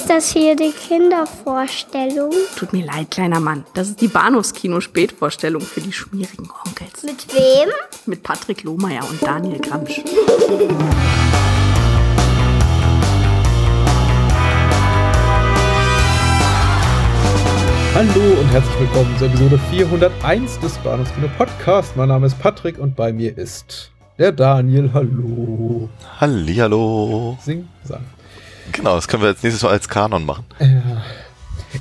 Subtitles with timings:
[0.00, 2.32] Ist das hier die Kindervorstellung?
[2.56, 3.66] Tut mir leid, kleiner Mann.
[3.74, 7.02] Das ist die Bahnhofskino-Spätvorstellung für die schmierigen Onkels.
[7.02, 7.68] Mit wem?
[8.06, 10.00] Mit Patrick Lohmeier und Daniel Gramsch.
[17.94, 21.94] Hallo und herzlich willkommen zur Episode 401 des Bahnhofskino Podcast.
[21.98, 24.90] Mein Name ist Patrick und bei mir ist der Daniel.
[24.94, 25.90] Hallo.
[26.18, 27.36] Hallihallo.
[27.42, 28.00] Sing, sang.
[28.72, 30.44] Genau, das können wir als nächstes Mal als Kanon machen.
[30.58, 31.02] Ja.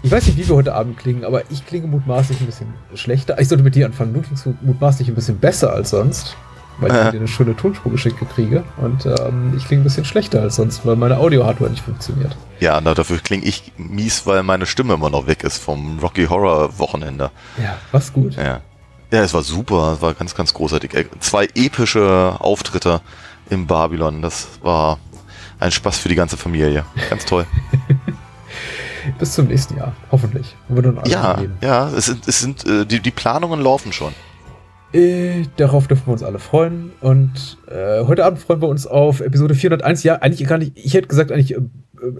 [0.04, 3.40] Ich weiß nicht, wie wir heute Abend klingen, aber ich klinge mutmaßlich ein bisschen schlechter.
[3.40, 4.14] Ich sollte mit dir anfangen.
[4.14, 6.36] Du klingst mutmaßlich ein bisschen besser als sonst,
[6.80, 8.64] weil ich dir eine schöne Tonspur geschickt kriege.
[8.78, 12.38] Und ähm, ich klinge ein bisschen schlechter als sonst, weil meine Audio-Hardware nicht funktioniert.
[12.60, 16.26] Ja, na, dafür klinge ich mies, weil meine Stimme immer noch weg ist vom Rocky
[16.28, 17.32] Horror Wochenende.
[17.58, 18.36] Ja, was gut.
[18.36, 18.62] Ja.
[19.12, 20.94] Ja, es war super, es war ganz, ganz großartig.
[20.94, 23.02] Äh, Zwei epische Auftritte
[23.50, 25.00] im Babylon, das war
[25.60, 26.86] ein Spaß für die ganze Familie.
[27.10, 27.46] Ganz toll.
[29.20, 30.56] Bis zum nächsten Jahr, hoffentlich.
[31.08, 31.58] Ja, leben.
[31.62, 34.14] ja, es sind, es sind äh, die, die Planungen laufen schon.
[34.92, 36.92] Äh, darauf dürfen wir uns alle freuen.
[37.02, 40.04] Und äh, heute Abend freuen wir uns auf Episode 401.
[40.04, 40.74] Ja, eigentlich gar nicht.
[40.76, 41.62] Ich hätte gesagt, eigentlich äh,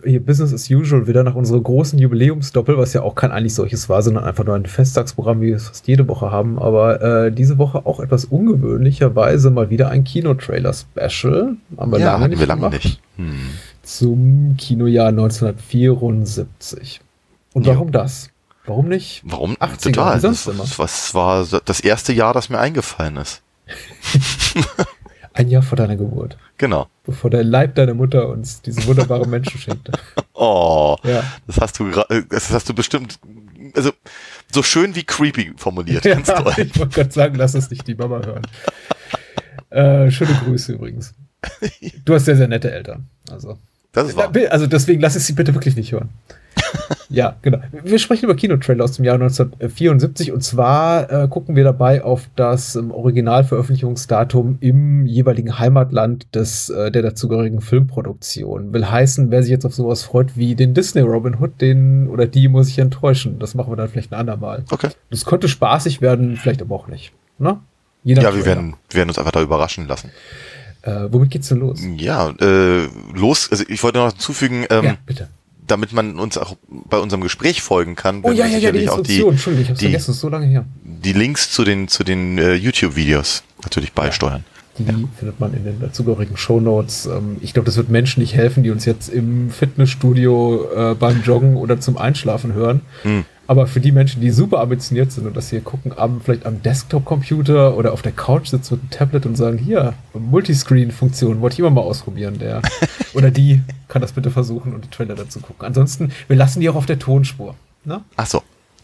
[0.04, 3.90] hier Business as usual wieder nach unserer großen Jubiläumsdoppel, was ja auch kein eigentlich solches
[3.90, 6.60] war, sondern einfach nur ein Festtagsprogramm, wie wir es fast jede Woche haben.
[6.60, 11.56] Aber äh, diese Woche auch etwas ungewöhnlicherweise mal wieder ein Kinotrailer-Special.
[11.78, 12.84] Haben wir ja, lange nicht wir lange gemacht.
[12.84, 13.02] nicht.
[13.18, 13.36] Hm.
[13.84, 17.02] Zum Kinojahr 1974.
[17.54, 18.30] Und warum das?
[18.66, 19.24] Warum nicht?
[19.26, 19.56] Warum?
[19.56, 20.20] 80er, Total.
[20.20, 23.42] Das, das war das erste Jahr, das mir eingefallen ist.
[25.34, 26.38] Ein Jahr vor deiner Geburt.
[26.58, 26.88] Genau.
[27.06, 29.92] Bevor der Leib deiner Mutter uns diese wunderbare Menschen schenkte.
[30.42, 31.22] Oh, Ja.
[31.48, 33.20] das hast du äh, das hast du bestimmt,
[33.76, 33.92] also
[34.50, 36.04] so schön wie creepy formuliert.
[36.04, 36.54] Ganz ja, toll.
[36.58, 38.44] ich wollte gerade sagen, lass es nicht die Mama hören.
[39.72, 41.14] Äh, schöne Grüße übrigens.
[42.04, 43.08] Du hast sehr, sehr nette Eltern.
[43.30, 43.60] Also,
[43.92, 44.32] Das ist wahr.
[44.50, 46.10] also deswegen lass es sie bitte wirklich nicht hören.
[47.10, 47.60] Ja, genau.
[47.72, 52.30] Wir sprechen über Kinotrailer aus dem Jahr 1974 und zwar äh, gucken wir dabei auf
[52.36, 58.74] das ähm, Originalveröffentlichungsdatum im jeweiligen Heimatland des, äh, der dazugehörigen Filmproduktion.
[58.74, 62.28] Will heißen, wer sich jetzt auf sowas freut wie den Disney Robin Hood, den oder
[62.28, 63.40] die muss ich enttäuschen.
[63.40, 64.64] Das machen wir dann vielleicht ein andermal.
[64.70, 64.90] Okay.
[65.10, 67.12] Das könnte spaßig werden, vielleicht aber auch nicht.
[67.40, 67.60] Ne?
[68.04, 70.12] Ja, wir werden, wir werden uns einfach da überraschen lassen.
[71.06, 71.80] Äh, womit geht's denn los?
[71.98, 75.28] Ja, äh, los, also ich wollte noch hinzufügen, ähm, ja, bitte.
[75.68, 79.02] damit man uns auch bei unserem Gespräch folgen kann, Oh ja, ja, ja, die auch
[79.02, 80.66] die, Entschuldigung, ich hab's die- vergessen, ist so lange her.
[80.84, 84.44] die Links zu den, zu den äh, YouTube-Videos natürlich beisteuern.
[84.78, 84.86] Die
[85.18, 87.06] findet man in den dazugehörigen Shownotes.
[87.08, 91.22] Ähm, ich glaube, das wird Menschen nicht helfen, die uns jetzt im Fitnessstudio äh, beim
[91.24, 92.82] Joggen oder zum Einschlafen hören.
[93.04, 93.26] Hm.
[93.50, 96.62] Aber für die Menschen, die super ambitioniert sind und das hier gucken, am, vielleicht am
[96.62, 101.60] Desktop-Computer oder auf der Couch sitzen mit einem Tablet und sagen, hier, Multiscreen-Funktion, wollte ich
[101.60, 102.62] immer mal ausprobieren, der
[103.16, 105.66] oder die kann das bitte versuchen und die Trailer dazu gucken.
[105.66, 107.56] Ansonsten, wir lassen die auch auf der Tonspur.
[107.86, 108.04] Ne?
[108.18, 108.44] Ach so.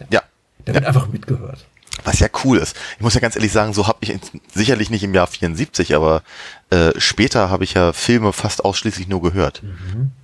[0.10, 0.24] Ja.
[0.66, 1.64] Da wird einfach mitgehört.
[2.04, 2.76] Was ja cool ist.
[2.98, 4.18] Ich muss ja ganz ehrlich sagen, so habe ich
[4.52, 6.24] sicherlich nicht im Jahr 74, aber
[6.72, 9.62] äh, später habe ich ja Filme fast ausschließlich nur gehört.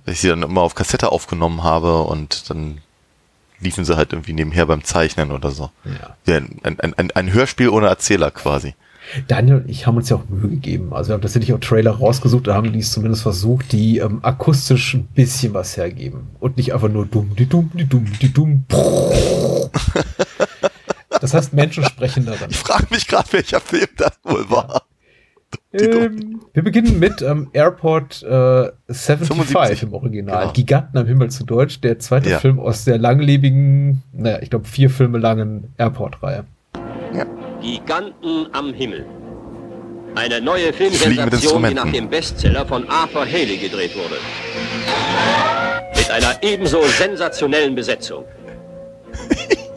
[0.04, 2.78] Weil ich sie dann immer auf Kassette aufgenommen habe und dann
[3.62, 5.70] liefen sie halt irgendwie nebenher beim Zeichnen oder so.
[6.26, 6.36] Ja.
[6.36, 8.74] Ein, ein, ein, ein Hörspiel ohne Erzähler quasi.
[9.28, 10.94] Daniel und ich haben uns ja auch Mühe gegeben.
[10.94, 14.20] Also wir haben tatsächlich auch Trailer rausgesucht, da haben die es zumindest versucht, die ähm,
[14.22, 16.28] akustisch ein bisschen was hergeben.
[16.40, 18.64] Und nicht einfach nur dumm, die dumm, die dumm, die dumm.
[21.20, 22.48] Das heißt, Menschen sprechen darin.
[22.50, 24.82] Ich frage mich gerade, welcher Film das wohl war.
[25.74, 30.40] Ähm, wir beginnen mit ähm, Airport äh, 75 75, im Original.
[30.40, 30.52] genau.
[30.52, 31.80] Giganten am Himmel zu Deutsch.
[31.80, 32.38] Der zweite Ja.
[32.40, 36.44] Film aus der langlebigen, naja, ich glaube vier Filme langen Airport-Reihe.
[37.62, 39.06] Giganten am Himmel.
[40.14, 44.16] Eine neue Filmsensation, die nach dem Bestseller von Arthur Haley gedreht wurde.
[45.96, 48.24] Mit einer ebenso sensationellen Besetzung.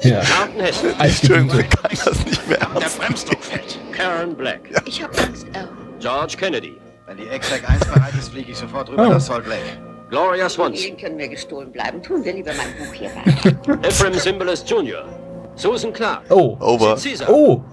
[0.01, 0.19] Ja.
[0.22, 3.79] Carlton Heston, Entschuldigung, kann das nicht mehr der ernst Bremsdruck fällt.
[3.91, 5.67] Karen Black, Ich hab Angst, Al.
[6.05, 6.77] George Kennedy,
[7.07, 9.13] Wenn die Exec 1 bereit ist, fliege ich sofort rüber Oh.
[9.13, 9.63] nach Salt Lake.
[10.11, 12.00] Gloria Swanson, können wir gestohlen bleiben.
[12.03, 13.80] Tun wir lieber mein Buch hier weiter.
[13.88, 15.03] Ephraim Zimbalist Jr.,
[15.56, 16.56] Susan Clark, Oh.
[16.59, 16.94] Over.
[16.95, 17.63] Caesar, Oh.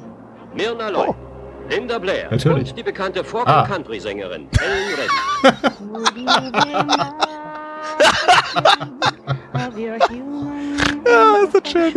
[0.55, 1.09] Mirna Loy,
[1.69, 2.71] Linda Blair Natürlich.
[2.71, 3.65] und die bekannte Folk- Ah.
[3.65, 6.23] und Country-Sängerin Helen Reddy.
[11.07, 11.95] Ja, ist das schön.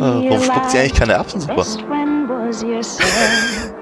[0.00, 1.64] Ah, warum spuckt sie eigentlich keine Erbsensuppe?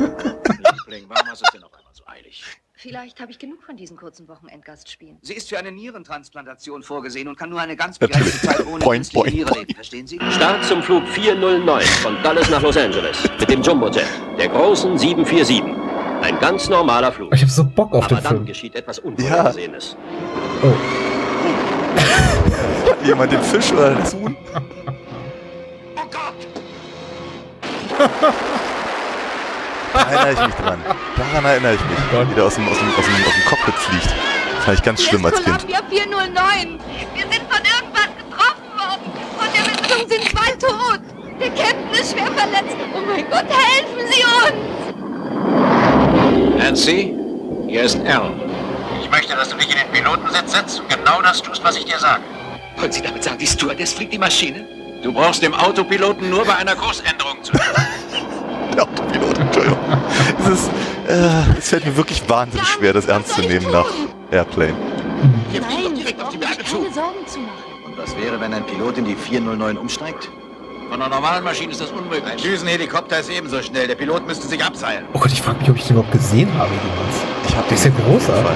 [0.00, 2.42] Liebling, warum hast du es denn auf einmal so eilig?
[2.74, 5.18] Vielleicht habe ich genug von diesen kurzen Wochenendgastspielen.
[5.20, 8.24] Sie ist für eine Nierentransplantation vorgesehen und kann nur eine ganz Natürlich.
[8.24, 9.74] begrenzte Zeit ohne Point, point, Niere leben.
[9.74, 10.18] Verstehen Sie?
[10.30, 14.06] Start zum Flug 409 von Dallas nach Los Angeles mit dem Jumbojet,
[14.38, 15.62] der großen 747.
[16.22, 17.34] Ein ganz normaler Flug.
[17.34, 18.46] Ich habe so Bock auf Aber den dann Film.
[18.46, 19.96] geschieht etwas Unvorhergesehenes.
[20.62, 20.72] Oh.
[23.04, 24.34] jemand den Fisch oder das Huhn?
[25.96, 26.34] Oh Gott!
[29.92, 30.84] Da erinnere ich mich dran.
[31.16, 31.98] Daran erinnere ich mich.
[32.30, 34.14] Wie der aus dem, aus dem, aus dem, aus dem Cockpit fliegt.
[34.64, 35.58] Fand ich ganz schlimm als Kind.
[35.58, 36.78] Columbia 409.
[37.14, 39.12] Wir sind von irgendwas getroffen worden.
[39.38, 41.00] Von der Besatzung sind zwei tot.
[41.40, 42.76] Der Captain ist schwer verletzt.
[42.94, 44.70] Oh mein Gott, helfen Sie uns!
[46.58, 47.14] Nancy,
[47.68, 48.32] hier ist Al.
[49.02, 51.84] Ich möchte, dass du dich in den Pilotensitz setzt und genau das tust, was ich
[51.86, 52.22] dir sage.
[52.76, 54.66] Wollen Sie damit sagen, die Stewardess fliegt die Maschine?
[55.02, 57.86] Du brauchst dem Autopiloten nur bei einer Kursänderung zu helfen.
[58.76, 59.78] Der Autopilot, Entschuldigung.
[60.28, 60.70] Es, ist,
[61.08, 63.86] äh, es fällt mir wirklich wahnsinnig schwer, das ernst zu nehmen nach
[64.30, 64.74] Airplane.
[65.52, 66.76] Doch direkt auf die Berge zu.
[66.92, 67.58] Sorgen zu machen.
[67.86, 70.30] Und was wäre, wenn ein Pilot in die 409 umsteigt?
[70.90, 72.42] Von einer normalen Maschine ist das Ein unmöglich.
[72.42, 73.86] Düsenhelikopter ist ebenso schnell.
[73.86, 75.04] Der Pilot müsste sich abseilen.
[75.12, 77.16] Oh Gott, ich frage mich, ob ich den überhaupt gesehen habe jemals.
[77.48, 78.50] Ich habe Der ist ja großartig.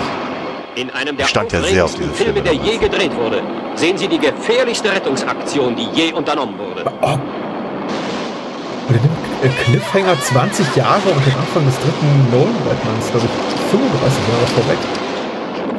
[0.75, 3.41] In einem der Stand ja sehr auf aufregendsten Filme, Filme der je gedreht wurde,
[3.77, 6.85] sehen Sie die gefährlichste Rettungsaktion, die je unternommen wurde.
[7.01, 7.19] Oh.
[9.45, 14.79] Äh, Cliffhanger 20 Jahre und den Anfang des dritten Nolan-Batmans, glaube ich, 35 Jahre vorweg.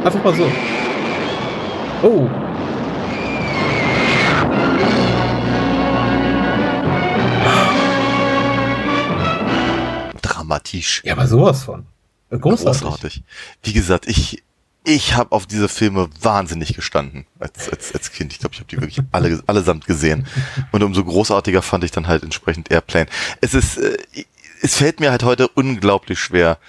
[0.06, 0.52] Einfach mal so.
[2.04, 2.30] Oh.
[10.22, 11.02] dramatisch.
[11.04, 11.86] Ja, aber sowas von.
[12.30, 12.82] Äh, Großartig.
[12.82, 13.24] Großartig.
[13.64, 14.44] Wie gesagt, ich,
[14.86, 18.32] ich habe auf diese Filme wahnsinnig gestanden als, als, als Kind.
[18.32, 20.28] Ich glaube, ich habe die wirklich alle, allesamt gesehen.
[20.72, 23.08] Und umso großartiger fand ich dann halt entsprechend Airplane.
[23.42, 23.98] Es ist, äh,
[24.62, 26.60] es fällt mir halt heute unglaublich schwer,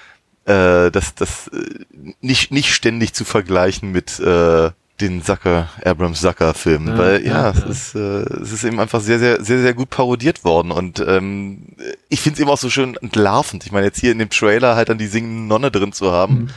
[0.46, 1.84] äh, das, das äh,
[2.20, 4.70] nicht, nicht ständig zu vergleichen mit äh,
[5.00, 7.66] den Zucker, Abrams Zucker Filmen, Ja, weil ja, ja, es ja.
[7.66, 11.66] ist, äh, es ist eben einfach sehr, sehr, sehr, sehr gut parodiert worden und ähm,
[12.08, 13.66] ich finde es eben auch so schön entlarvend.
[13.66, 16.48] Ich meine, jetzt hier in dem Trailer halt dann die singende Nonne drin zu haben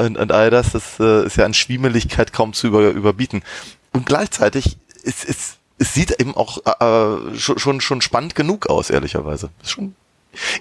[0.00, 3.42] und, und all das, das äh, ist ja an Schwiemeligkeit kaum zu über, überbieten.
[3.92, 8.90] Und gleichzeitig ist, ist, es sieht eben auch äh, schon, schon, schon spannend genug aus,
[8.90, 9.50] ehrlicherweise.
[9.62, 9.94] Ist schon,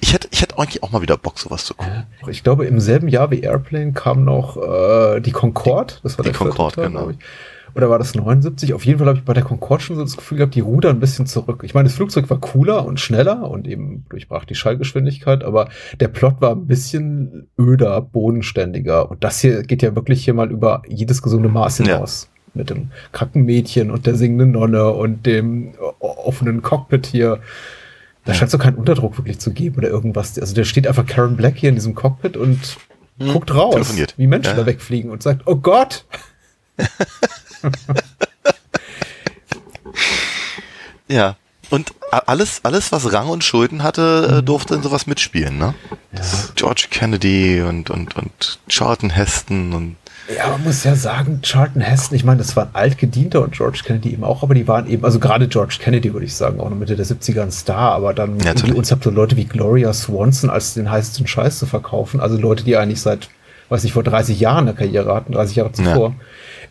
[0.01, 2.07] ich hätte, ich hätte eigentlich auch mal wieder Bock, sowas zu gucken.
[2.27, 5.95] Ich glaube, im selben Jahr wie Airplane kam noch äh, die Concorde.
[6.03, 7.11] Das war Die der vierte Concorde, Teil, genau.
[7.75, 8.73] Oder war das 79?
[8.73, 10.97] Auf jeden Fall habe ich bei der Concorde schon so das Gefühl gehabt, die rudern
[10.97, 11.61] ein bisschen zurück.
[11.63, 15.69] Ich meine, das Flugzeug war cooler und schneller und eben durchbrach die Schallgeschwindigkeit, aber
[15.99, 19.09] der Plot war ein bisschen öder, bodenständiger.
[19.09, 21.85] Und das hier geht ja wirklich hier mal über jedes gesunde Maß Ja.
[21.85, 22.29] hinaus.
[22.55, 27.39] Mit dem kranken Mädchen und der singenden Nonne und dem offenen Cockpit hier.
[28.25, 30.37] Da scheint so keinen Unterdruck wirklich zu geben oder irgendwas.
[30.39, 32.77] Also da steht einfach Karen Black hier in diesem Cockpit und
[33.19, 34.55] guckt raus, wie Menschen Ja.
[34.57, 36.05] da wegfliegen und sagt, oh Gott!
[41.07, 41.35] Ja.
[41.71, 41.93] Und
[42.25, 45.75] alles, alles, was Rang und Schulden hatte, äh, durfte in sowas mitspielen, ne?
[46.11, 49.95] Das George Kennedy und, und, und Charlton Heston und
[50.35, 53.81] Ja, man muss ja sagen, Charlton Heston, ich meine, das war ein altgedienter und George
[53.85, 56.71] Kennedy eben auch, aber die waren eben, also gerade George Kennedy, würde ich sagen, auch
[56.71, 58.75] noch Mitte der 70er ein Star, aber dann Ja, natürlich.
[58.75, 62.63] uns habt so Leute wie Gloria Swanson als den heißesten Scheiß zu verkaufen, also Leute,
[62.63, 63.29] die eigentlich seit,
[63.69, 66.09] weiß ich, vor 30 Jahren eine Karriere hatten, 30 Jahre zuvor.
[66.09, 66.15] Ja.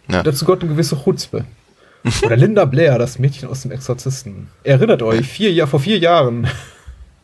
[0.09, 1.45] Dazu gehört eine gewisse Chutzpe.
[2.23, 4.49] Oder Linda Blair, das Mädchen aus dem Exorzisten.
[4.65, 6.49] Erinnert euch, vier Jahr, vor vier Jahren,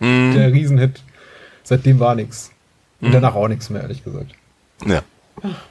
[0.00, 0.34] Mhm.
[0.34, 1.02] der Riesenhit.
[1.62, 2.50] Seitdem war nix.
[3.00, 4.32] Und danach auch nichts mehr, ehrlich gesagt.
[4.84, 5.02] ja,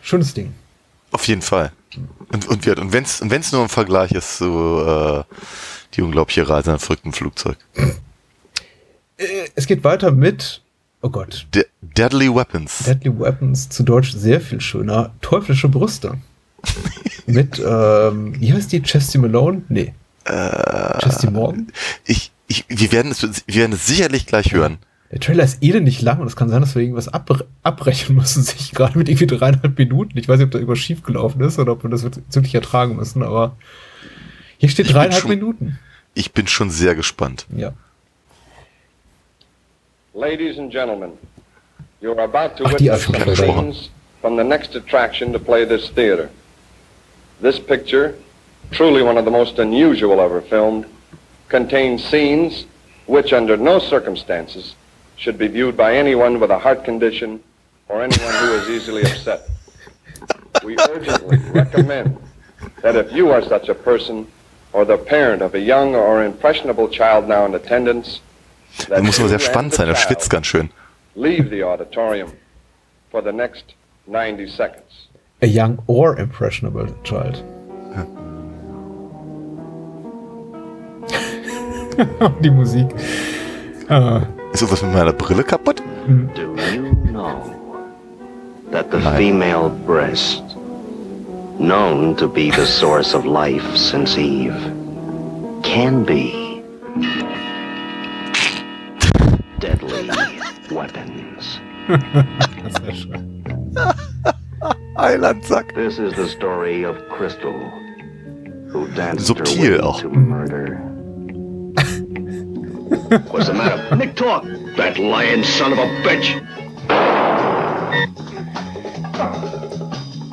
[0.02, 0.54] Schönes Ding.
[1.12, 1.72] auf jeden Fall.
[2.32, 4.46] Und, und, und wenn es und wenn's nur im Vergleich ist zu
[4.86, 5.24] äh,
[5.94, 7.58] die unglaubliche Reise in einem verrückten Flugzeug.
[9.18, 10.62] Äh, Es geht weiter mit,
[11.02, 12.80] oh Gott, De Deadly Weapons.
[12.80, 16.18] Deadly Weapons, zu Deutsch sehr viel schöner, teuflische Brüste.
[17.26, 18.82] mit, ähm, wie heißt die?
[18.82, 19.64] Chesty Malone?
[19.70, 19.94] Nee.
[20.26, 21.68] Äh, Chesty Morgan?
[22.06, 24.78] ich, ich, wir, werden es, wir werden es sicherlich gleich hören.
[25.12, 28.42] Der Trailer ist elendig lang und es kann sein, dass wir irgendwas abbre abbrechen müssen,
[28.44, 30.18] sich gerade mit irgendwie dreieinhalb Minuten.
[30.18, 32.96] Ich weiß nicht, ob da irgendwas schief gelaufen ist oder ob wir das wirklich ertragen
[32.96, 33.56] müssen, aber
[34.58, 35.80] hier steht Ich dreieinhalb schon- Minuten.
[36.16, 37.46] Ich bin schon sehr gespannt.
[37.56, 37.74] Ja.
[40.14, 41.12] Ladies and gentlemen,
[42.02, 43.90] you are about to Ach, witness some scenes
[44.22, 46.30] from the next attraction to play this theater.
[47.44, 48.16] This picture,
[48.72, 50.86] truly one of the most unusual ever filmed,
[51.50, 52.66] contains scenes
[53.06, 54.76] which, under no circumstances,
[55.18, 57.44] should be viewed by anyone with a heart condition
[57.90, 59.42] or anyone who is easily upset.
[60.64, 62.18] We urgently recommend
[62.82, 64.26] that if you are such a person
[64.72, 68.22] or the parent of a young or impressionable child now in attendance,
[68.88, 70.70] Da muss sehr spannend sein, er schwitzt ganz schön.
[71.16, 72.32] leave the auditorium
[73.12, 73.74] for the next
[74.08, 74.83] 90 seconds.
[75.44, 77.44] A young or impressionable child.
[82.42, 82.88] Die Musik.
[83.90, 84.22] Ah.
[84.54, 85.84] Ist irgendwas mit meiner Brille kaputt?
[86.34, 87.44] Do you know
[88.72, 89.18] that the Nein.
[89.18, 90.44] female breast
[91.60, 94.56] known to be the source of life since Eve,
[95.62, 96.64] can be
[99.60, 100.10] deadly
[100.72, 101.60] weapons.
[102.82, 103.44] Sehr schön.
[104.98, 105.74] Eilandsack.
[105.76, 107.54] This is the story of Crystal,
[108.70, 110.00] who danced Subtil her way auch.
[110.02, 110.76] to murder.
[113.32, 113.96] What's the matter?
[113.96, 114.44] Nick, talk.
[114.78, 116.40] That lying son of a bitch.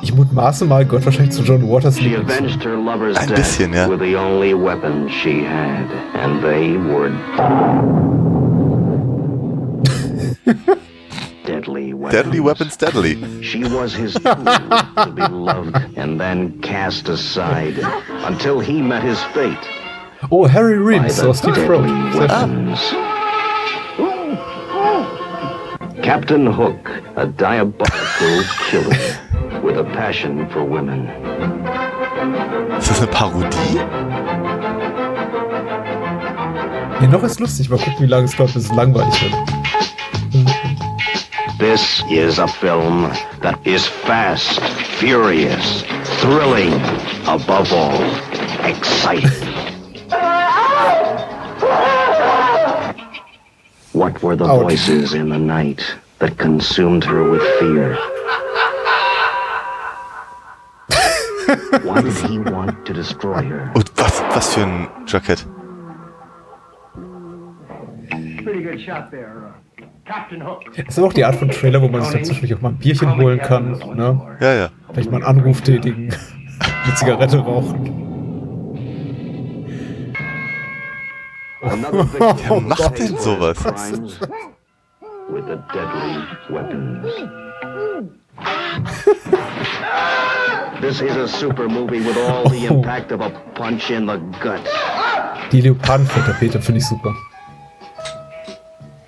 [0.03, 2.31] Ich mutmaße mal, gehört wahrscheinlich zu John Waters She Lieblings.
[2.31, 3.87] avenged her lover's Ein death bisschen, ja.
[3.87, 7.09] with the only weapons she had, and they were
[12.11, 12.77] deadly weapons.
[12.77, 17.77] Deadly She was his tool to be loved and then cast aside
[18.25, 19.57] until he met his fate
[20.31, 21.83] Oh, Harry by Reeves the aus Deep Throat.
[21.87, 22.65] deadly Sehr schön.
[22.69, 22.93] weapons.
[26.03, 31.07] Captain Hook, a diabolical killer with a passion for women.
[32.77, 33.79] Ist das eine Parodie?
[37.01, 37.69] Nee, noch ist lustig.
[37.69, 39.33] Mal gucken, wie lange es dauert, bis es langweilig wird.
[41.61, 43.03] This is a film
[43.43, 44.59] that is fast,
[44.97, 45.83] furious,
[46.19, 46.73] thrilling,
[47.27, 48.01] above all,
[48.65, 49.29] exciting.
[53.93, 54.61] What were the Ouch.
[54.63, 55.85] voices in the night
[56.17, 57.93] that consumed her with fear?
[61.83, 63.71] Why did he want to destroy her?
[63.75, 65.45] Und was, was für ein Jackett?
[68.43, 69.60] Pretty good shot there, uh, Captain Hook.
[70.05, 72.69] Das ist aber auch die Art von Trailer, wo man sich dann zwischendurch auch mal
[72.69, 73.71] ein Bierchen holen kann.
[73.95, 74.37] Ne?
[74.39, 74.69] Ja, ja.
[74.91, 76.09] Vielleicht mal einen Anruf tätigen.
[76.83, 78.01] Eine Zigarette rauchen.
[81.61, 83.57] Wer macht denn sowas?
[83.57, 84.19] crimes
[85.31, 87.07] with the deadly weapons.
[90.81, 94.61] This is a super movie with all the impact of a punch in the gut.
[95.51, 97.13] Die Leopardenfutterpeter finde ich super.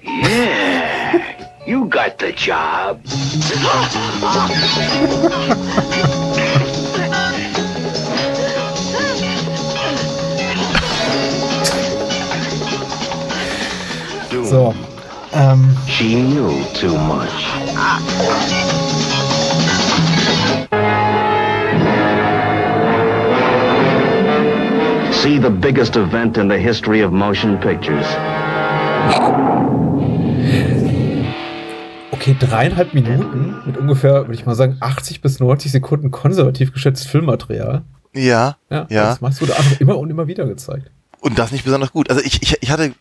[0.03, 0.62] Yeah,
[1.65, 3.00] you got the job.
[14.46, 14.74] So.
[15.32, 17.32] Ähm, She knew too much.
[25.12, 28.05] See the biggest event in the history of motion pictures.
[32.24, 37.06] Okay, dreieinhalb Minuten mit ungefähr, würde ich mal sagen, 80 bis 90 Sekunden konservativ geschätztes
[37.08, 37.84] Filmmaterial.
[38.13, 39.03] Ja, Ja, ja.
[39.08, 40.89] das machst du da einfach immer und immer wieder gezeigt.
[41.20, 42.10] Und das nicht besonders gut.
[42.10, 42.94] Also ich, ich, ich hatte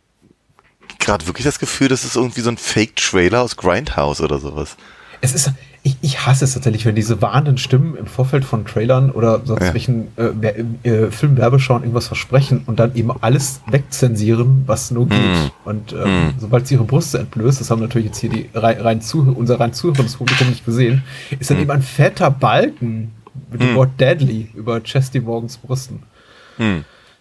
[0.99, 4.77] gerade wirklich das Gefühl, das ist irgendwie so ein Fake-Trailer aus Grindhouse oder sowas.
[5.21, 5.53] Es ist,
[5.85, 9.63] ich, ich hasse es tatsächlich, wenn diese warnenden Stimmen im Vorfeld von Trailern oder sonst
[9.65, 9.75] Ja.
[9.75, 15.19] welchen äh, Wer- äh, Filmwerbeschauen irgendwas versprechen und dann eben alles wegzensieren, was nur geht.
[15.19, 15.69] Mm.
[15.69, 16.35] Und ähm, Mm.
[16.39, 19.59] sobald sie ihre Brüste entblößt, das haben natürlich jetzt hier die rein, rein Zuh unser
[19.59, 21.03] rein zuhörendes Publikum nicht gesehen,
[21.41, 21.63] ist dann Mm.
[21.63, 23.11] eben ein fetter Balken
[23.51, 23.75] mit dem.
[23.75, 26.03] Wort Deadly über Chesty Morgans Brüsten.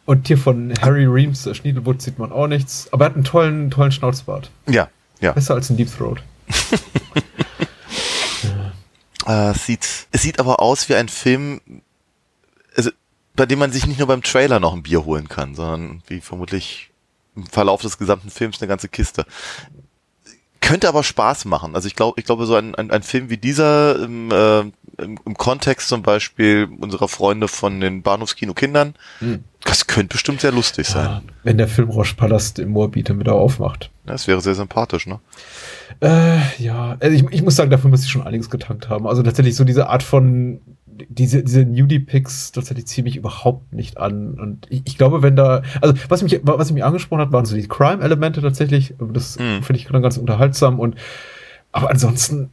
[0.06, 3.24] Und hier von Harry Reams äh, Schniedelwutz sieht man auch nichts, aber er hat einen
[3.24, 4.52] tollen, tollen Schnauzbart.
[4.70, 4.90] Ja,
[5.20, 5.32] ja.
[5.32, 6.22] Besser als ein Deep Throat.
[9.32, 11.62] Äh, es, sieht, es sieht aber aus wie ein Film,
[12.76, 12.92] also,
[13.36, 16.20] bei dem man sich nicht nur beim Trailer noch ein Bier holen kann, sondern wie
[16.22, 16.92] vermutlich
[17.36, 19.26] im Verlauf des gesamten Films eine ganze Kiste.
[20.60, 21.76] Könnte aber Spaß machen.
[21.76, 24.72] Also ich glaube, ich glaube, so ein, ein, ein Film wie dieser im, äh,
[25.02, 29.44] im, im Kontext zum Beispiel unserer Freunde von den Bahnhofskino Kindern, Hm.
[29.64, 31.06] das könnte bestimmt sehr lustig sein.
[31.06, 33.90] Ja, wenn der Filmrauschpalast im Moabit wieder aufmacht.
[34.06, 35.20] Das wäre sehr sympathisch, ne?
[36.02, 39.08] Äh, ja, also ich, ich muss sagen, dafür muss ich schon einiges getankt haben.
[39.08, 40.60] Also tatsächlich so diese Art von,
[41.10, 44.40] diese, diese Nudie-Picks tatsächlich ziehe mich überhaupt nicht an.
[44.40, 47.56] Und ich, ich glaube, wenn da, also was mich, was mich angesprochen hat, waren so
[47.56, 48.96] die Crime-Elemente tatsächlich.
[49.14, 49.64] Das Hm.
[49.64, 50.96] finde ich dann ganz unterhaltsam und,
[51.72, 52.50] aber ansonsten,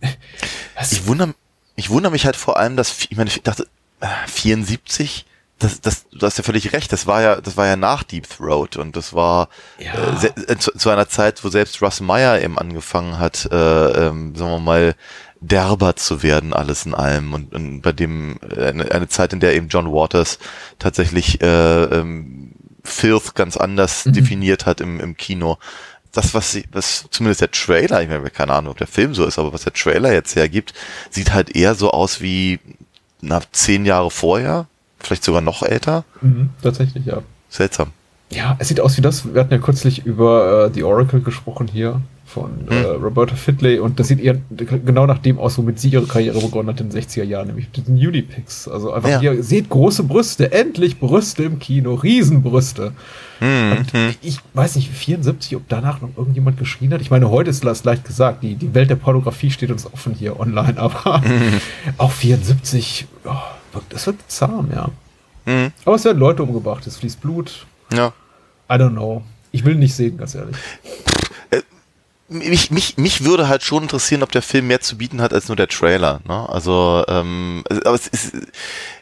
[0.90, 1.34] Ich wundere,
[1.78, 3.66] ich wundere mich halt vor allem, dass, ich meine, ich dachte,
[4.00, 5.24] äh, 74,
[5.60, 8.28] das, das, du hast ja völlig recht, das war ja, das war ja nach Deep
[8.28, 9.94] Throat und das war Ja.
[9.94, 13.56] äh, se- äh, zu, zu einer Zeit, wo selbst Russ Meyer eben angefangen hat, äh,
[14.08, 14.94] ähm, sagen wir mal,
[15.40, 19.40] derber zu werden, alles in allem und, und bei dem äh, eine, eine Zeit, in
[19.40, 20.38] der eben John Waters
[20.78, 22.52] tatsächlich äh, ähm,
[22.84, 24.12] Filth ganz anders Mhm.
[24.14, 25.58] definiert hat im, im Kino.
[26.18, 29.24] Das, was, sie, was zumindest der Trailer, ich meine, keine Ahnung, ob der Film so
[29.24, 30.74] ist, aber was der Trailer jetzt hergibt,
[31.10, 32.58] sieht halt eher so aus wie
[33.20, 34.66] na, zehn Jahre vorher,
[34.98, 36.04] vielleicht sogar noch älter.
[36.20, 37.22] mhm, tatsächlich, ja.
[37.48, 37.92] Seltsam.
[38.30, 39.32] Ja, es sieht aus wie das.
[39.32, 42.02] Wir hatten ja kürzlich über äh, The Oracle gesprochen hier
[42.38, 44.36] von äh, Roberta Fidley und das sieht eher
[44.84, 47.66] genau nach dem aus, womit sie ihre Karriere begonnen hat in den 60er Jahren, nämlich
[47.76, 48.68] mit den Unipics.
[48.68, 49.20] Also einfach Ja.
[49.20, 52.92] hier, seht große Brüste, endlich Brüste im Kino, Riesenbrüste.
[53.40, 57.00] Hm, Und ich weiß nicht, 74, ob danach noch irgendjemand geschrien hat.
[57.00, 60.14] Ich meine, heute ist das leicht gesagt, die, die Welt der Pornografie steht uns offen
[60.14, 61.22] hier online, aber
[61.98, 63.30] auch 74, oh,
[63.90, 64.88] das wird zahm, ja.
[65.44, 65.70] Hm.
[65.84, 67.66] Aber es werden Leute umgebracht, es fließt Blut.
[67.92, 68.12] Ja.
[68.70, 69.22] I don't know.
[69.50, 70.56] Ich will nicht sehen, ganz ehrlich.
[72.28, 75.48] Mich, mich, mich würde halt schon interessieren, ob der Film mehr zu bieten hat als
[75.48, 76.20] nur der Trailer.
[76.26, 76.48] Ne?
[76.48, 78.32] Also, ähm, es- aber es, ist,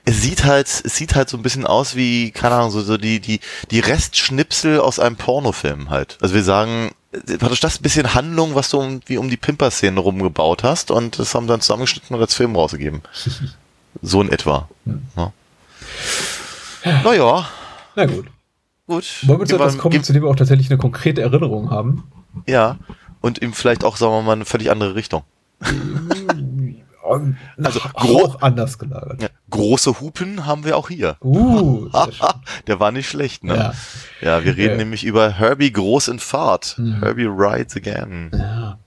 [0.04, 2.96] es sieht halt, es sieht halt so ein bisschen aus wie, keine Ahnung, so, so
[2.96, 3.40] die, die,
[3.70, 6.18] die Restschnipsel aus einem Pornofilm halt.
[6.20, 9.98] Also wir sagen, äh, praktisch das bisschen Handlung, was du um, wie um die Pimper-Szene
[9.98, 13.02] rumgebaut hast und das haben dann zusammengeschnitten und als Film rausgegeben.
[14.02, 14.68] so in etwa.
[14.84, 15.32] Ne?
[17.04, 17.48] Naja.
[17.96, 18.26] Na gut.
[18.86, 19.04] Gut.
[19.22, 22.04] Wollen wir zu etwas kommen, zu dem wir auch tatsächlich eine konkrete Erinnerung haben?
[22.46, 22.76] Ja.
[23.26, 25.22] Und ihm vielleicht auch, sagen wir mal, eine völlig andere Richtung.
[27.62, 29.22] Also auch anders gelagert.
[29.22, 31.16] Ja, große Hupen haben wir auch hier.
[31.22, 31.88] Uh,
[32.66, 33.54] der war nicht schlecht, ne?
[33.54, 33.74] Ja.
[34.20, 34.76] Ja, wir reden Ja.
[34.78, 36.74] nämlich über Herbie Groß in Fahrt.
[36.78, 36.98] Mhm.
[37.00, 38.32] Herbie Rides Again.
[38.34, 38.78] Ja.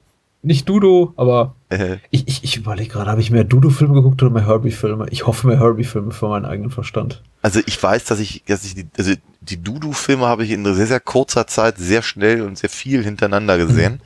[0.41, 4.31] Nicht Dudo, aber Äh, ich, ich, ich überlege gerade, habe ich mehr Dudo-Filme geguckt oder
[4.33, 5.07] mehr Herbie-Filme?
[5.11, 7.21] Ich hoffe mehr Herbie-Filme für meinen eigenen Verstand.
[7.41, 10.87] also ich weiß, dass ich, dass ich die, also die Dudu-Filme habe ich in sehr,
[10.87, 14.01] sehr kurzer Zeit sehr schnell und sehr viel hintereinander gesehen.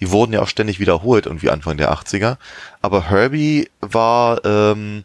[0.00, 2.36] Die wurden ja auch ständig wiederholt, irgendwie Anfang der 80er.
[2.82, 5.04] Aber Herbie war, ähm,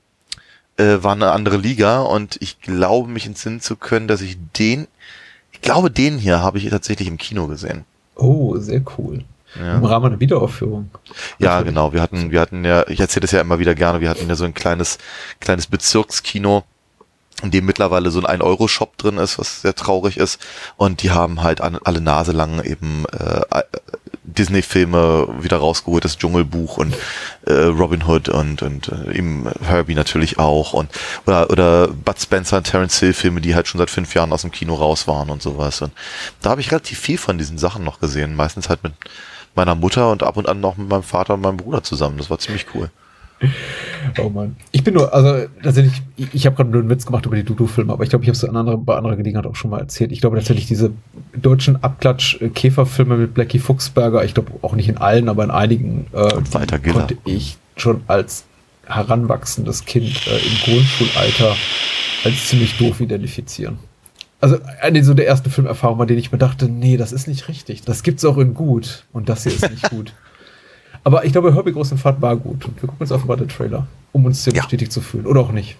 [0.78, 4.88] äh, war eine andere Liga und ich glaube, mich entsinnen zu können, dass ich den,
[5.52, 7.86] ich glaube, den hier habe ich tatsächlich im Kino gesehen.
[8.16, 9.24] Oh, sehr cool.
[9.60, 9.76] Ja.
[9.76, 10.90] Im Rahmen einer Wiederaufführung.
[11.38, 11.94] Ja, genau.
[11.94, 14.36] Wir hatten, wir hatten ja, ich erzähle das ja immer wieder gerne, wir hatten ja
[14.36, 14.98] so ein kleines,
[15.40, 16.64] kleines Bezirkskino,
[17.44, 20.40] in dem mittlerweile so ein 1-Euro-Shop drin ist, was sehr traurig ist.
[20.76, 23.42] Und die haben halt an, alle Nase lang eben äh,
[24.38, 26.96] Disney-Filme wieder rausgeholt, das Dschungelbuch und
[27.46, 30.90] äh, Robin Hood und, und äh, eben Herbie natürlich auch und
[31.26, 34.52] oder, oder Bud Spencer und Terence Hill-Filme, die halt schon seit fünf Jahren aus dem
[34.52, 35.82] Kino raus waren und sowas.
[35.82, 35.94] Und
[36.42, 38.94] da habe ich relativ viel von diesen Sachen noch gesehen, meistens halt mit
[39.56, 42.18] meiner Mutter und ab und an noch mit meinem Vater und meinem Bruder zusammen.
[42.18, 42.90] Das war ziemlich cool.
[44.20, 44.56] Oh Mann.
[44.72, 47.44] Ich bin nur, also tatsächlich, ich, ich habe gerade nur einen Witz gemacht über die
[47.44, 49.80] Dudu-Filme, aber ich glaube, ich habe es an anderer, bei anderer Gelegenheit auch schon mal
[49.80, 50.12] erzählt.
[50.12, 50.92] Ich glaube tatsächlich, diese
[51.36, 56.30] deutschen Abklatsch-Käferfilme mit Blackie Fuchsberger, ich glaube auch nicht in allen, aber in einigen, äh,
[56.80, 56.94] Giller.
[56.94, 58.46] konnte ich schon als
[58.86, 61.56] heranwachsendes Kind äh, im Grundschulalter
[62.24, 63.78] als ziemlich doof identifizieren.
[64.40, 67.48] Also eine so der ersten Filmerfahrung, bei denen ich mir dachte, nee, das ist nicht
[67.48, 67.84] richtig.
[67.84, 70.14] Das gibt's auch in gut und das hier ist nicht gut.
[71.04, 72.66] Aber ich glaube, Herbie Großen Fahrt war gut.
[72.66, 75.26] Und wir gucken uns einfach mal den Trailer, um uns hier bestätigt zu fühlen.
[75.26, 75.76] Oder auch nicht.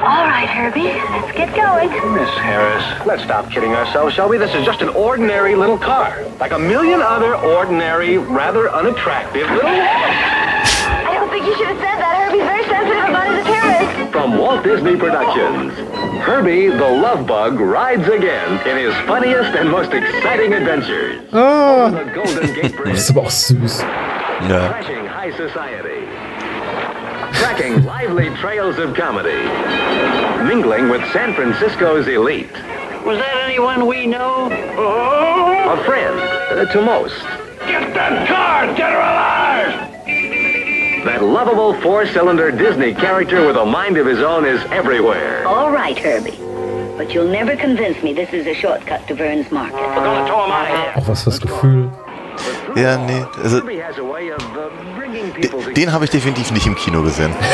[0.00, 1.90] All right, Herbie, let's get going.
[2.14, 4.38] Miss Harris, let's stop kidding ourselves, shall we?
[4.38, 6.24] This is just an ordinary little car.
[6.40, 9.68] Like a million other ordinary, rather unattractive little...
[9.68, 12.16] I don't think you should have said that.
[12.24, 14.12] Herbie's very sensitive about his appearance.
[14.12, 15.74] From Walt Disney Productions,
[16.20, 21.20] Herbie the Love Bug rides again in his funniest and most exciting adventures.
[21.32, 21.86] Ah.
[21.86, 23.84] Over the Golden Gate Das Bridge, ist aber auch süß.
[24.48, 24.68] Ja.
[24.68, 26.06] crashing high society.
[27.32, 29.42] Tracking lively trails of comedy.
[30.44, 32.50] Mingling with San Francisco's elite.
[33.04, 34.50] Was that anyone we know?
[34.50, 36.18] A friend
[36.52, 37.22] uh, to most.
[37.66, 38.66] Get that car!
[38.74, 39.57] Get her alive!
[41.08, 45.42] That lovable four-cylinder Disney character with a mind of his own is everywhere.
[45.48, 46.36] All right, Herbie.
[46.98, 49.72] But you'll never convince me this is a shortcut to Burns Market.
[49.72, 50.92] We're gonna tow him out of here.
[50.96, 51.90] Auch was fürs Gefühl.
[52.76, 53.24] Ja, nee.
[53.42, 54.68] Also, Herbie has a way of uh,
[54.98, 57.34] bringing people den, den habe ich definitiv nicht im Kino gesehen.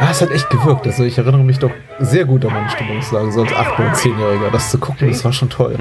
[0.00, 0.86] Ah, es hat echt gewirkt.
[0.86, 4.50] Also ich erinnere mich doch sehr gut an meine Stimmungslage, so als 8- oder 10-Jähriger.
[4.52, 5.76] Das zu gucken, das war schon toll.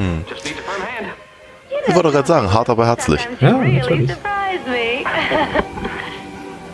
[1.87, 3.25] Ich wollte gerade sagen, hart aber herzlich.
[3.39, 4.11] Ja, natürlich.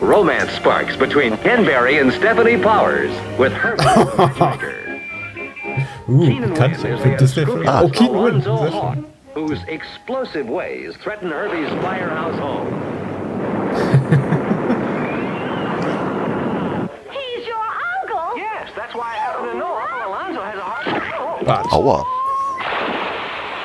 [0.02, 4.74] Romance sparks between Ken Berry and Stephanie Powers with Matchmaker.
[6.08, 7.68] Uh, is für the Disney-Film.
[7.68, 9.06] unscrupulous Oh, Keen Sehr schön.
[9.34, 12.68] whose explosive ways threaten Herbie's firehouse home.
[17.12, 17.66] He's your
[18.02, 18.38] uncle?
[18.38, 20.86] Yes, that's why I happen to know Uncle Alonzo has a heart.
[21.72, 22.04] Aua.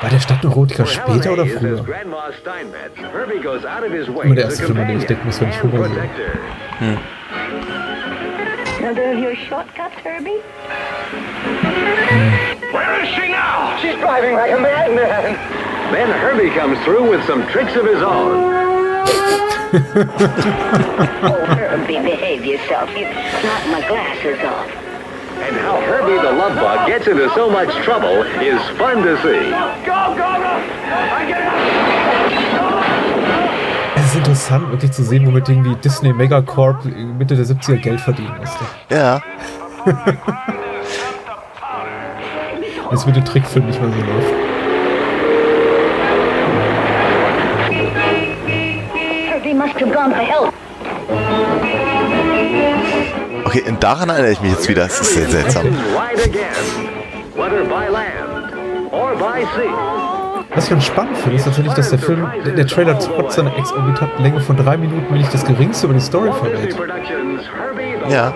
[0.01, 1.85] War der Stadtneurotiker später oder früher?
[4.23, 6.11] Immer der erste Film, an den ich denken muss, wenn ich Hunger sehe.
[10.05, 10.41] Herbie?
[12.73, 13.77] Where is she now?
[13.83, 15.37] She's driving like a madman.
[15.93, 18.55] Then Herbie comes through with some tricks of his own.
[21.23, 22.89] oh, Herbie, behave yourself.
[22.97, 24.88] You knocked my glasses off.
[25.41, 29.51] And how Herbie the Love Bug gets into so much trouble is fun to see.
[29.87, 30.55] Go, go, go!
[30.91, 31.39] I get
[33.97, 38.37] Es ist interessant, wirklich zu sehen, womit irgendwie Disney Megacorp Mitte der 70er Geld verdienen
[38.39, 38.65] musste.
[38.91, 39.21] Ja.
[42.91, 44.35] Jetzt mit dem Trickfilm nicht mehr so läuft.
[49.29, 50.55] Herbie must have gone for help.
[53.49, 54.83] Okay, und daran erinnere ich mich jetzt wieder.
[54.83, 55.65] Das ist sehr seltsam.
[60.55, 64.23] Was ich ganz spannend finde, ist natürlich, dass der Film, der, Trailer trotz seiner exorbitanten
[64.23, 66.77] Länge von drei Minuten mir nicht das geringste über die Story verrät.
[68.11, 68.35] Ja.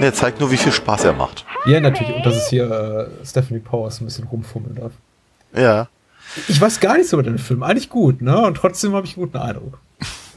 [0.00, 1.46] Er zeigt nur, wie viel Spaß er macht.
[1.64, 2.12] Ja, natürlich.
[2.12, 4.92] Und dass es hier äh, Stephanie Powers ein bisschen rumfummeln darf.
[5.54, 5.86] Ja.
[6.48, 7.62] Ich weiß gar nichts über den Film.
[7.62, 8.36] Eigentlich gut, ne?
[8.36, 9.78] Und trotzdem habe ich einen guten Eindruck.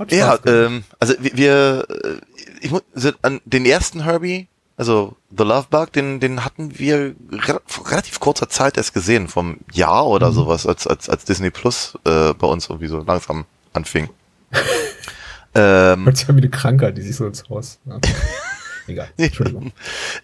[0.10, 2.18] Ja, ähm, also wir, wir äh,
[2.62, 7.16] ich muss, also an den ersten Herbie, also The Love Bug, den, den hatten wir
[7.32, 10.36] re vor relativ kurzer Zeit erst gesehen, vom Jahr oder Mhm.
[10.36, 14.10] sowas, als, als, als Disney Plus äh, bei uns irgendwie so langsam anfing.
[15.56, 17.80] ähm, Hört sich an wie eine Krankheit, die sich so ins Haus.
[17.86, 18.00] Ja.
[18.90, 19.10] Egal.
[19.18, 19.74] Entschuldigung.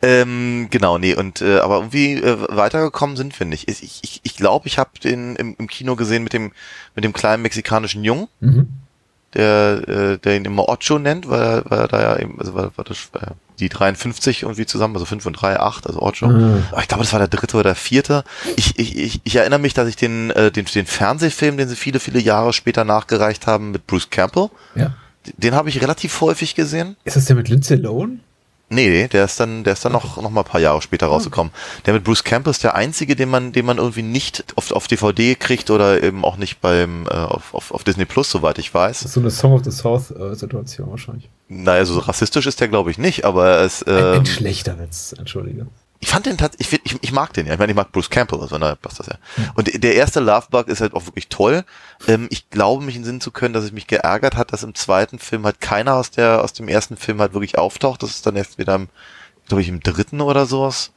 [0.01, 3.67] ähm, genau, nee, und äh, aber irgendwie äh, weitergekommen sind wir nicht.
[3.69, 6.53] Ich ich, ich, glaube, ich habe den im, im Kino gesehen mit dem
[6.95, 8.69] mit dem kleinen mexikanischen Jungen, Mhm.
[9.35, 12.53] Der äh, der ihn immer Ocho nennt, weil er, weil er da ja eben also
[12.53, 16.27] weil, weil das, äh, die 53 irgendwie zusammen, also 5 und 3, 8, also Ocho.
[16.27, 16.63] Mhm.
[16.71, 18.23] Aber ich glaube, das war der dritte oder vierte.
[18.55, 21.75] Ich, ich, ich, ich erinnere mich, dass ich den, äh, den den Fernsehfilm, den sie
[21.75, 24.93] viele viele Jahre später nachgereicht haben mit Bruce Campbell, Ja.
[25.37, 26.95] den habe ich relativ häufig gesehen.
[27.03, 28.19] Ist das der mit Lindsay Lohan?
[28.73, 31.53] Nee, der ist dann, der ist dann noch, noch mal ein paar Jahre später rausgekommen.
[31.85, 34.87] Der mit Bruce Campbell ist der einzige, den man, den man irgendwie nicht auf, auf
[34.87, 38.73] DVD kriegt oder eben auch nicht beim, äh, auf, auf, auf Disney Plus, soweit ich
[38.73, 39.01] weiß.
[39.01, 41.29] So eine Song of the South äh, Situation wahrscheinlich.
[41.47, 45.13] Naja, so rassistisch ist der, glaube ich, nicht, aber es, Ein, ein ähm, schlechter Witz,
[45.17, 45.67] entschuldige.
[46.03, 47.53] Ich fand den tatsächlich, ich, ich, ich mag den ja.
[47.53, 49.15] Ich meine, ich mag Bruce Campbell, also na, passt das ja.
[49.55, 51.63] Und der erste Love Bug ist halt auch wirklich toll.
[52.09, 54.75] Ähm, ich glaube, mich in Sinn zu können, dass es mich geärgert hat, dass im
[54.75, 58.03] zweiten Film halt keiner aus der, aus dem ersten Film halt wirklich auftaucht.
[58.03, 58.89] Das ist dann erst wieder im,
[59.47, 60.91] glaube ich, im dritten oder sowas.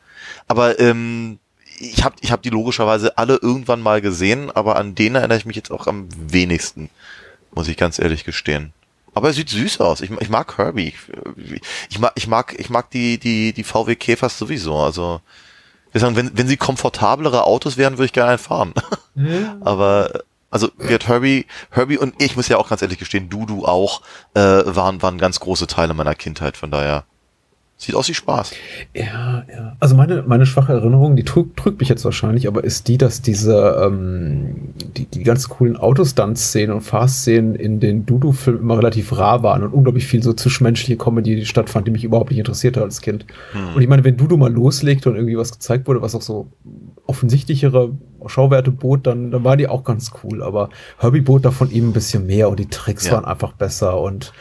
[0.48, 1.38] Aber ähm,
[1.78, 5.46] ich habe ich hab die logischerweise alle irgendwann mal gesehen, aber an denen erinnere ich
[5.46, 6.90] mich jetzt auch am wenigsten,
[7.54, 8.72] muss ich ganz ehrlich gestehen.
[9.16, 10.02] Aber er sieht süß aus.
[10.02, 10.92] Ich, ich mag Herbie.
[11.88, 14.76] Ich, mag, ich mag, ich mag die, die, die VW Käfers sowieso.
[14.76, 15.22] Also,
[15.90, 18.74] wir sagen, wenn, wenn sie komfortablere Autos wären, würde ich gerne einen fahren.
[19.62, 23.64] Aber, also, wird Herbie, Herbie und ich muss ja auch ganz ehrlich gestehen, du, du
[23.64, 24.02] auch,
[24.34, 26.58] äh, waren, waren ganz große Teile meiner Kindheit.
[26.58, 27.04] Von daher,
[27.78, 28.52] sieht aus wie Spaß.
[28.94, 29.76] Ja, ja.
[29.80, 33.20] Also meine, meine schwache Erinnerung, die trügt, trügt mich jetzt wahrscheinlich, aber ist die, dass
[33.20, 39.42] diese, ähm, die, die ganz coolen Autostunt-Szenen und Fahrszenen in den Dudu-Filmen immer relativ rar
[39.42, 43.26] waren und unglaublich viel so zwischenmenschliche Comedy stattfand, die mich überhaupt nicht interessierte als Kind.
[43.52, 43.74] Hm.
[43.74, 46.48] Und ich meine, wenn Dudu mal loslegte und irgendwie was gezeigt wurde, was auch so
[47.06, 47.92] offensichtlichere
[48.26, 50.42] Schauwerte bot, dann, dann war die auch ganz cool.
[50.42, 53.12] Aber Herbie bot davon eben ein bisschen mehr und die Tricks Ja.
[53.12, 54.32] waren einfach besser und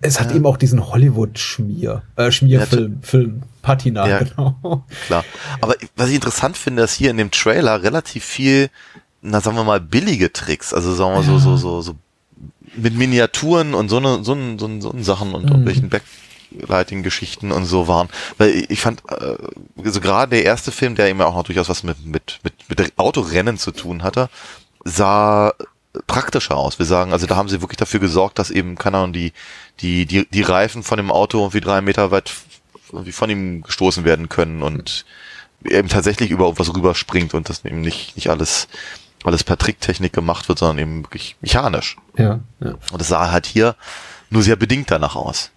[0.00, 0.36] es hat Ja.
[0.36, 4.18] eben auch diesen Hollywood-Schmier, äh, Schmierfilm, Film, Patina, Ja.
[4.20, 4.84] genau.
[5.06, 5.24] Klar.
[5.60, 8.70] Aber was ich interessant finde, ist hier in dem Trailer relativ viel,
[9.22, 10.72] na sagen wir mal, billige Tricks.
[10.74, 11.94] Also sagen wir so, so, so, so
[12.76, 15.48] mit Miniaturen und so ne, so, ne, so, ne, so ne Sachen und Mhm.
[15.48, 18.08] irgendwelchen Backlighting-Geschichten und so waren.
[18.38, 19.36] Weil ich- ich fand, äh,
[19.84, 22.92] so gerade der erste Film, der eben auch noch durchaus was mit, mit, mit, mit
[22.98, 24.28] Autorennen zu tun hatte,
[24.84, 25.52] sah
[26.06, 26.78] praktischer aus.
[26.78, 29.32] Wir sagen, also da haben sie wirklich dafür gesorgt, dass eben, keine Ahnung, die,
[29.80, 32.32] die, die, die Reifen von dem Auto irgendwie drei Meter weit
[32.92, 35.04] irgendwie von ihm gestoßen werden können und
[35.64, 38.68] eben tatsächlich über was rüberspringt und das eben nicht, nicht alles,
[39.24, 41.96] alles per Tricktechnik gemacht wird, sondern eben wirklich mechanisch.
[42.16, 42.74] Ja, ja.
[42.92, 43.74] Und es sah halt hier
[44.30, 45.50] nur sehr bedingt danach aus.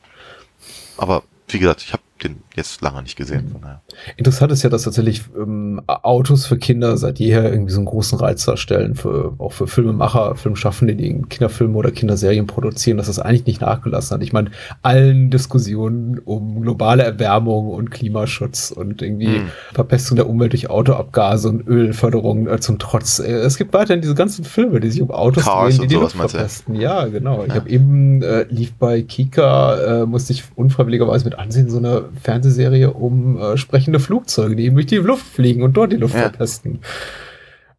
[0.97, 3.49] Aber wie gesagt, ich habe den jetzt lange nicht gesehen.
[3.49, 3.81] Von daher.
[4.17, 8.19] Interessant ist ja, dass tatsächlich ähm, Autos für Kinder seit jeher irgendwie so einen großen
[8.19, 13.45] Reiz darstellen, für, auch für Filmemacher, Filmschaffende, die Kinderfilme oder Kinderserien produzieren, dass das eigentlich
[13.45, 14.23] nicht nachgelassen hat.
[14.23, 14.51] Ich meine,
[14.81, 19.49] allen Diskussionen um globale Erwärmung und Klimaschutz und irgendwie Hm.
[19.73, 23.19] Verpestung der Umwelt durch Autoabgase und Ölförderung äh, zum Trotz.
[23.19, 25.91] Äh, es gibt weiterhin diese ganzen Filme, die sich um Autos Cars drehen, die und
[25.91, 26.75] die Luft verpesten.
[26.75, 27.43] Ja, genau.
[27.45, 32.08] Ich habe eben, äh, lief bei Kika, äh, musste ich unfreiwilligerweise mit ansehen, so eine
[32.21, 36.15] Fernsehserie um äh, sprechende Flugzeuge, die eben durch die Luft fliegen und dort die Luft
[36.15, 36.21] Ja.
[36.21, 36.79] verpesten.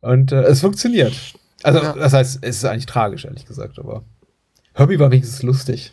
[0.00, 1.14] Und äh, es funktioniert.
[1.62, 1.92] Also, Ja.
[1.92, 4.02] das heißt, es ist eigentlich tragisch, ehrlich gesagt, aber
[4.74, 5.92] Herbie war wenigstens lustig.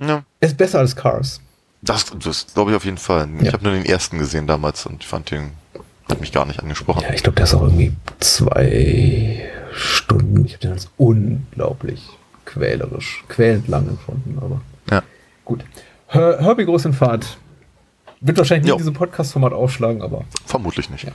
[0.00, 0.24] Ja.
[0.40, 1.40] Er ist besser als Cars.
[1.82, 3.28] Das, das glaube ich auf jeden Fall.
[3.38, 3.52] Ich Ja.
[3.52, 5.52] habe nur den ersten gesehen damals und fand den,
[6.08, 7.02] hat mich gar nicht angesprochen.
[7.02, 10.44] Ja, ich glaube, der ist auch irgendwie zwei Stunden.
[10.44, 12.02] Ich habe den als unglaublich
[12.44, 15.02] quälerisch, quälend lang empfunden, aber Ja.
[15.44, 15.64] gut.
[16.08, 17.38] Her Herbie Groß in Fahrt
[18.26, 18.74] wird wahrscheinlich nicht Jo.
[18.76, 21.06] in diesem Podcast-Format aufschlagen, aber Vermutlich nicht.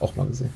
[0.00, 0.52] auch mal gesehen.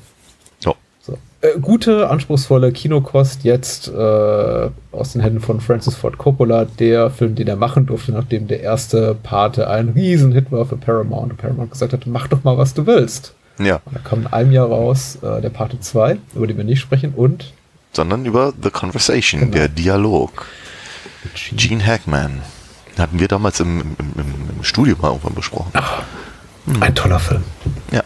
[0.61, 0.73] Ja.
[1.01, 1.17] So.
[1.41, 7.35] Äh, gute, anspruchsvolle Kinokost jetzt äh, aus den Händen von Francis Ford Coppola, der Film,
[7.35, 11.71] den er machen durfte, nachdem der erste Pate ein Riesenhit war für Paramount und Paramount
[11.71, 13.33] gesagt hat, mach doch mal, was du willst.
[13.59, 13.79] Ja.
[13.85, 16.79] Und da kam in einem Jahr raus äh, der Pate 2, über den wir nicht
[16.81, 17.53] sprechen, und
[17.93, 19.53] Sondern über The Conversation, Genau.
[19.53, 20.45] der Dialog.
[21.55, 22.41] Gene Hackman.
[22.97, 25.71] Hatten wir damals im, im, im, im Studio mal irgendwann besprochen.
[26.79, 27.43] ein toller Film.
[27.91, 28.01] Ja.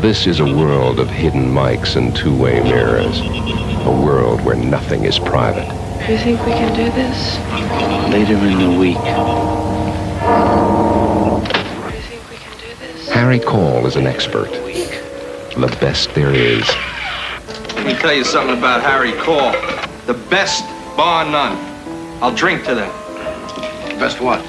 [0.00, 3.20] This is a world of hidden mics and two-way mirrors.
[3.20, 5.68] A world where nothing is private.
[6.06, 7.36] Do you think we can do this?
[8.10, 9.59] Later in the week.
[13.20, 14.50] Harry Call is an expert.
[14.50, 16.66] The best there is.
[17.74, 19.52] Let me tell you something about Harry Call.
[20.06, 20.64] The best,
[20.96, 21.58] bar none.
[22.22, 22.90] I'll drink to that.
[24.00, 24.42] Best what?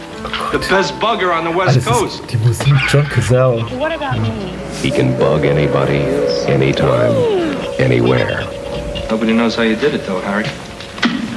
[0.53, 2.21] The best bugger on the West das Coast.
[2.21, 3.77] ist die Musik John Cazale.
[3.77, 4.55] What about me?
[4.81, 6.03] He can bug anybody,
[6.47, 7.11] anytime,
[7.77, 8.45] anywhere.
[9.09, 10.45] Nobody knows how you did it, though, Harry.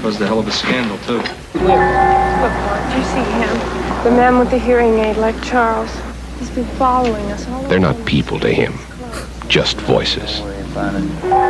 [0.03, 1.19] Caused a hell of a scandal, too.
[1.59, 4.05] Look, Mark, do you see him?
[4.05, 5.91] The man with the hearing aid, like Charles.
[6.39, 8.75] He's been following us all They're not people to him,
[9.49, 10.41] just voices.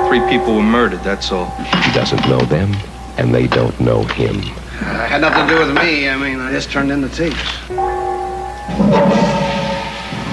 [0.09, 1.51] Three people were murdered, that's all.
[1.85, 2.75] He doesn't know them,
[3.17, 4.37] and they don't know him.
[4.81, 6.09] Uh, had nothing to do with me.
[6.09, 7.59] I mean, I just turned in the tapes.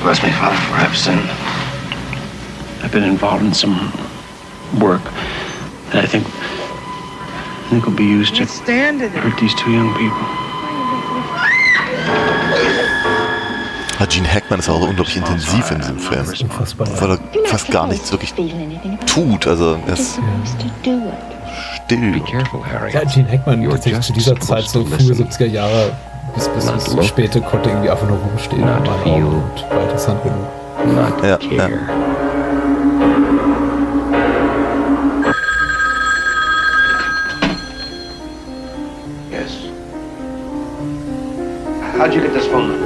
[0.04, 1.30] Bless me, Father, for I've sinned.
[2.84, 3.92] I've been involved in some
[4.82, 5.04] work
[5.92, 10.51] that I think I think will be used to hurt these two young people.
[14.02, 16.26] Ah, Gene Hackman ist auch so unglaublich intensiv in diesem Film.
[16.26, 18.34] Weil er fast gar nichts wirklich
[19.06, 19.46] tut.
[19.46, 20.20] Also er ist
[20.82, 21.04] still.
[21.88, 25.28] Ja, Gene Hackman tatsächlich zu dieser Zeit, so frühe listen.
[25.28, 25.92] 70er Jahre
[26.34, 27.04] bis, bis, bis look.
[27.04, 29.24] späte konnte irgendwie einfach nur rumstehen Not feel.
[29.24, 30.48] Und war interessant genug.
[30.96, 31.70] Not Ja, care.
[39.30, 39.52] Yes.
[42.00, 42.81] How'd you get this phone number?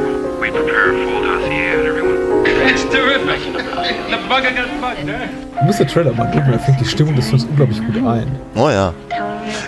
[5.59, 8.39] Du musst den Trailer mal gucken, da fängt die Stimmung des Films unglaublich gut ein.
[8.55, 8.93] Oh ja.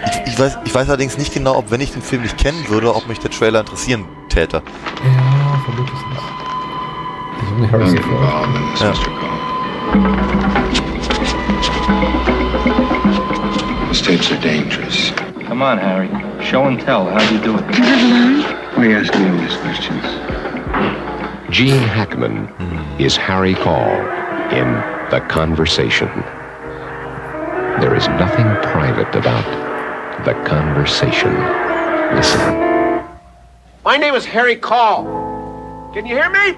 [0.06, 2.64] Ich, ich, weiß, ich weiß allerdings nicht genau, ob wenn ich den Film nicht kennen
[2.68, 4.62] würde, ob mich der Trailer interessieren täte.
[5.04, 6.22] Ja, vermutlich nicht.
[7.42, 8.24] Der junge Harrison Ford.
[8.80, 8.94] Ja.
[13.90, 15.14] These tapes are dangerous.
[15.48, 16.10] Come on, Harry.
[16.44, 17.06] Show and tell.
[17.06, 17.64] How'd you do it?
[18.76, 20.04] Why are you asking me all these questions?
[21.50, 22.50] Gene Hackman
[23.00, 24.82] is Harry Call in
[25.12, 26.10] The Conversation.
[27.80, 29.46] There is nothing private about
[30.26, 31.32] The Conversation.
[32.16, 32.40] Listen.
[33.86, 35.06] My name is Harry Call.
[35.94, 36.58] Can you hear me?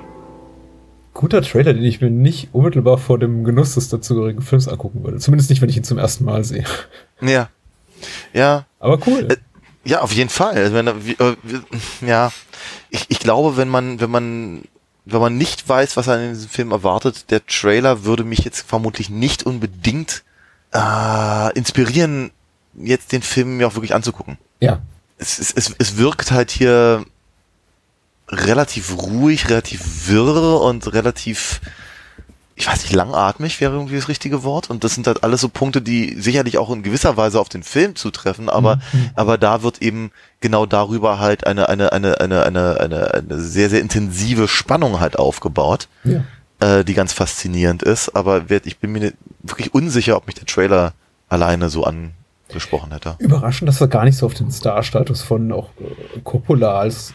[1.13, 5.17] Guter Trailer, den ich mir nicht unmittelbar vor dem Genuss des dazugehörigen Films angucken würde.
[5.17, 6.63] Zumindest nicht, wenn ich ihn zum ersten Mal sehe.
[7.21, 7.49] Ja.
[8.33, 8.65] Ja.
[8.79, 9.27] Aber cool.
[9.29, 9.35] Äh,
[9.83, 10.55] Ja, auf jeden Fall.
[10.55, 11.35] Also wenn, äh,
[12.05, 12.31] ja,
[12.89, 14.61] ich, ich glaube, wenn man, wenn man,
[15.11, 18.61] wenn man nicht weiß, was einen in diesem Film erwartet, der Trailer würde mich jetzt
[18.61, 20.23] vermutlich nicht unbedingt
[20.73, 22.31] äh, inspirieren,
[22.75, 24.37] jetzt den Film mir auch wirklich anzugucken.
[24.59, 24.81] Ja.
[25.17, 27.05] Es, es, es, es wirkt halt hier
[28.29, 31.61] relativ ruhig, relativ wirr und relativ,
[32.59, 34.69] ich weiß nicht, langatmig wäre irgendwie das richtige Wort.
[34.69, 37.63] Und das sind halt alles so Punkte, die sicherlich auch in gewisser Weise auf den
[37.63, 39.09] Film zutreffen, aber, Mhm.
[39.15, 43.69] aber da wird eben genau darüber halt eine, eine, eine, eine, eine, eine, eine sehr,
[43.69, 46.23] sehr intensive Spannung halt aufgebaut, Ja.
[46.59, 48.13] äh, die ganz faszinierend ist.
[48.13, 50.91] Aber werd- ich bin mir wirklich unsicher, ob mich der Trailer
[51.29, 53.15] alleine so angesprochen hätte.
[53.19, 57.13] Überraschend, dass er gar nicht so auf den Star-Status von auch äh, Coppola als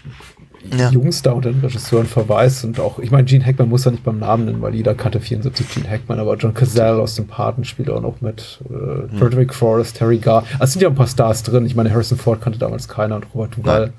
[0.73, 0.91] Ja.
[0.91, 4.19] Jungstar unter den Regisseuren verweist und auch, ich meine, Gene Hackman muss er nicht beim
[4.19, 7.91] Namen nennen, weil jeder kannte 74 Gene Hackman, aber John Cazale aus dem Paten spielt
[7.91, 10.45] auch noch mit, äh, Frederick Forrest, Terry Garr.
[10.59, 11.67] Also sind ja ein paar Stars drin.
[11.67, 13.93] Ich meine, Harrison Ford kannte damals keiner und Robert Duvall.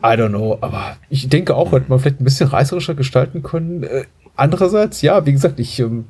[0.00, 3.84] I don't know, aber ich denke auch, hätte man vielleicht ein bisschen reißerischer gestalten können.
[4.38, 6.04] Andererseits, ja, wie gesagt, ich ähm,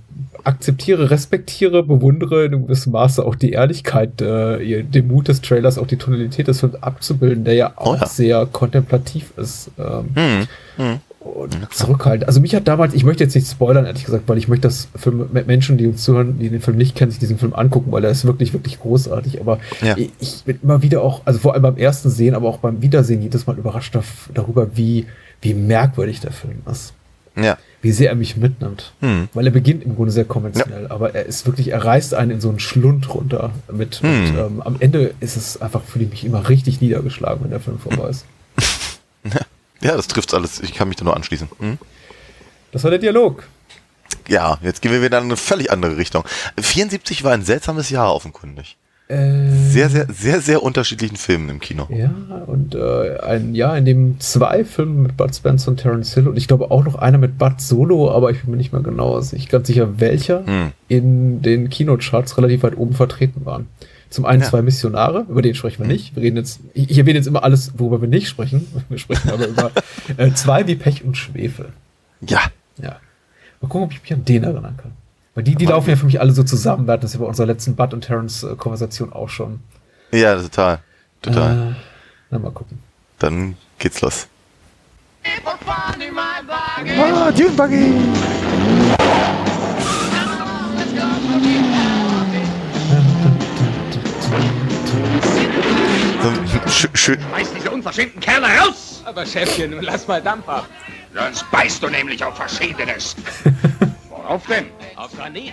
[0.45, 5.79] akzeptiere, respektiere, bewundere in einem gewissen Maße auch die Ehrlichkeit, äh, den Mut des Trailers,
[5.79, 8.07] auch die Tonalität des Films abzubilden, der ja auch Oh ja.
[8.07, 9.71] sehr kontemplativ ist.
[9.79, 10.47] Ähm, Hm.
[10.77, 11.01] Hm.
[11.21, 12.29] und zurückhaltend.
[12.29, 14.89] Also mich hat damals, ich möchte jetzt nicht spoilern, ehrlich gesagt, weil ich möchte, dass
[14.95, 18.05] Film, Menschen, die uns zuhören, die den Film nicht kennen, sich diesen Film angucken, weil
[18.05, 19.41] er ist wirklich, wirklich großartig.
[19.41, 19.97] Aber Ja.
[19.97, 22.81] ich, ich bin immer wieder auch, also vor allem beim ersten Sehen, aber auch beim
[22.83, 23.97] Wiedersehen jedes Mal überrascht
[24.35, 25.07] darüber, wie,
[25.43, 26.93] wie merkwürdig der Film ist.
[27.37, 27.57] Ja.
[27.81, 28.93] Wie sehr er mich mitnimmt.
[29.01, 29.29] Hm.
[29.35, 32.41] Weil er beginnt im Grunde sehr konventionell, aber er ist wirklich, er reißt einen in
[32.41, 34.01] so einen Schlund runter mit.
[34.03, 34.39] Und Hm.
[34.39, 37.79] ähm, am Ende ist es einfach, fühle ich mich immer richtig niedergeschlagen, wenn der Film
[37.79, 38.25] vorbei ist.
[39.81, 40.59] Ja, das trifft alles.
[40.61, 41.49] Ich kann mich da nur anschließen.
[41.61, 41.79] Hm?
[42.73, 43.47] Das war der Dialog.
[44.27, 46.25] Ja, jetzt gehen wir wieder in eine völlig andere Richtung.
[46.59, 48.77] 74 war ein seltsames Jahr offenkundig.
[49.09, 51.89] Äh, Sehr, sehr, sehr, sehr unterschiedlichen Filmen im Kino.
[51.91, 52.11] Ja,
[52.47, 56.37] und äh, ein Jahr, in dem zwei Filme mit Bud Spencer und Terence Hill und
[56.37, 59.15] ich glaube auch noch einer mit Bud Solo, aber ich bin mir nicht mehr genau
[59.17, 60.73] also nicht ganz sicher, welcher Hm.
[60.89, 63.67] in den Kinocharts relativ weit oben vertreten waren.
[64.11, 64.49] Zum einen Ja.
[64.49, 66.15] zwei Missionare, über den sprechen wir nicht.
[66.15, 68.67] Wir reden jetzt, ich, ich erwähne jetzt immer alles, worüber wir nicht sprechen.
[68.91, 69.71] Wir sprechen aber über
[70.19, 71.67] äh, zwei wie Pech und Schwefel.
[72.27, 72.41] Ja.
[72.83, 72.97] Ja.
[73.61, 74.93] Mal gucken, ob ich mich an den erinnern kann.
[75.39, 76.89] Weil die, die laufen ja für mich alle so zusammen.
[76.89, 79.61] Wir hatten das ja bei unserer letzten Bud und Terence äh, Konversation auch schon.
[80.11, 80.81] Ja, total.
[81.23, 81.75] Total.
[81.75, 81.75] Äh,
[82.31, 82.81] na, mal gucken.
[83.21, 84.27] Dann geht's los.
[86.99, 87.93] Ah, Dune Buggy!
[96.21, 99.03] So, schön, schön, Schmeiß diese unverschämten Kerle raus!
[99.05, 100.67] Aber Chefchen, nun lass mal Dampf ab.
[101.15, 103.15] Sonst beißt du nämlich auf Verschiedenes.
[104.11, 104.67] Worauf denn?
[104.99, 105.53] Auf Granit.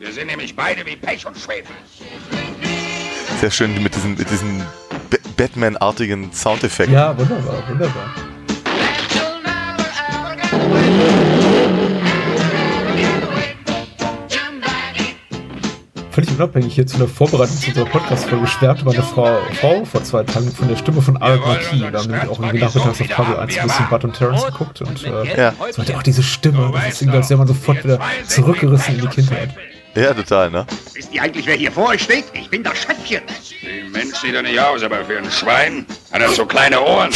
[0.00, 1.76] Wir sind nämlich beide wie Pech und Schwefel.
[3.40, 4.58] sehr schön mit diesen, mit diesen
[5.10, 6.92] Ba- Batman-artigen Soundeffekten.
[6.92, 8.14] Ja, wunderbar, wunderbar.
[16.18, 20.24] Völlig unabhängig jetzt von der Vorbereitung zu unserer Podcast-Folge schwärmte meine Frau, Frau vor zwei
[20.24, 21.78] Tagen von der Stimme von Alec Marquis.
[21.78, 24.44] Da haben wir nämlich auch irgendwie nachmittags auf Kabel 1 ein bisschen Bud und Terrence
[24.46, 25.54] geguckt und äh, Ja.
[25.70, 26.72] es meinte auch diese Stimme.
[26.74, 29.50] Das ist irgendwie, als wäre man sofort wieder zurückgerissen in die Kindheit.
[29.94, 30.66] Ja, total, ne?
[30.92, 32.24] Wisst ihr eigentlich, wer hier vor euch steht?
[32.32, 33.22] Ich bin das Chefchen.
[33.60, 37.10] Wie Mensch sieht er nicht aus, aber für ein Schwein hat er so kleine Ohren.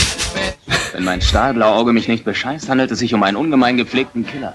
[0.93, 4.55] Wenn mein Stahlblauauge mich nicht bescheißt, handelt es sich um einen ungemein gepflegten Killer.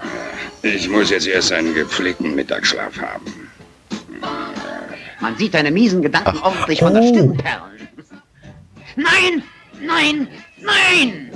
[0.62, 3.47] Ich muss jetzt erst einen gepflegten Mittagsschlaf haben.
[5.20, 7.08] Man sieht deine miesen Gedanken ordentlich von der Oh.
[7.08, 7.88] Stirn perlen.
[8.96, 9.42] Nein!
[9.80, 10.28] Nein!
[10.60, 11.30] Nein!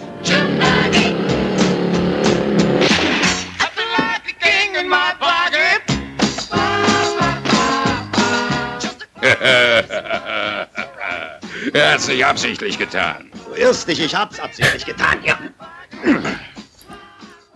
[11.73, 13.31] er hat es nicht absichtlich getan.
[13.47, 15.39] Du irrst dich, ich hab's absichtlich getan, ja.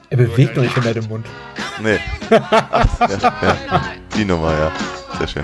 [0.09, 1.27] Er bewegt noch nicht, er den Mund.
[1.83, 1.99] Nee.
[2.31, 3.83] Ach, ja, ja.
[4.17, 4.73] Die Nummer, ja.
[5.19, 5.43] Sehr schön.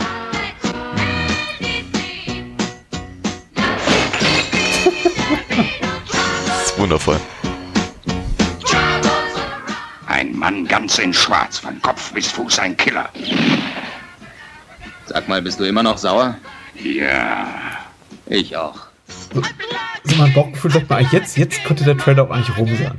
[6.06, 7.20] Das ist wundervoll.
[10.06, 13.08] Ein Mann ganz in Schwarz, von Kopf bis Fuß ein Killer.
[15.06, 16.36] Sag mal, bist du immer noch sauer?
[16.74, 17.48] Ja.
[18.26, 18.78] Ich auch.
[20.04, 22.96] So mein Bauchgefühl sagt mir eigentlich, jetzt, jetzt könnte der Trailer auch eigentlich rum sein.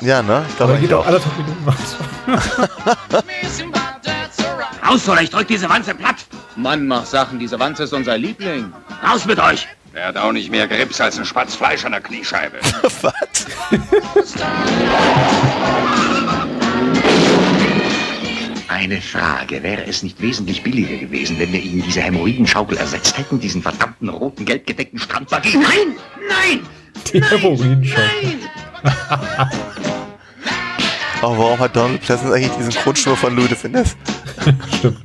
[0.00, 0.44] Ja, ne?
[0.48, 3.24] Ich glaube er geht auch anderthalb Minuten weiter.
[4.86, 6.16] Raus oder ich drück diese Wanze platt.
[6.56, 8.72] Mann, mach Sachen, diese Wanze ist unser Liebling.
[9.02, 9.66] Raus mit euch.
[9.94, 12.58] Er hat auch nicht mehr Grips als ein Spatz Fleisch an der Kniescheibe.
[13.02, 13.12] Was?
[18.68, 19.62] Eine Frage.
[19.62, 24.08] Wäre es nicht wesentlich billiger gewesen, wenn wir Ihnen diese Hämorrhoidenschaukel ersetzt hätten, diesen verdammten
[24.08, 25.58] roten, gelbgedeckten Strandbuggy?
[25.58, 25.96] Nein!
[26.28, 26.66] Nein!
[27.12, 28.00] Die Hämorrhoidenschau.
[31.22, 33.94] Aber warum hat Donald Pleasance eigentlich diesen Grundschnur von Louis de Finesse?
[34.78, 35.00] Stimmt.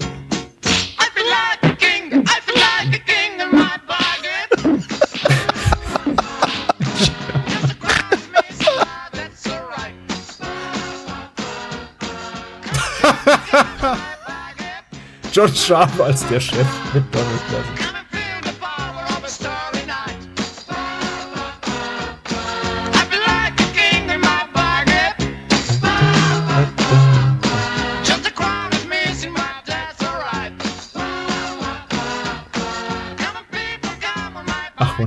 [15.37, 17.96] John Sharp als der Chef mit Donald Pleasant.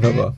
[0.03, 0.37] Wunderbar.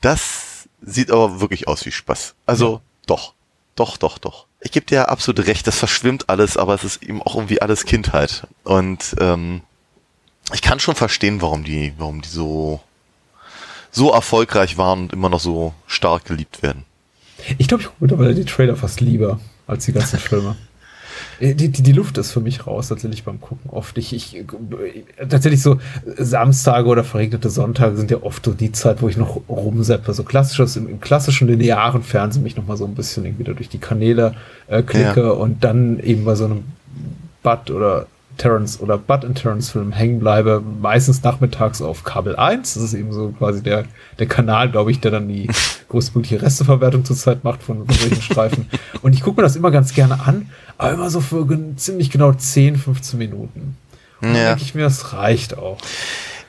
[0.00, 2.34] Das sieht aber wirklich aus wie Spaß.
[2.46, 3.34] Also, doch.
[3.76, 4.46] Doch, doch, doch.
[4.60, 7.84] Ich gebe dir absolut recht, das verschwimmt alles, aber es ist eben auch irgendwie alles
[7.84, 8.46] Kindheit.
[8.62, 9.62] Und ähm,
[10.52, 12.80] ich kann schon verstehen, warum die, warum die so,
[13.90, 16.84] so erfolgreich waren und immer noch so stark geliebt werden.
[17.58, 20.56] Ich glaube, ich gucke mittlerweile die Trailer fast lieber als die ganzen Filme.
[21.40, 23.96] Äh, Die, die, die Luft ist für mich raus, tatsächlich beim Gucken oft.
[23.98, 24.44] Ich, ich
[25.28, 25.78] tatsächlich so
[26.16, 30.12] Samstage oder verregnete Sonntage sind ja oft so die Zeit, wo ich noch rumseppe.
[30.12, 33.68] So klassisches, im, im klassischen linearen Fernsehen mich noch mal so ein bisschen irgendwie durch
[33.68, 34.34] die Kanäle
[34.68, 35.30] äh, klicke Ja.
[35.30, 36.64] und dann eben bei so einem
[37.42, 38.06] Bud oder
[38.36, 42.74] Terrence oder Bud and Terrence Film hängen bleibe, meistens nachmittags auf Kabel 1.
[42.74, 43.84] Das ist eben so quasi der,
[44.18, 45.48] der Kanal, glaube ich, der dann die
[45.88, 48.68] größtmögliche Resteverwertung zurzeit macht von, von solchen Streifen.
[49.02, 52.32] Und ich gucke mir das immer ganz gerne an, aber immer so für ziemlich genau
[52.32, 53.76] 10, 15 Minuten.
[54.20, 54.50] Und Ja.
[54.50, 55.78] denke ich mir, das reicht auch.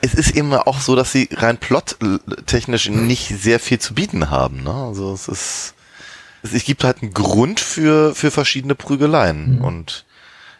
[0.01, 4.63] Es ist eben auch so, dass sie rein plottechnisch nicht sehr viel zu bieten haben.
[4.63, 4.73] Ne?
[4.73, 5.73] Also es ist,
[6.43, 9.61] es gibt halt einen Grund für, für verschiedene Prügeleien.
[9.61, 10.05] Und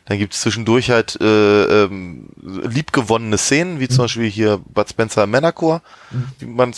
[0.06, 5.26] dann gibt es zwischendurch halt äh, ähm, liebgewonnene Szenen, wie zum Beispiel hier Bud Spencer
[5.26, 5.82] Männerchor,
[6.40, 6.74] wie man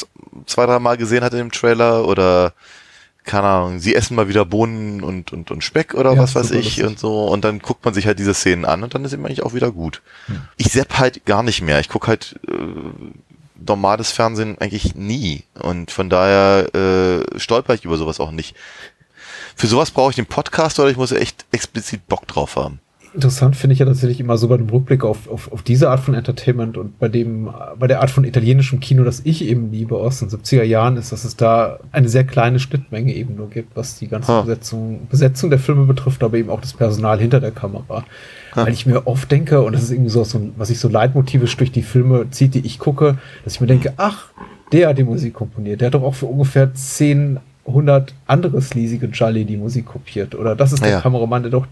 [0.45, 2.07] zwei, drei Mal gesehen hat in dem Trailer.
[2.07, 2.53] Oder
[3.25, 6.51] keine Ahnung, sie essen mal wieder Bohnen und, und, und Speck oder Ja, was weiß
[6.51, 6.85] ich lustig.
[6.85, 7.25] und so.
[7.25, 9.53] Und dann guckt man sich halt diese Szenen an und dann ist eben eigentlich auch
[9.53, 10.01] wieder gut.
[10.55, 11.81] Ich sepp halt gar nicht mehr.
[11.81, 12.53] Ich gucke halt äh,
[13.59, 15.43] normales Fernsehen eigentlich nie.
[15.59, 18.55] Und von daher äh, stolper ich über sowas auch nicht.
[19.57, 22.79] Für sowas brauche ich den Podcast oder ich muss echt explizit Bock drauf haben.
[23.17, 25.99] Interessant finde ich ja tatsächlich immer so bei dem Rückblick auf, auf, auf diese Art
[26.01, 27.49] von Entertainment und bei dem,
[27.79, 31.11] bei der Art von italienischem Kino, das ich eben liebe aus den 70er Jahren, ist,
[31.11, 34.41] dass es da eine sehr kleine Schnittmenge eben nur gibt, was die ganze Ha.
[34.41, 38.05] Besetzung, Besetzung der Filme betrifft, aber eben auch das Personal hinter der Kamera.
[38.53, 40.23] Weil ich mir oft denke, und das ist irgendwie so,
[40.57, 43.93] was ich so leitmotivisch durch die Filme zieht, die ich gucke, dass ich mir denke,
[43.97, 44.25] ach,
[44.71, 49.07] der hat die Musik komponiert, der hat doch auch für ungefähr 10, 100 andere sleasige
[49.07, 50.35] Jolly die Musik kopiert.
[50.35, 51.01] Oder das ist der Ja.
[51.01, 51.65] Kameramann, der doch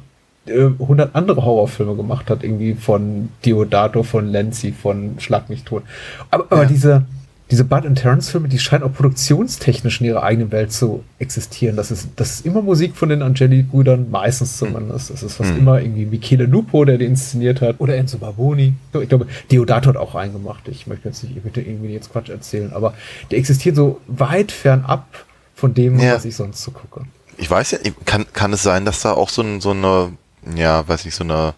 [0.47, 5.83] äh, 100 andere Horrorfilme gemacht hat, irgendwie von Diodato, von Lenzi, von Schlag mich tot.
[6.31, 7.05] Aber, aber diese,
[7.51, 11.75] diese Bud and Terrence Filme, die scheinen auch produktionstechnisch in ihrer eigenen Welt zu existieren.
[11.75, 15.11] Das ist, das ist immer Musik von den Angeli-Brüdern, meistens zumindest.
[15.11, 15.59] Das ist fast Hm.
[15.59, 18.73] immer irgendwie Michele Lupo, der die inszeniert hat, oder Enzo Barboni.
[18.99, 20.63] Ich glaube, Diodato hat auch einen gemacht.
[20.69, 22.93] Ich möchte jetzt nicht, ich möchte irgendwie jetzt Quatsch erzählen, aber
[23.31, 25.05] der existiert so weit fernab
[25.53, 26.15] von dem, Ja.
[26.15, 27.05] was ich sonst so gucke.
[27.37, 30.13] Ich weiß ja, kann, kann es sein, dass da auch so, ein, so eine,
[30.55, 31.53] ja, weiß nicht, so eine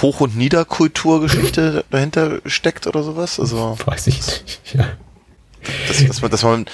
[0.00, 3.38] Hoch- und Niederkulturgeschichte dahinter steckt oder sowas?
[3.38, 4.60] Also, Weiß ich nicht.
[4.74, 4.86] Ja.
[5.88, 6.66] dass, dass man, dass man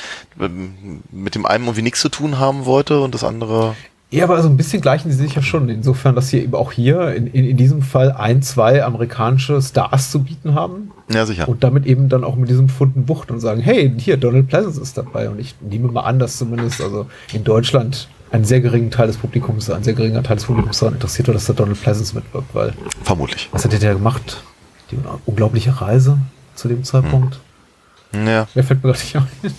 [1.11, 3.75] mit dem einen irgendwie nichts zu tun haben wollte und das andere.
[4.11, 5.69] Ja, aber so ein bisschen gleichen sie sich ja schon.
[5.69, 10.11] Insofern, dass sie eben auch hier in, in, in diesem Fall ein, zwei amerikanische Stars
[10.11, 10.93] zu bieten haben.
[11.13, 11.47] Ja, sicher.
[11.47, 14.81] Und damit eben dann auch mit diesem Pfunden Bucht und sagen, hey, hier, Donald Pleasance
[14.81, 15.29] ist dabei.
[15.29, 19.17] Und ich nehme mal an, dass zumindest also in Deutschland einen sehr geringen Teil des
[19.17, 22.55] Publikums, ein sehr geringer Teil des Publikums daran interessiert war, dass da Donald Pleasance mitwirkt,
[22.55, 22.73] weil
[23.03, 23.49] Vermutlich.
[23.53, 24.43] was hat der da gemacht?
[24.91, 26.19] Die unglaubliche Reise
[26.55, 27.39] zu dem Zeitpunkt.
[28.15, 28.47] Ja.
[28.55, 29.55] Wer fällt mir gerade nicht ein?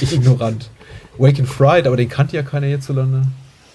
[0.00, 0.70] Ich ignorant.
[1.18, 3.22] Wake and Fried, aber den kannte ja keiner hierzulande.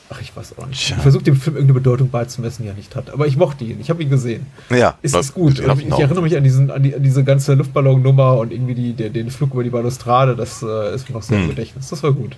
[0.10, 0.92] Ach, ich weiß auch nicht.
[0.92, 3.10] Ich versuche dem Film irgendeine Bedeutung beizumessen, die er nicht hat.
[3.12, 3.80] Aber ich mochte ihn.
[3.82, 4.46] Ich habe ihn gesehen.
[4.70, 5.58] Ja, ist gut.
[5.58, 6.00] läuft Ich, ich noch.
[6.00, 9.32] erinnere mich an, diesen, an, die, an diese ganze Luftballonnummer und irgendwie die, der, den
[9.32, 10.36] Flug über die Balustrade.
[10.36, 11.50] Das äh, ist mir noch sehr im Hm.
[11.50, 11.90] Gedächtnis.
[11.90, 12.36] Das war gut.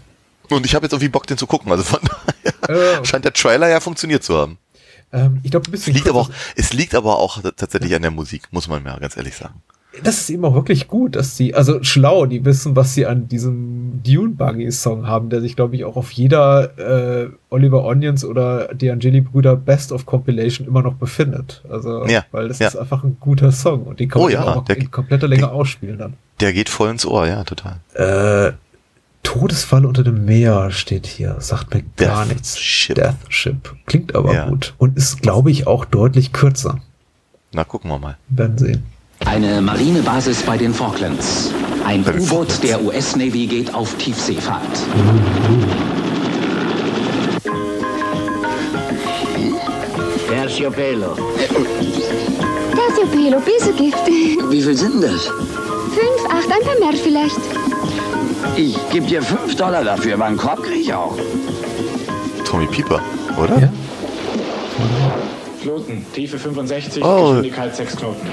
[0.49, 1.71] Und ich habe jetzt irgendwie Bock, den zu gucken.
[1.71, 1.99] Also von
[2.61, 4.57] daher scheint der Trailer ja funktioniert zu haben.
[5.13, 5.93] Ähm, ich glaube, ein Es bisschen.
[5.93, 9.15] liegt, aber auch, es liegt aber auch tatsächlich an der Musik, muss man mir ganz
[9.17, 9.61] ehrlich sagen.
[10.03, 13.27] das ist eben auch wirklich gut, dass die, also schlau, die wissen, was sie an
[13.29, 16.77] diesem Dune Buggy Song haben, der sich, glaube ich, auch auf jeder
[17.25, 21.63] äh, Oliver Onions oder die Angeli Brüder Best of Compilation immer noch befindet.
[21.69, 22.67] Also, Ja, weil das ja.
[22.67, 25.27] ist einfach ein guter Song und den kann Oh man ja, auch der- in kompletter
[25.29, 26.13] Länge ausspielen dann.
[26.41, 27.77] Der geht voll ins Ohr, ja, total.
[27.93, 28.51] Äh,
[29.25, 31.35] Todesfall unter dem Meer steht hier.
[31.39, 32.57] Sagt mir gar Death nichts.
[32.59, 32.95] Ship.
[32.95, 33.75] Death Ship.
[33.85, 34.45] Klingt aber Ja.
[34.49, 34.73] gut.
[34.77, 36.79] Und ist, glaube ich, auch deutlich kürzer.
[37.51, 38.17] Na, gucken wir mal.
[38.29, 38.83] Werden sehen.
[39.25, 41.51] Eine Marinebasis bei den Falklands.
[41.85, 44.61] Ein U-Boot der US-Navy geht auf Tiefseefahrt.
[50.27, 51.15] Terciopelo.
[52.75, 54.07] Terciopelo, Besogift.
[54.49, 55.27] Wie viel sind das?
[55.27, 57.39] Fünf, acht, ein paar mehr vielleicht.
[58.55, 61.17] Ich gebe dir 5 Dollar dafür, aber einen Korb kriege ich auch.
[62.45, 63.01] Tommy Pieper,
[63.37, 63.59] oder?
[63.59, 63.69] Ja.
[65.61, 67.27] Knoten, Tiefe 65, Oh.
[67.29, 68.27] Geschwindigkeit 6 Knoten.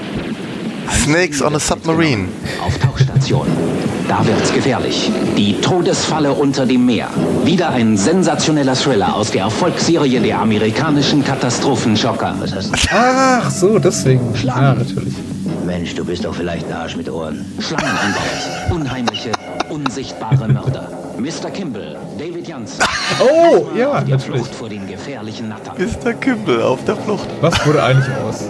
[1.03, 2.27] Snakes on a Submarine.
[2.65, 3.47] Auf Tauchstation.
[4.07, 5.11] Da wird's gefährlich.
[5.35, 7.09] Die Todesfalle unter dem Meer.
[7.43, 12.35] Wieder ein sensationeller Thriller aus der Erfolgsserie der amerikanischen Katastrophenschocker.
[12.91, 14.33] Ach so, deswegen.
[14.43, 15.13] Ja, natürlich.
[15.65, 17.45] Mensch, du bist doch vielleicht ein Arsch mit Ohren.
[17.59, 18.75] Schlangeneinbau.
[18.75, 19.31] Unheimliche,
[19.73, 20.87] unsichtbare Mörder.
[21.17, 21.49] Mr.
[21.51, 22.79] Kimball, David Janssen.
[23.19, 24.41] Oh, ja, auf der natürlich.
[24.41, 25.75] Flucht vor den gefährlichen Nattern.
[25.77, 26.13] Mr.
[26.13, 27.27] Kimball auf der Flucht.
[27.41, 28.49] Was wurde eigentlich aus?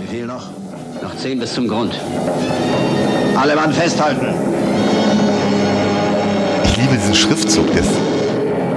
[0.00, 0.50] Wie viel noch?
[1.02, 1.98] Noch 10 bis zum Grund.
[3.36, 4.26] Alle Mann festhalten.
[6.64, 7.90] Ich liebe diesen Schriftzug, der ist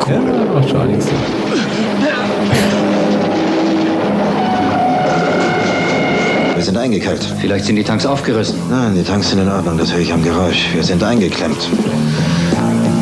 [0.09, 0.19] Ja,
[0.53, 1.07] macht schon einiges.
[6.65, 7.21] sind eingekeilt.
[7.39, 8.57] Vielleicht sind die Tanks aufgerissen.
[8.69, 10.69] Nein, die Tanks sind in Ordnung, das höre ich am Geräusch.
[10.73, 11.69] Wir sind eingeklemmt.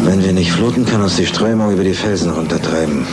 [0.03, 3.05] Wenn wir nicht fluten, kann uns die Strömung über die Felsen runtertreiben.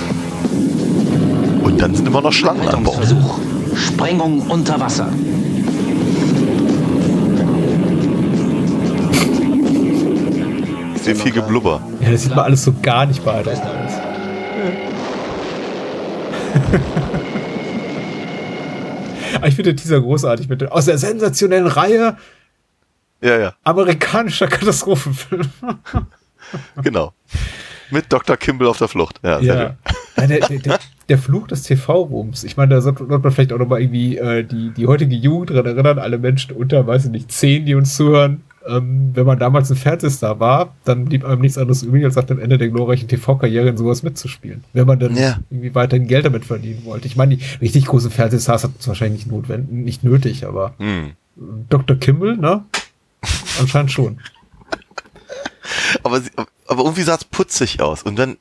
[1.63, 2.97] Und dann sind immer noch Schlangen an Bord.
[2.97, 3.39] Versuch.
[3.77, 5.09] Sprengung unter Wasser.
[10.97, 11.81] Sehr viel Geblubber.
[12.01, 13.47] Ja, das sieht man alles so gar nicht aus.
[19.45, 22.17] Ich finde dieser großartig mit aus der sensationellen Reihe
[23.23, 25.49] Ja, ja, amerikanischer Katastrophenfilme.
[26.83, 27.13] genau.
[27.91, 28.37] Mit Dr.
[28.37, 29.21] Kimball auf der Flucht.
[29.23, 29.77] Ja, Ja.
[30.17, 30.79] Ja, der, der,
[31.09, 32.45] der, Fluch des TV-Rooms.
[32.45, 35.65] Ich meine, da sollte man vielleicht auch nochmal irgendwie äh, die, die heutige Jugend dran
[35.65, 38.43] erinnern, alle Menschen unter, weiß ich nicht, zehn, die uns zuhören.
[38.67, 42.25] Ähm, wenn man damals ein Fernsehstar war, dann blieb einem nichts anderes übrig, als nach
[42.25, 44.65] dem Ende der glorreichen TV-Karriere in sowas mitzuspielen.
[44.75, 45.39] Wenn man dann Ja.
[45.51, 47.07] irgendwie weiterhin Geld damit verdienen wollte.
[47.07, 51.13] Ich meine, die richtig großen Fernsehstars hatten es wahrscheinlich nicht, notwendig, nicht nötig, aber Hm.
[51.71, 51.97] Dr.
[51.97, 52.65] Kimball, ne?
[53.59, 54.19] Anscheinend schon.
[56.03, 56.31] Aber, sie-
[56.67, 58.03] aber irgendwie sah es putzig aus.
[58.03, 58.37] Und dann,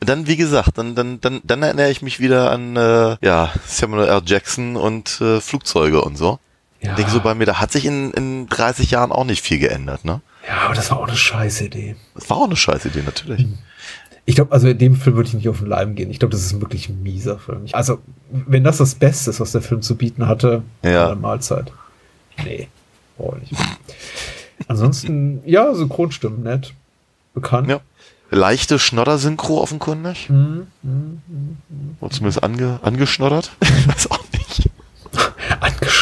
[0.00, 4.08] dann, wie gesagt, dann, dann, dann, dann erinnere ich mich wieder an äh, ja, Samuel
[4.08, 4.22] L.
[4.24, 6.38] Jackson und äh, Flugzeuge und so.
[6.80, 6.94] Ja.
[6.94, 10.04] Denke so bei mir, da hat sich in, in 30 Jahren auch nicht viel geändert,
[10.04, 10.20] ne?
[10.46, 11.96] Ja, aber das war auch eine scheiß Idee.
[12.14, 13.46] Das war auch eine scheiß Idee, natürlich.
[14.24, 16.10] Ich glaube, also in dem Film würde ich nicht auf den Leim gehen.
[16.10, 17.64] Ich glaube, das ist ein wirklich mieser Film.
[17.72, 17.98] Also,
[18.30, 21.06] wenn das das Beste ist, was der Film zu bieten hatte, Ja.
[21.06, 21.72] eine Mahlzeit.
[22.44, 22.68] Nee,
[23.16, 23.62] brauche ich nicht.
[24.68, 26.74] Ansonsten, ja, Synchronstimmen, nett.
[27.34, 27.68] Bekannt.
[27.68, 27.80] Ja.
[28.30, 30.28] Leichte Schnodder-Synchro offenkundig.
[30.28, 31.96] Mhm, mhm, mhm.
[32.00, 33.50] Oder zumindest ange, angeschnoddert.
[33.62, 34.68] Ich weiß auch nicht.
[35.60, 35.94] Angeschnoddert.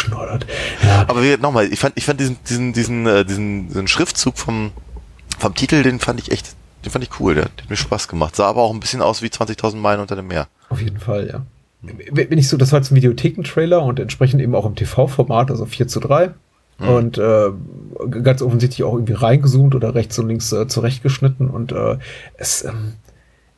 [0.84, 1.04] Ja.
[1.08, 4.72] Aber nochmal, ich fand, ich fand diesen, diesen, diesen, äh, diesen, diesen Schriftzug vom,
[5.38, 6.54] vom Titel, den fand ich echt,
[6.84, 8.36] den fand ich cool, der, der hat mir Spaß gemacht.
[8.36, 10.48] Sah aber auch ein bisschen aus wie 20.000 Meilen unter dem Meer.
[10.68, 11.42] Auf jeden Fall, ja.
[12.10, 15.66] Wenn ich so, das war jetzt ein Videothekentrailer und entsprechend eben auch im TV-Format, also
[15.66, 16.32] 4 zu 3.
[16.78, 16.88] Mhm.
[16.88, 17.50] Und äh,
[18.22, 21.48] ganz offensichtlich auch irgendwie reingezoomt oder rechts und links äh, zurechtgeschnitten.
[21.48, 21.98] Und äh,
[22.36, 22.94] es, ähm,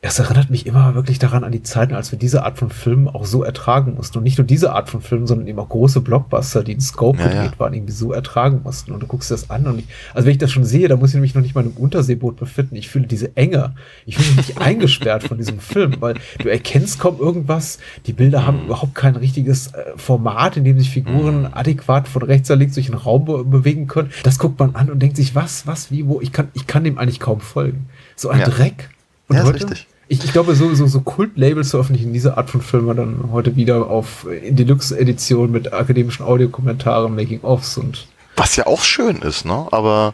[0.01, 3.09] es erinnert mich immer wirklich daran an die Zeiten, als wir diese Art von Filmen
[3.09, 4.17] auch so ertragen mussten.
[4.19, 7.19] Und nicht nur diese Art von Filmen, sondern eben auch große Blockbuster, die in Scope
[7.19, 7.59] Ja, gedreht ja.
[7.59, 8.93] waren, irgendwie so ertragen mussten.
[8.93, 11.09] Und du guckst das an und ich, also wenn ich das schon sehe, da muss
[11.09, 12.77] ich nämlich noch nicht mal einem Unterseeboot befinden.
[12.77, 13.75] Ich fühle diese Enge.
[14.05, 17.77] Ich fühle mich nicht eingesperrt von diesem Film, weil du erkennst kaum irgendwas.
[18.05, 18.45] Die Bilder Mhm.
[18.47, 22.75] haben überhaupt kein richtiges äh, Format, in dem sich Figuren adäquat von rechts nach links
[22.75, 24.11] durch den Raum be bewegen können.
[24.23, 26.21] Das guckt man an und denkt sich, was, was, wie, wo?
[26.21, 27.89] Ich kann, ich kann dem eigentlich kaum folgen.
[28.15, 28.45] So ein Ja.
[28.47, 28.89] Dreck.
[29.27, 29.87] Und Ja, ist richtig.
[30.09, 33.87] Ich, ich glaube, so, so, so Kult-Labels veröffentlichen diese Art von Filmen dann heute wieder
[33.87, 39.67] auf in Deluxe-Edition mit akademischen Audiokommentaren, Making-ofs und Was ja auch schön ist, ne?
[39.71, 40.13] Aber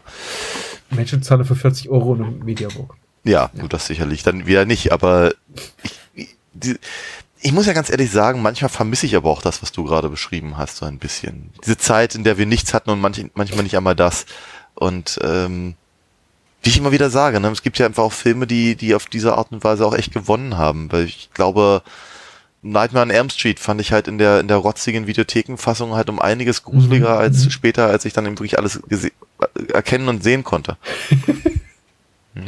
[0.92, 2.96] Menschen zahlen für 40 Euro in einem Mediabook.
[3.24, 4.92] ja, gut, das sicherlich dann wieder nicht.
[4.92, 5.34] Aber
[5.84, 6.76] ich, ich- die,
[7.42, 10.10] ich muss ja ganz ehrlich sagen, manchmal vermisse ich aber auch das, was du gerade
[10.10, 11.52] beschrieben hast, so ein bisschen.
[11.64, 14.26] Diese Zeit, in der wir nichts hatten und manch, manchmal nicht einmal das.
[14.74, 15.76] Und ähm,
[16.66, 19.06] wie ich immer wieder sage, ne, es gibt ja einfach auch Filme, die, die auf
[19.06, 20.92] diese Art und Weise auch echt gewonnen haben.
[20.92, 21.82] Weil ich glaube,
[22.64, 26.20] Nightmare on Elm Street fand ich halt in der, in der rotzigen Videothekenfassung halt um
[26.20, 27.20] einiges gruseliger Mhm.
[27.20, 28.82] als später, als ich dann eben wirklich alles
[29.72, 30.78] erkennen und sehen konnte.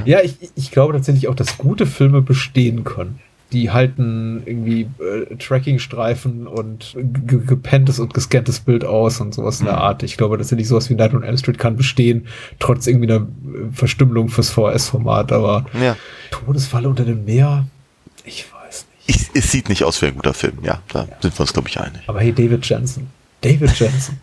[0.03, 3.21] Ja, ich, ich glaube tatsächlich auch, dass gute Filme bestehen können.
[3.53, 9.67] Die halten irgendwie äh, Tracking-Streifen und ge- gepenntes und gescanntes Bild aus und sowas in
[9.67, 10.03] der Art.
[10.03, 12.27] Ich glaube tatsächlich sowas wie Night on Elm Street kann bestehen,
[12.59, 15.31] trotz irgendwie einer äh, Verstümmelung fürs VHS-Format.
[15.31, 15.95] Aber Ja.
[16.31, 17.65] Todesfalle unter dem Meer,
[18.25, 19.15] ich weiß nicht.
[19.33, 20.81] Ich, es sieht nicht aus wie ein guter Film, ja.
[20.91, 22.01] Da sind wir uns, glaube ich, einig.
[22.07, 23.07] Aber hey, David Jensen.
[23.39, 24.19] David Jensen.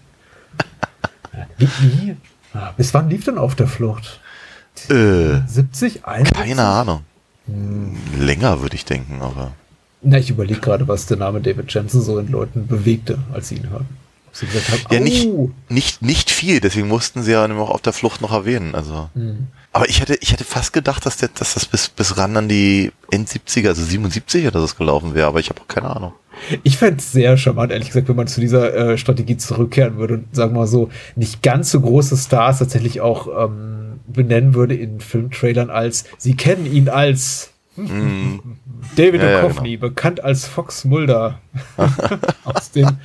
[1.59, 2.17] wie, wie?
[2.53, 4.21] Ah, bis wann lief denn auf der Flucht?
[4.91, 6.05] Äh, 70?
[6.05, 6.37] 71?
[6.37, 7.01] keine Ahnung.
[7.47, 9.53] Länger würde ich denken, aber.
[10.03, 13.57] Na, ich überlege gerade, was der Name David Jensen so in Leuten bewegte, als sie
[13.57, 13.97] ihn hörten.
[14.33, 15.29] Sie gesagt haben, Ja, nicht,
[15.69, 18.75] nicht, nicht viel, deswegen mussten sie ja auch auf der Flucht noch erwähnen.
[18.75, 19.09] Also.
[19.15, 19.47] Mhm.
[19.73, 22.49] Aber ich hätte, ich hätte fast gedacht, dass, der, dass das bis, bis ran an
[22.49, 26.13] die End-70er, also 77 oder das gelaufen wäre, aber ich habe auch keine Ahnung.
[26.65, 30.15] Ich fände es sehr charmant, ehrlich gesagt, wenn man zu dieser äh, Strategie zurückkehren würde
[30.15, 33.84] und sagen wir mal so, nicht ganz so große Stars tatsächlich auch ähm,
[34.15, 38.39] benennen würde in Filmtrailern als, sie kennen ihn als Mm.
[38.95, 41.41] David Ja, ja, Duchovny, bekannt als Fox Mulder
[42.45, 42.99] aus dem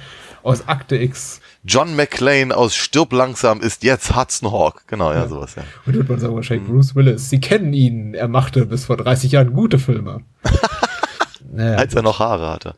[0.44, 1.42] aus Akte X.
[1.64, 4.84] John McClane aus Stirb langsam ist jetzt Hudson Hawk.
[4.88, 5.64] Genau, ja, sowas, ja.
[5.86, 7.30] Und wird man sagen wahrscheinlich Bruce Willis.
[7.30, 10.22] Sie kennen ihn, er machte bis vor 30 Jahren gute Filme.
[11.52, 12.76] naja, Als er noch Haare hatte.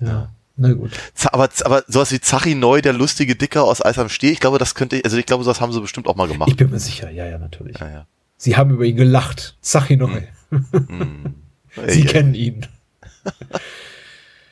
[0.00, 0.30] ja.
[0.56, 0.92] Na gut.
[1.32, 4.58] Aber, aber sowas wie Zachi Neu, der lustige Dicker aus Eis am Stiel, ich glaube,
[4.58, 6.48] das könnte, also ich glaube, sowas haben sie bestimmt auch mal gemacht.
[6.48, 7.78] Ich bin mir sicher, ja, ja, natürlich.
[7.78, 8.06] Ja, ja.
[8.36, 9.56] Sie haben über ihn gelacht.
[9.60, 10.22] Zachi neu.
[10.50, 11.34] Hm.
[11.74, 12.04] Sie Ey, ey.
[12.04, 12.66] kennen ihn.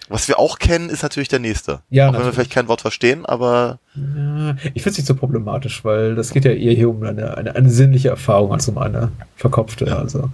[0.08, 1.80] Was wir auch kennen, ist natürlich der nächste.
[1.88, 2.34] Ja, auch wenn wir natürlich.
[2.34, 6.44] vielleicht kein Wort verstehen, aber Ja, ich finde es nicht so problematisch, weil das geht
[6.44, 9.96] ja eher hier um eine, eine, eine sinnliche Erfahrung als um eine verkopfte.
[9.96, 10.30] Also,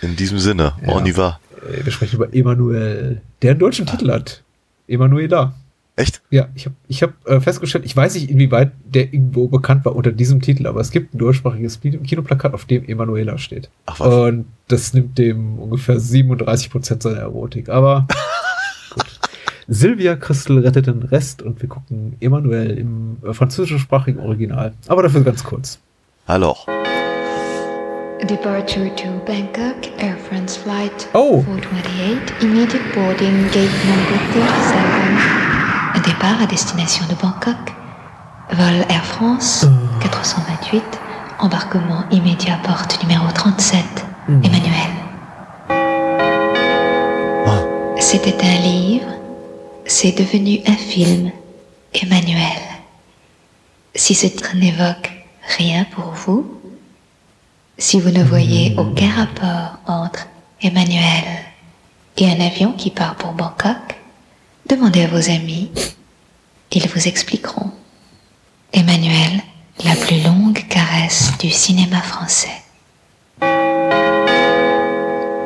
[0.00, 1.16] in diesem Sinne, Ja.
[1.16, 1.38] va.
[1.70, 4.42] äh, wir sprechen über Emanuel, der einen deutschen Titel hat.
[4.88, 5.54] Emanuela.
[5.98, 6.20] Echt?
[6.30, 9.96] Ja, ich habe ich hab, äh, festgestellt, ich weiß nicht, inwieweit der irgendwo bekannt war
[9.96, 13.70] unter diesem Titel, aber es gibt ein deutschsprachiges Kino- Kinoplakat, auf dem Emanuela steht.
[13.86, 14.12] Ach was.
[14.14, 17.70] Und das nimmt dem ungefähr 37% seiner Erotik.
[17.70, 18.06] Aber
[18.94, 19.06] gut.
[19.68, 24.74] Silvia Christel rettet den Rest und wir gucken Emanuel im äh, französischsprachigen Original.
[24.88, 25.78] Aber dafür ganz kurz.
[26.28, 26.54] Hallo.
[28.24, 31.42] Departure to Bangkok, Air France flight Oh.
[31.44, 36.02] 428, immediate boarding gate number 37.
[36.04, 37.74] Départ à destination de Bangkok.
[38.52, 39.66] Vol Air France
[40.00, 40.82] 428,
[41.40, 43.84] embarquement immédiat porte numéro 37.
[44.28, 44.72] Emmanuel.
[47.98, 49.06] C'était un livre,
[49.84, 51.30] c'est devenu un film.
[51.92, 52.60] Emmanuel.
[53.94, 55.10] Si ce titre n'évoque
[55.58, 56.55] rien pour vous,
[57.78, 60.26] si vous ne voyez aucun rapport entre
[60.62, 61.24] Emmanuel
[62.16, 63.96] et un avion qui part pour Bangkok,
[64.68, 65.70] demandez à vos amis.
[66.72, 67.70] Ils vous expliqueront.
[68.72, 69.40] Emmanuel,
[69.84, 72.50] la plus longue caresse du cinéma français.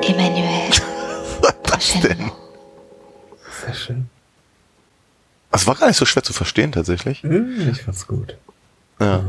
[0.02, 0.70] Emmanuel,
[1.62, 2.32] prochainement.
[3.64, 4.06] Sehr schön.
[5.52, 7.22] Das war gar nicht so schwer zu verstehen, tatsächlich.
[7.22, 8.36] Hm, Ich fand's gut.
[9.00, 9.22] Ja.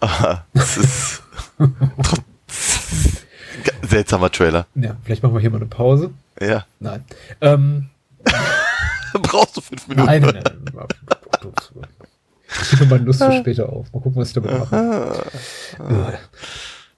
[0.00, 1.22] Aber es ist
[3.92, 4.66] seltsamer Trailer.
[4.74, 6.10] Ja, vielleicht machen wir hier mal eine Pause.
[6.40, 6.66] Ja.
[6.80, 7.04] Nein.
[7.40, 7.88] Ähm,
[9.22, 10.06] Brauchst du fünf Minuten?
[10.06, 10.86] Nein, nein, nein.
[12.62, 13.92] Ich gebe mal Lust für später auf.
[13.92, 15.22] Mal gucken, was ich damit mache.
[15.78, 16.12] Äh,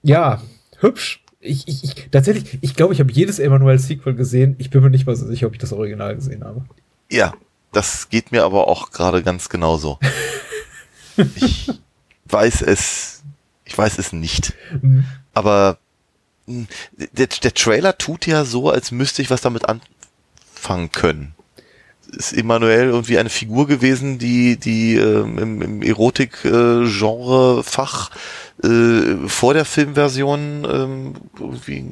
[0.03, 0.41] Ja,
[0.79, 1.21] hübsch.
[1.39, 4.55] Ich, ich, ich, tatsächlich, ich glaube, ich habe jedes Emanuel-Sequel gesehen.
[4.57, 6.65] Ich bin mir nicht mal so sicher, ob ich das Original gesehen habe.
[7.11, 7.33] Ja,
[7.71, 9.99] das geht mir aber auch gerade ganz genauso.
[11.35, 11.69] ich
[12.25, 13.23] weiß es,
[13.65, 14.53] ich weiß es nicht.
[14.81, 15.05] Mhm.
[15.33, 15.77] Aber
[16.47, 21.33] der, der Trailer tut ja so, als müsste ich was damit anfangen können.
[22.11, 28.11] Ist Emanuel irgendwie eine Figur gewesen, die, die ähm, im, im Erotik-Genre-Fach
[28.63, 31.85] äh, vor der Filmversion ähm, irgendwie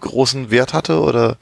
[0.00, 1.00] großen Wert hatte?
[1.00, 1.36] Oder?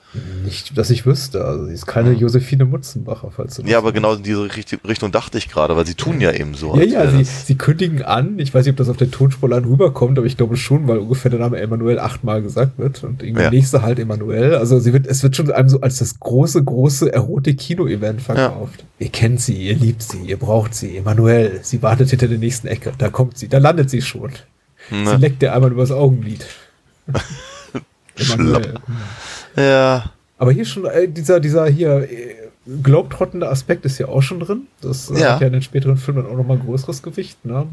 [0.44, 1.44] Nicht, dass ich wüsste.
[1.44, 4.78] Also, sie ist keine Josephine Mutzenbacher, falls du das Ja, aber genau in diese Richt-
[4.86, 6.76] Richtung dachte ich gerade, weil sie tun ja eben so.
[6.76, 8.38] Ja, ja, sie, sie kündigen an.
[8.38, 11.30] Ich weiß nicht, ob das auf der Tonspur rüberkommt, aber ich glaube schon, weil ungefähr
[11.30, 13.50] der Name Emanuel achtmal gesagt wird und irgendwie Ja.
[13.50, 14.54] nächste halt Emanuel.
[14.56, 18.84] Also sie wird, es wird schon einem so als das große, große Erotik-Kino-Event verkauft.
[18.98, 20.96] Ihr kennt sie, ihr liebt sie, ihr braucht sie.
[20.96, 22.92] Emanuel, sie wartet hinter der nächsten Ecke.
[22.98, 24.32] Da kommt sie, da landet sie schon.
[24.90, 25.10] Ne.
[25.10, 26.46] Sie leckt dir einmal übers Augenlid.
[28.18, 28.74] Emanuel.
[29.56, 30.10] Ja.
[30.38, 32.34] Aber hier schon, äh, dieser, dieser hier äh,
[32.82, 34.66] globetrottende Aspekt ist ja auch schon drin.
[34.80, 35.32] Das äh, Ja.
[35.34, 37.66] hat ja in den späteren Filmen dann auch nochmal größeres Gewicht, ne?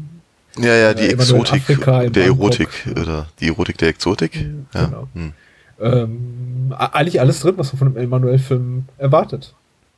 [0.58, 2.24] Ja, ja, die Äh, Exotik Afrika der.
[2.26, 2.68] Erotik
[2.98, 4.46] oder die Erotik der Exotik.
[4.74, 4.84] Ja.
[4.86, 5.08] genau.
[5.14, 5.32] Hm.
[5.78, 9.54] Ähm, eigentlich alles drin, was man von einem Emanuel-Film erwartet.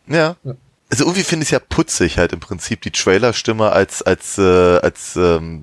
[0.07, 0.37] ja.
[0.45, 0.55] Ja.
[0.91, 4.79] Also irgendwie finde ich es ja putzig, halt im Prinzip die Trailerstimme als, als, äh,
[4.79, 5.61] als ähm,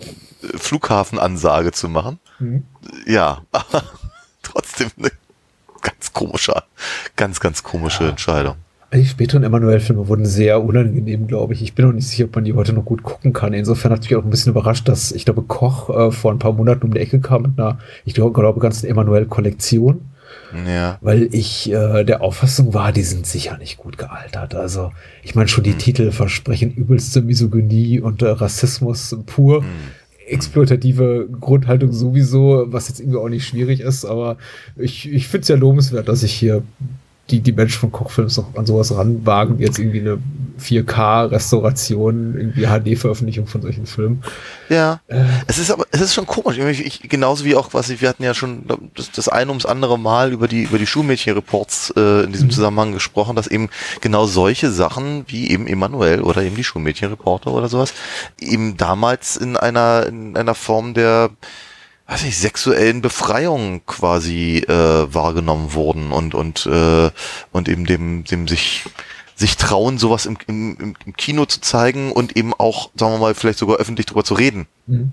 [0.56, 2.20] Flughafenansage zu machen.
[2.38, 2.64] Mhm.
[3.08, 3.42] Ja,
[4.46, 5.12] trotzdem eine
[5.82, 6.54] ganz komische,
[7.16, 8.56] ganz, ganz komische Entscheidung.
[8.94, 11.62] Die späteren Emanuel-Filme wurden sehr unangenehm, glaube ich.
[11.62, 13.54] Ich bin auch nicht sicher, ob man die heute noch gut gucken kann.
[13.54, 16.54] Insofern hat mich auch ein bisschen überrascht, dass ich glaube, Koch äh, vor ein paar
[16.54, 20.02] Monaten um die Ecke kam mit einer, ich glaube, glaube ganzen Emanuel-Kollektion.
[20.66, 20.98] Ja.
[21.02, 24.56] Weil ich äh, der Auffassung war, die sind sicher nicht gut gealtert.
[24.56, 24.94] Also,
[25.24, 29.66] ich meine, schon die Titel versprechen übelste Misogynie und äh, Rassismus pur.
[30.28, 34.38] Exploitative Grundhaltung sowieso, was jetzt irgendwie auch nicht schwierig ist, aber
[34.76, 36.64] ich, ich finde es ja lobenswert, dass ich hier
[37.32, 40.20] die, die Menschen von Kochfilms noch an sowas ranwagen, wie jetzt irgendwie eine
[40.62, 44.24] 4K-Restauration, irgendwie HD-Veröffentlichung von solchen Filmen.
[44.70, 45.02] Ja.
[45.48, 46.60] Es ist aber, es ist schon komisch.
[46.60, 48.64] Ich, ich, genauso wie auch, was ich, wir hatten ja schon
[48.96, 52.92] das, das eine ums andere Mal über die, über die Schulmädchen-Reports äh, in diesem Zusammenhang
[52.92, 53.70] gesprochen, dass eben
[54.02, 57.94] genau solche Sachen wie eben Emanuel oder eben die Schulmädchen-Reporter oder sowas
[58.40, 61.32] eben damals in einer, in einer Form der,
[62.08, 67.10] weiß ich, sexuellen Befreiung quasi äh, wahrgenommen wurden und und äh,
[67.52, 68.86] und eben dem dem sich
[69.36, 73.36] sich trauen, sowas im, im, im Kino zu zeigen und eben auch, sagen wir mal,
[73.36, 74.66] vielleicht sogar öffentlich drüber zu reden.
[74.88, 75.12] Mhm.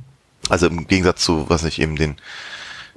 [0.48, 2.16] Also im Gegensatz zu, was nicht, eben den,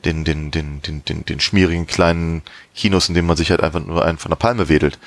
[0.04, 2.44] den, den, den, den, den, den schmierigen kleinen
[2.76, 5.00] Kinos, in denen man sich halt einfach nur einen von der Palme wedelt.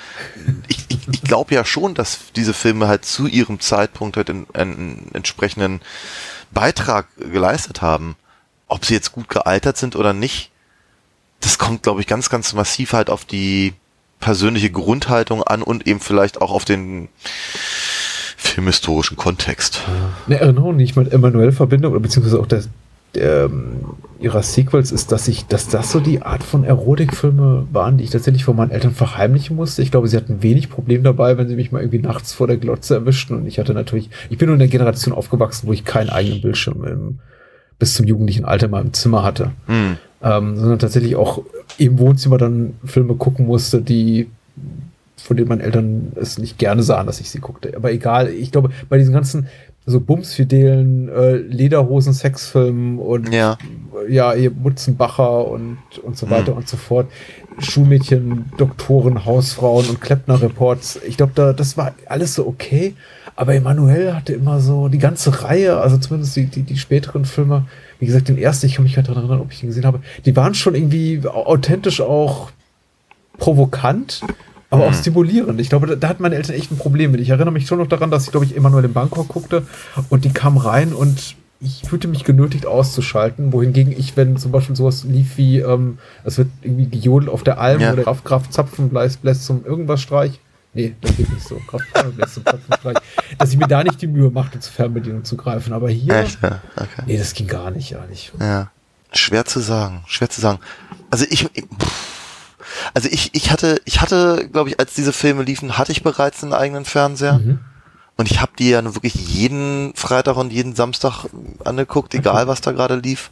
[0.67, 4.45] Ich, ich, ich glaube ja schon, dass diese Filme halt zu ihrem Zeitpunkt halt in,
[4.53, 5.79] einen entsprechenden
[6.51, 8.15] Beitrag geleistet haben.
[8.69, 10.51] Ob sie jetzt gut gealtert sind oder nicht,
[11.41, 13.73] das kommt, glaube ich, ganz, ganz massiv halt auf die,
[14.19, 17.07] persönliche Grundhaltung an und eben vielleicht auch auf den
[18.37, 19.81] filmhistorischen Kontext.
[20.27, 22.63] Eine Erinnerung, die ich mit Emanuel verbinde, oder beziehungsweise auch der,
[23.15, 23.81] der, ähm,
[24.19, 28.09] ihrer Sequels, ist, dass ich, dass das so die Art von Erotikfilme waren, die ich
[28.09, 29.81] tatsächlich von meinen Eltern verheimlichen musste.
[29.81, 32.57] Ich glaube, sie hatten wenig Problem dabei, wenn sie mich mal irgendwie nachts vor der
[32.57, 33.35] Glotze erwischten.
[33.35, 36.41] Und ich hatte natürlich, ich bin nur in der Generation aufgewachsen, wo ich keinen eigenen
[36.41, 37.19] Bildschirm im,
[37.79, 39.51] bis zum jugendlichen Alter in meinem Zimmer hatte.
[39.65, 39.97] Hm.
[40.21, 41.43] Ähm, sondern tatsächlich auch
[41.77, 44.29] im Wohnzimmer dann Filme gucken musste, die
[45.17, 47.73] von denen meine Eltern es nicht gerne sahen, dass ich sie guckte.
[47.75, 49.47] Aber egal, ich glaube, bei diesen ganzen
[49.85, 53.57] so bumsfidelen äh, Lederhosen, Sexfilmen und ja,
[54.07, 56.57] ja ihr Mutzenbacher und, und so weiter Hm.
[56.57, 57.07] und so fort.
[57.59, 60.99] Schulmädchen, Doktoren, Hausfrauen und Kleppner-Reports.
[61.07, 62.93] Ich glaube, da, das war alles so okay.
[63.39, 67.67] Aber Emanuel hatte immer so die ganze Reihe, also zumindest die, die, die späteren Filme,
[67.97, 70.01] wie gesagt, den ersten, ich kann mich nicht daran erinnern, ob ich ihn gesehen habe,
[70.25, 72.51] die waren schon irgendwie au- authentisch auch
[73.37, 74.21] provokant,
[74.69, 74.95] aber auch Mhm.
[74.95, 75.61] stimulierend.
[75.61, 77.21] Ich glaube, da, da hatten meine Eltern echt ein Problem mit.
[77.21, 79.63] Ich erinnere mich schon noch daran, dass ich, glaube ich, Emanuel in Bangkok guckte
[80.09, 84.75] und die kam rein und ich fühlte mich genötigt auszuschalten, wohingegen ich, wenn zum Beispiel
[84.75, 87.93] sowas lief wie, ähm, es wird irgendwie gejodelt auf der Alm Ja.
[87.93, 90.39] oder Kraft, Kraft Zapfen bläst, bläst zum irgendwas Streich.
[90.73, 91.55] Nee, das geht nicht so.
[91.67, 92.97] Kraft bläst zum Zapfenstreich.
[93.37, 95.73] Dass ich mir da nicht die Mühe machte, zur Fernbedienung zu greifen.
[95.73, 96.41] Aber hier, Echt?
[96.43, 97.03] Ja, okay.
[97.07, 98.31] nee, das ging gar nicht, ja nicht.
[98.39, 98.69] Ja.
[99.11, 100.59] Schwer zu sagen, schwer zu sagen.
[101.09, 101.65] Also ich, ich-
[102.93, 106.43] also ich, ich hatte, ich hatte, glaube ich, als diese Filme liefen, hatte ich bereits
[106.43, 107.39] einen eigenen Fernseher.
[107.39, 107.59] Mhm.
[108.17, 111.25] Und ich habe die ja nun wirklich jeden Freitag und jeden Samstag
[111.65, 113.31] angeguckt, egal was da gerade lief.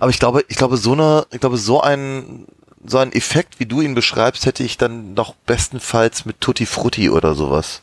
[0.00, 2.46] Aber ich glaube, ich glaube, so eine, ich glaube, so ein,
[2.86, 7.10] so ein Effekt, wie du ihn beschreibst, hätte ich dann doch bestenfalls mit Tutti Frutti
[7.10, 7.82] oder sowas.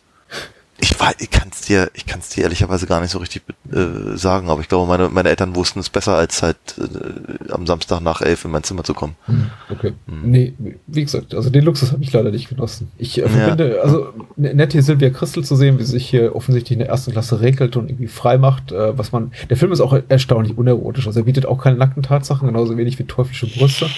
[0.81, 3.43] Ich weiß, ich kann es dir, ich kann es dir ehrlicherweise gar nicht so richtig
[3.71, 7.65] äh, sagen, aber ich glaube, meine, meine Eltern wussten es besser, als halt äh, am
[7.65, 9.15] Samstag nach elf in mein Zimmer zu kommen.
[9.25, 9.93] Hm, Okay.
[10.07, 10.53] Nee,
[10.87, 12.91] wie gesagt, also den Luxus habe ich leider nicht genossen.
[12.97, 16.35] Ich äh, verbinde, also n- nett hier Silvia Christel zu sehen, wie sie sich hier
[16.35, 19.31] offensichtlich in der ersten Klasse regelt und irgendwie frei macht, äh, was man.
[19.49, 21.07] Der Film ist auch erstaunlich unerotisch.
[21.07, 23.89] Also er bietet auch keine nackten Tatsachen, genauso wenig wie teuflische Brüste.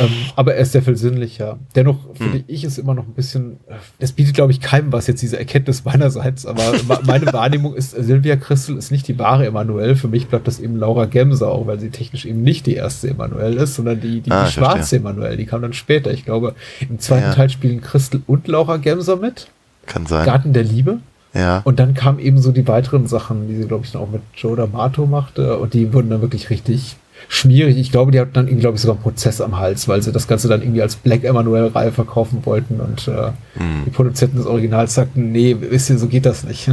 [0.00, 1.58] Ähm, aber er ist sehr viel sinnlicher.
[1.76, 3.58] Dennoch finde ich es immer noch ein bisschen,
[3.98, 6.62] das bietet, glaube ich, keinem was jetzt diese Erkenntnis meinerseits, aber
[7.04, 9.94] meine Wahrnehmung ist, Silvia Christel ist nicht die wahre Emanuel.
[9.96, 13.10] Für mich bleibt das eben Laura Gemser, auch weil sie technisch eben nicht die erste
[13.10, 15.36] Emanuel ist, sondern die, die, Ah, die schwarze Emanuel.
[15.36, 16.10] Die kam dann später.
[16.12, 17.34] Ich glaube, im zweiten Ja.
[17.34, 19.48] Teil spielen Christel und Laura Gemser mit.
[19.86, 20.24] Kann sein.
[20.24, 20.98] Garten der Liebe.
[21.34, 21.60] Ja.
[21.64, 24.22] Und dann kamen eben so die weiteren Sachen, die sie, glaube ich, dann auch mit
[24.34, 25.58] Joe D'Amato machte.
[25.58, 26.96] Und die wurden dann wirklich richtig
[27.28, 27.76] schmierig.
[27.78, 30.12] Ich glaube, die hatten dann irgendwie, glaube ich, sogar einen Prozess am Hals, weil sie
[30.12, 32.80] das Ganze dann irgendwie als Black Emanuel-Reihe verkaufen wollten.
[32.80, 33.82] Und äh, Hm.
[33.86, 36.70] die Produzenten des Originals sagten, nee, wisst ihr, so geht das nicht.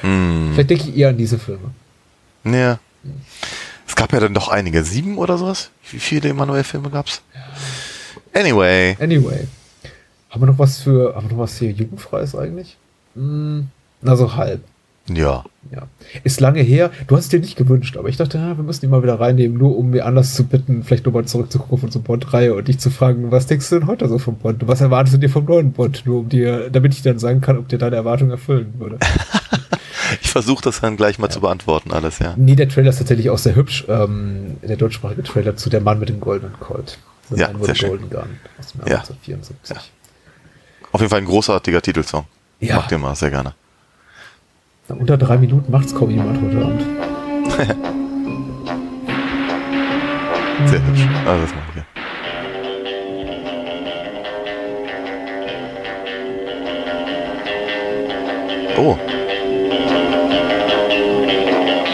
[0.00, 0.50] Hm.
[0.54, 1.70] Vielleicht denke ich eher an diese Filme.
[2.44, 2.78] Ja.
[3.86, 4.82] Es gab ja dann doch einige.
[4.82, 5.70] Sieben oder sowas?
[5.90, 7.22] Wie viele Emanuel-Filme gab's?
[8.34, 8.96] Anyway.
[9.00, 9.46] Anyway.
[10.30, 12.76] Haben wir noch was für, haben wir noch was hier jugendfreies eigentlich?
[13.14, 13.68] Hm,
[14.02, 14.62] na, so halb.
[15.08, 15.44] Ja.
[15.72, 15.88] Ja.
[16.22, 16.90] Ist lange her.
[17.06, 19.18] Du hast es dir nicht gewünscht, aber ich dachte, ja, wir müssen die mal wieder
[19.18, 22.78] reinnehmen, nur um mir anders zu bitten, vielleicht nochmal zurückzugucken auf unsere Bond-Reihe und dich
[22.78, 24.66] zu fragen, was denkst du denn heute so vom Bond?
[24.66, 26.04] Was erwartest du dir vom neuen Bond?
[26.06, 28.98] Nur um dir, damit ich dann sagen kann, ob dir deine Erwartung erfüllen würde.
[30.22, 32.34] Ich versuche das dann gleich mal zu beantworten, alles, ja.
[32.36, 33.84] nee, der Trailer ist tatsächlich auch sehr hübsch.
[33.88, 36.98] Ähm, der deutschsprachige Trailer zu Der Mann mit dem goldenen Colt.
[37.30, 37.88] The Ja, sehr schön.
[37.88, 38.96] Golden Gun aus dem Jahr Ja.
[38.98, 39.92] 1974.
[40.92, 42.24] Auf jeden Fall ein großartiger Titelsong.
[42.60, 42.76] Ja.
[42.76, 43.54] Mag den mal sehr gerne.
[44.88, 46.82] Na, unter drei Minuten macht's kaum jemand heute Abend.
[50.66, 51.08] Sehr hübsch.
[51.26, 51.84] Also das machen wir.
[58.78, 58.96] Oh,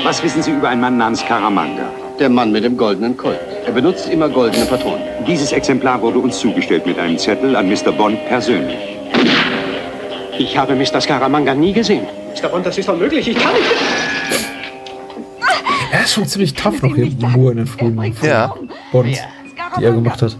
[0.05, 1.89] Was wissen Sie über einen Mann namens Karamanga?
[2.19, 3.39] Der Mann mit dem goldenen Colt.
[3.65, 5.01] Er benutzt immer goldene Patronen.
[5.27, 7.93] Dieses Exemplar wurde uns zugestellt mit einem Zettel an Mr.
[7.93, 8.77] Bond persönlich.
[10.39, 11.01] Ich habe Mr.
[11.01, 12.07] Scaramanga nie gesehen.
[12.49, 13.29] Bond, das ist unmöglich.
[13.29, 13.65] Ich kann nicht.
[15.93, 18.55] Er ist schon ziemlich tough noch hier, Moore in den frühen Ja.
[18.93, 19.19] Bonds,
[19.79, 20.37] die er gemacht hat.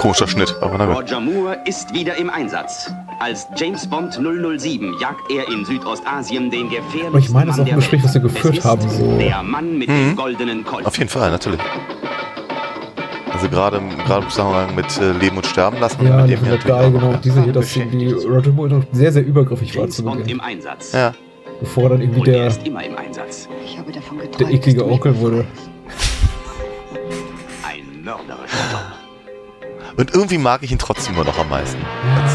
[0.00, 0.96] komischer Schnitt, aber na gut.
[0.96, 2.90] Roger Moore ist wieder im Einsatz.
[3.18, 7.60] Als James Bond 007 jagt er in Südostasien den gefährlichsten Aber ich meine, das ist
[7.60, 9.18] auch ein der Gespräch, was wir geführt haben, so.
[9.18, 10.86] Der Mann mit dem goldenen Colt.
[10.86, 11.60] Auf jeden Fall, natürlich.
[13.40, 16.06] Also gerade im gerade im Zusammenhang mit äh, Leben und Sterben lassen.
[16.06, 17.12] Ja, mit dem Die, auch, genau.
[17.12, 17.16] ja.
[17.24, 20.28] Diese hier, dass die Roger Moore noch sehr, sehr übergriffig war zu Beginn.
[20.28, 20.92] im Einsatz.
[20.92, 21.14] Ja.
[21.58, 23.48] Bevor er dann irgendwie er der, ist immer im Einsatz.
[23.64, 24.40] Ich habe davon geträumt.
[24.40, 25.46] der eklige Onkel wurde.
[27.66, 29.96] Ein mörderischer Job.
[29.96, 31.80] Und irgendwie mag ich ihn trotzdem immer noch am meisten.
[32.22, 32.32] Als,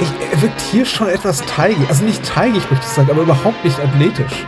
[0.00, 1.88] Ich, er wirkt hier schon etwas teigig.
[1.88, 4.44] Also nicht teigig, möchte ich sagen, aber überhaupt nicht athletisch.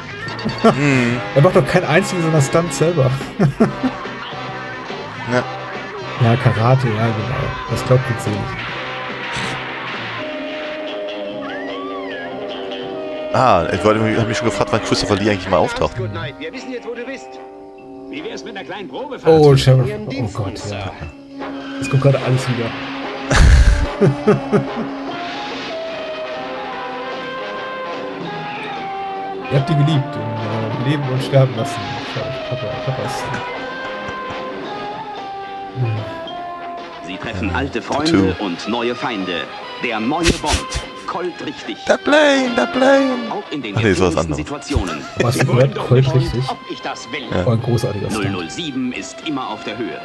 [0.63, 1.21] Hm.
[1.35, 3.11] er macht doch keinen einzigen seiner Stunts selber.
[5.31, 5.43] Ja.
[6.23, 7.45] Ja, Karate, ja, genau.
[7.71, 8.39] Das glaubt jetzt nicht.
[13.33, 15.97] Ah, ich wollte mich, schon gefragt, wann Christopher Lee eigentlich mal auftaucht.
[15.99, 17.29] Wir wissen jetzt, wo du bist.
[18.11, 19.27] Wie wär's mit einer kleinen Probefahrt?
[19.27, 19.91] Oh, Sheriff.
[20.19, 20.93] Oh Gott, ja.
[21.81, 22.71] Es kommt gerade alles wieder.
[29.53, 31.79] Ihr habt die geliebt und äh, leben und sterben lassen.
[32.15, 33.23] Sheriff Papa, Papas.
[37.07, 39.43] Sie treffen alte Freunde und neue Feinde.
[39.85, 40.55] Der neue Bond.
[41.07, 41.77] Colt richtig.
[41.87, 43.11] Der Plane, der Plane.
[43.31, 44.39] Auch in den Ach nee, was anderes.
[44.39, 45.05] Situationen.
[45.21, 46.49] Was Colt richtig?
[46.49, 47.25] Ob ich das will.
[47.31, 47.45] Ja.
[47.45, 48.51] Oh, ein großartiger Stunt.
[48.51, 50.01] 007 ist immer auf der Höhe.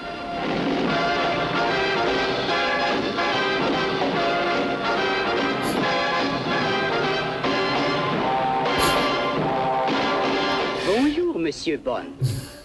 [11.48, 12.08] Monsieur Bond.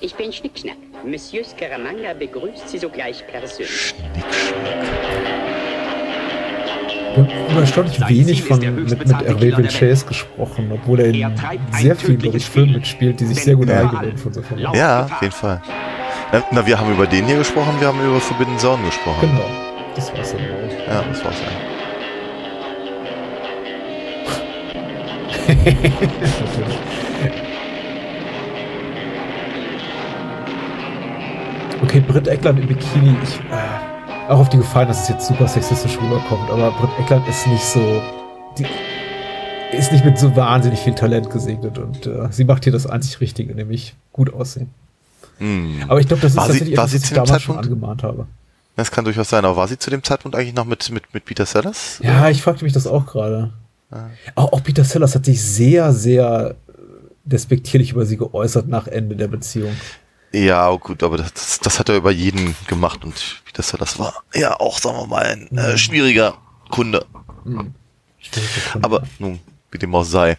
[0.00, 0.74] Ich bin Schnickschnack.
[1.04, 3.94] Monsieur Scaramanga begrüßt Sie sogleich persönlich.
[7.14, 11.32] Wir haben überstaunlich wenig von, mit, mit Hervé Villechaize gesprochen, obwohl er in
[11.80, 13.82] sehr vielen, glaube ich, Filmen mitspielt, die sich sehr gut Ja.
[13.82, 14.74] eingewöhnt von so Filmen.
[14.74, 15.62] Ja, auf jeden Fall.
[16.32, 19.30] Na, na, wir haben über den hier gesprochen, wir haben über Forbidden Zone gesprochen.
[19.30, 19.48] Genau.
[19.94, 20.40] Das war's dann.
[20.88, 21.36] Ja, das war's
[25.46, 25.82] eigentlich.
[27.30, 27.51] Natürlich.
[31.82, 33.16] Okay, Britt Eckland im Bikini.
[33.22, 37.26] Ich, äh, auch auf die Gefallen, dass es jetzt super sexistisch rüberkommt, aber Britt Eckland
[37.28, 38.02] ist nicht so.
[38.58, 38.66] Die
[39.76, 43.20] ist nicht mit so wahnsinnig viel Talent gesegnet und äh, sie macht hier das einzig
[43.20, 44.68] Richtige, nämlich gut aussehen.
[45.38, 45.82] Hm.
[45.88, 47.58] Aber ich glaube, das ist War sie- tatsächlich war etwas, sie was ich damals schon
[47.58, 48.26] angemahnt habe.
[48.76, 51.24] Das kann durchaus sein, aber war sie zu dem Zeitpunkt eigentlich noch mit, mit, mit
[51.24, 51.98] Peter Sellers?
[52.02, 53.52] Ja, ich fragte mich das auch gerade.
[53.90, 54.04] Ah.
[54.34, 56.54] Auch, auch Peter Sellers hat sich sehr, sehr
[57.24, 59.72] despektierlich über sie geäußert nach Ende der Beziehung.
[60.32, 64.22] Ja, oh gut, aber das, das hat er über jeden gemacht und Peter Sellers war
[64.34, 66.38] ja auch, sagen wir mal, ein äh, schwieriger
[66.70, 67.04] Kunde.
[67.44, 67.74] Hm.
[68.80, 70.38] Aber nun, wie dem auch sei.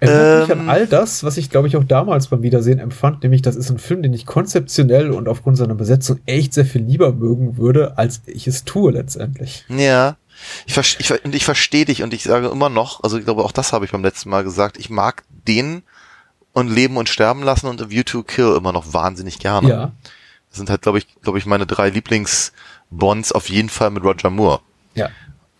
[0.00, 3.22] Erinnert mich Ähm, an all das, was ich, glaube ich, auch damals beim Wiedersehen empfand,
[3.22, 6.82] nämlich das ist ein Film, den ich konzeptionell und aufgrund seiner Besetzung echt sehr viel
[6.82, 9.64] lieber mögen würde, als ich es tue letztendlich.
[9.68, 10.16] Ja.
[10.66, 13.74] Ich, ich, ich verstehe dich und ich sage immer noch, also ich glaube, auch das
[13.74, 15.82] habe ich beim letzten Mal gesagt, ich mag den
[16.60, 19.68] und Leben und Sterben lassen und A View to Kill immer noch wahnsinnig gerne.
[19.68, 19.92] Ja.
[20.50, 24.30] Das sind halt, glaube ich, glaube ich, meine drei Lieblings-Bonds auf jeden Fall mit Roger
[24.30, 24.60] Moore.
[24.94, 25.08] Ja.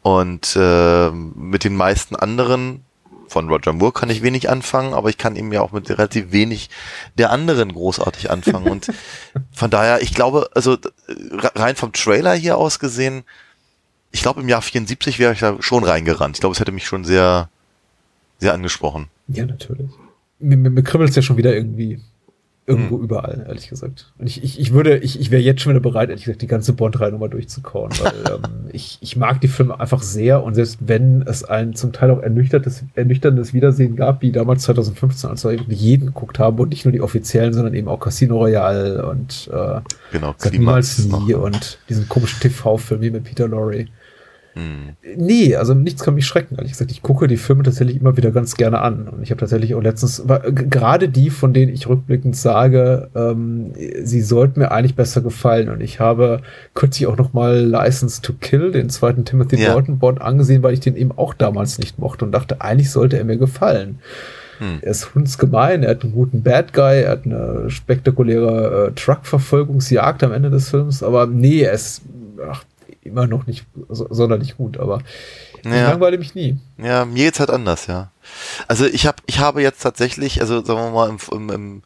[0.02, 2.84] Und äh, mit den meisten anderen
[3.28, 6.32] von Roger Moore kann ich wenig anfangen, aber ich kann eben ja auch mit relativ
[6.32, 6.68] wenig
[7.16, 8.68] der anderen großartig anfangen.
[8.68, 8.92] Und
[9.52, 10.78] von daher, ich glaube, also äh,
[11.54, 13.24] rein vom Trailer hier aus gesehen,
[14.10, 16.36] ich glaube im Jahr 74 wäre ich da schon reingerannt.
[16.36, 17.48] Ich glaube, es hätte mich schon sehr,
[18.38, 19.06] sehr angesprochen.
[19.28, 19.90] Ja, natürlich.
[20.40, 22.00] Mir, mir, mir kribbelt es ja schon wieder irgendwie
[22.66, 23.04] irgendwo Hm.
[23.04, 24.12] überall, ehrlich gesagt.
[24.18, 26.46] Und ich, ich, ich würde, ich, ich wäre jetzt schon wieder bereit, ehrlich gesagt, die
[26.46, 30.78] ganze Bond-Reihe nochmal durchzukauen, weil ähm, ich, ich mag die Filme einfach sehr und selbst
[30.80, 35.54] wenn es ein zum Teil auch ernüchterndes, ernüchterndes Wiedersehen gab, wie damals 2015, als wir
[35.68, 39.80] jeden geguckt haben und nicht nur die offiziellen, sondern eben auch Casino Royale und äh,
[40.12, 41.42] Genau, niemals nie noch.
[41.42, 43.86] und diesen komischen TV-Film hier mit Peter Lorre.
[44.54, 44.96] Hm.
[45.16, 46.90] Nee, also nichts kann mich schrecken, ehrlich gesagt.
[46.90, 49.08] Ich gucke die Filme tatsächlich immer wieder ganz gerne an.
[49.08, 53.72] Und ich habe tatsächlich auch letztens, gerade die, von denen ich rückblickend sage, ähm,
[54.02, 55.68] sie sollten mir eigentlich besser gefallen.
[55.68, 56.40] Und ich habe
[56.74, 59.74] kürzlich auch noch mal License to Kill, den zweiten Timothy Ja.
[59.74, 63.18] Dalton Bond, angesehen, weil ich den eben auch damals nicht mochte und dachte, eigentlich sollte
[63.18, 64.00] er mir gefallen.
[64.58, 64.78] Hm.
[64.82, 70.22] Er ist hundsgemein, er hat einen guten Bad Guy, er hat eine spektakuläre äh, Truck-Verfolgungsjagd
[70.24, 72.02] am Ende des Films, aber nee, er ist
[72.48, 72.64] ach,
[73.02, 75.02] immer noch nicht so, sonderlich gut, aber
[75.62, 75.90] ich Ja.
[75.90, 76.58] langweile mich nie.
[76.78, 78.10] Ja, mir geht's halt anders, ja.
[78.68, 81.82] Also ich habe, ich habe jetzt tatsächlich, also sagen wir mal, im, im, im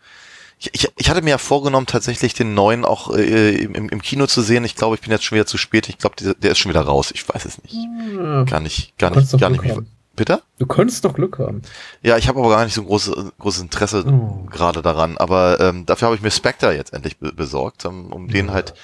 [0.59, 4.27] ich, ich, ich hatte mir ja vorgenommen, tatsächlich den neuen auch äh, im, im Kino
[4.27, 4.65] zu sehen.
[4.65, 5.89] Ich glaube, ich bin jetzt schon wieder zu spät.
[5.89, 7.11] Ich glaube, der, der ist schon wieder raus.
[7.13, 7.75] Ich weiß es nicht.
[8.17, 8.45] Ja.
[8.45, 9.63] Gar nicht, gar nicht, gar nicht.
[9.63, 9.75] Mich,
[10.17, 10.43] bitte?
[10.59, 11.63] Du könntest doch Glück haben.
[12.03, 14.47] Ja, ich habe aber gar nicht so ein großes, großes Interesse Oh.
[14.51, 15.19] gerade daran.
[15.19, 18.75] Aber ähm, dafür habe ich mir Spectre jetzt endlich be besorgt, um, um den halt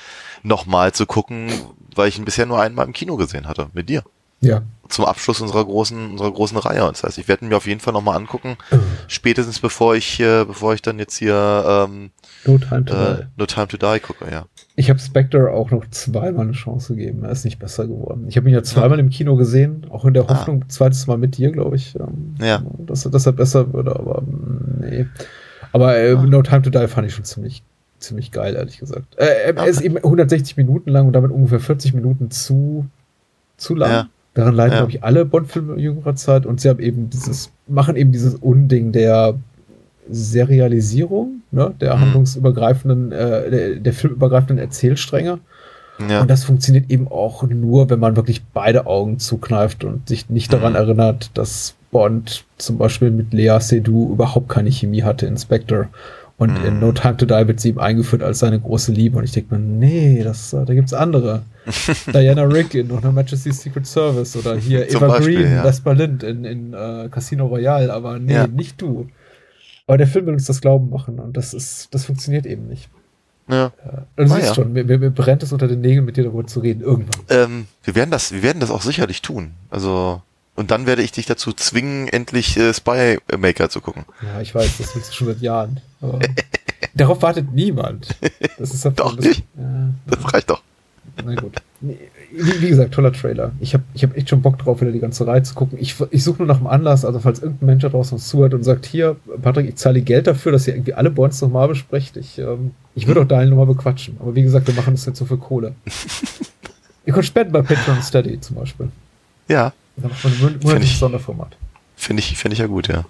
[0.42, 1.48] nochmal zu gucken,
[1.94, 4.02] weil ich ihn bisher nur einmal im Kino gesehen hatte, mit dir.
[4.42, 4.62] Ja.
[4.88, 6.78] Zum Abschluss unserer großen, unserer großen Reihe.
[6.80, 8.56] Das heißt, ich werde ihn mir auf jeden Fall nochmal angucken,
[9.06, 12.10] spätestens bevor ich, äh, bevor ich dann jetzt hier ähm,
[12.46, 13.26] No Time to äh, Die.
[13.36, 14.46] No Time to Die gucke, ja.
[14.76, 17.22] Ich habe Spectre auch noch zweimal eine Chance gegeben.
[17.24, 18.24] Er ist nicht besser geworden.
[18.28, 21.36] Ich habe ihn ja zweimal im Kino gesehen, auch in der Hoffnung, zweites Mal mit
[21.36, 22.62] dir, glaube ich, ähm, Ja.
[22.78, 25.06] dass, dass er besser würde, aber mm, nee.
[25.72, 27.62] Aber äh, No Time to Die fand ich schon ziemlich,
[28.00, 29.16] ziemlich geil, ehrlich gesagt.
[29.18, 32.86] Äh, er- ist eben 160 Minuten lang und damit ungefähr 40 Minuten zu,
[33.56, 33.90] zu lang.
[33.90, 34.08] Ja.
[34.34, 34.78] Daran leiden, Ja.
[34.78, 38.92] glaube ich, alle Bond-Filme jüngerer Zeit und sie haben eben dieses, machen eben dieses Unding
[38.92, 39.34] der
[40.30, 42.00] Serialisierung ne, der Mhm.
[42.00, 45.38] handlungsübergreifenden, äh, der, der filmübergreifenden Erzählstränge.
[46.08, 46.20] Ja.
[46.22, 50.52] Und das funktioniert eben auch nur, wenn man wirklich beide Augen zukneift und sich nicht
[50.52, 50.76] daran Mhm.
[50.78, 55.36] erinnert, dass Bond zum Beispiel mit Lea Seydoux überhaupt keine Chemie hatte in
[56.40, 56.80] Und in Mhm.
[56.80, 59.18] No Time to Die wird sie ihm eingeführt als seine große Liebe.
[59.18, 61.42] Und ich denke mir, nee, das, äh, da gibt's andere.
[62.14, 65.62] Diana Rick in Her Majesty's Secret Service oder hier Eva Beispiel, Green, ja.
[65.62, 67.92] Vesper Lind in, in äh, Casino Royale.
[67.92, 68.46] Aber nee, Ja.
[68.46, 69.06] nicht du.
[69.86, 72.88] Aber der Film will uns das Glauben machen und das ist, das funktioniert eben nicht.
[73.50, 73.72] Ja.
[74.16, 74.54] Du Ah, siehst ja.
[74.54, 77.20] schon, mir, mir, mir brennt es unter den Nägeln, mit dir darüber zu reden, irgendwann.
[77.28, 79.50] Ähm, wir werden das, wir werden das auch sicherlich tun.
[79.68, 80.22] Also,
[80.60, 84.04] und dann werde ich dich dazu zwingen, endlich äh, Spy Maker zu gucken.
[84.22, 85.80] Ja, ich weiß, das willst du schon seit Jahren.
[86.94, 88.08] Darauf wartet niemand.
[88.58, 89.42] Das ist Doch das, nicht.
[89.56, 90.62] Ja, Das reicht doch.
[91.24, 91.54] na gut.
[91.80, 91.96] Wie,
[92.60, 93.52] wie gesagt, toller Trailer.
[93.58, 95.78] Ich habe ich hab echt schon Bock drauf, wieder die ganze Reihe zu gucken.
[95.80, 98.62] Ich, ich suche nur nach einem Anlass, also falls irgendein Mensch da draußen zuhört und
[98.62, 102.18] sagt, hier, Patrick, ich zahle dir Geld dafür, dass ihr irgendwie alle Bonds nochmal besprecht.
[102.18, 104.18] Ich, ähm, ich würde auch Daniel nochmal bequatschen.
[104.20, 105.74] Aber wie gesagt, wir machen das jetzt so für Kohle.
[107.06, 108.90] ihr könnt spenden bei Patreon Steady zum Beispiel.
[109.48, 109.72] Ja.
[110.02, 111.56] Dann macht man ein monatliches Sonderformat.
[111.96, 113.04] Finde ich, finde ich ja gut, ja.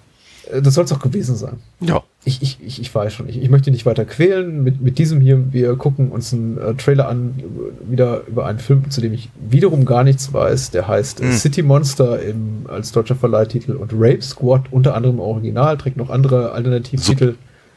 [0.51, 1.57] Äh, Das soll es auch gewesen sein.
[1.79, 2.03] Ja.
[2.23, 4.63] Ich, ich, ich, ich weiß schon, ich, ich möchte nicht weiter quälen.
[4.63, 7.41] Mit, mit diesem hier, wir gucken uns einen äh, Trailer an,
[7.89, 10.71] wieder über einen Film, zu dem ich wiederum gar nichts weiß.
[10.71, 11.31] Der heißt äh, Hm.
[11.33, 16.09] City Monster im, als deutscher Verleihtitel und Rape Squad, unter anderem im Original, trägt noch
[16.09, 17.35] andere Alternativtitel.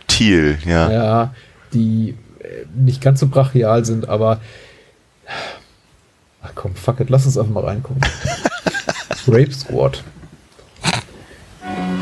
[0.08, 0.90] Thiel, ja.
[0.92, 1.34] Ja,
[1.72, 2.10] die
[2.40, 2.44] äh,
[2.76, 4.40] nicht ganz so brachial sind, aber
[6.42, 8.02] ach komm, fuck it, lass uns einfach mal reingucken.
[9.26, 10.00] Rape Squad.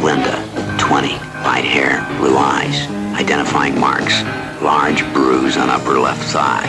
[0.01, 1.09] Linda, 20,
[1.45, 2.89] light hair, blue eyes.
[3.19, 4.23] Identifying marks.
[4.63, 6.67] Large bruise on upper left thigh.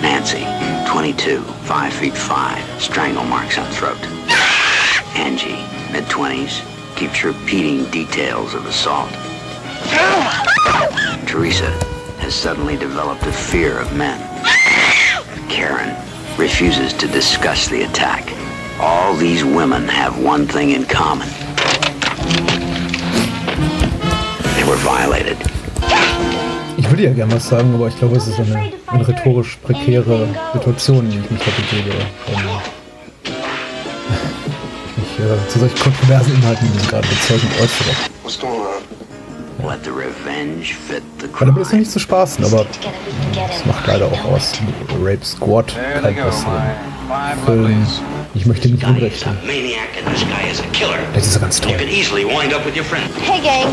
[0.00, 0.44] Nancy,
[0.90, 4.00] 22, 5 feet 5, strangle marks on throat.
[5.14, 6.64] Angie, mid 20s,
[6.96, 9.10] keeps repeating details of assault.
[11.26, 11.70] Teresa
[12.18, 14.20] has suddenly developed a fear of men.
[15.48, 15.96] Karen
[16.38, 18.24] refuses to discuss the attack.
[18.80, 21.28] All these women have one thing in common.
[24.56, 25.36] They were violated.
[26.76, 30.28] Ich würde ja gerne was sagen, aber ich glaube, es ist eine, eine rhetorisch prekäre
[30.52, 31.50] Situation, in die ich mich da
[34.86, 37.90] ich mich äh, zu solchen kontroversen Inhalten gerade bezeugend äußere.
[38.22, 38.82] What's going on?
[39.68, 42.66] Let the revenge fit the Weil damit ist noch nicht zu spaßen, aber
[43.34, 44.54] das macht leider auch aus.
[45.00, 47.86] Rape Squad, kein Film.
[48.34, 49.36] Ich möchte nicht unrecht tun.
[49.46, 50.98] Maniac and this guy is a killer.
[51.14, 51.76] Das ist ganz You toll.
[51.78, 53.04] could easily wind up with your friend.
[53.20, 53.68] Hey, gang.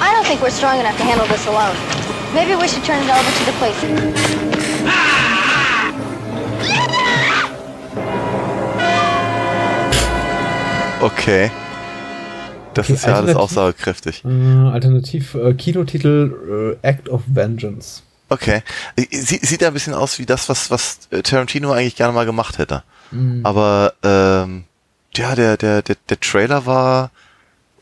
[0.00, 1.74] I don't think we're strong enough to handle this alone.
[2.34, 4.92] Maybe we should turn it over to the police.
[11.00, 11.50] Okay.
[12.74, 14.24] Das Okay, ist ja alles aussagekräftig.
[14.24, 14.28] Äh,
[14.72, 18.02] alternativ äh, Kinotitel äh, Act of Vengeance.
[18.30, 18.62] Okay.
[19.10, 22.24] Sie, sieht ja ein bisschen aus wie das, was, was äh, Tarantino eigentlich gerne mal
[22.24, 22.82] gemacht hätte.
[23.12, 23.40] Mhm.
[23.44, 24.64] Aber ähm,
[25.14, 27.10] ja, der, der, der, der Trailer war.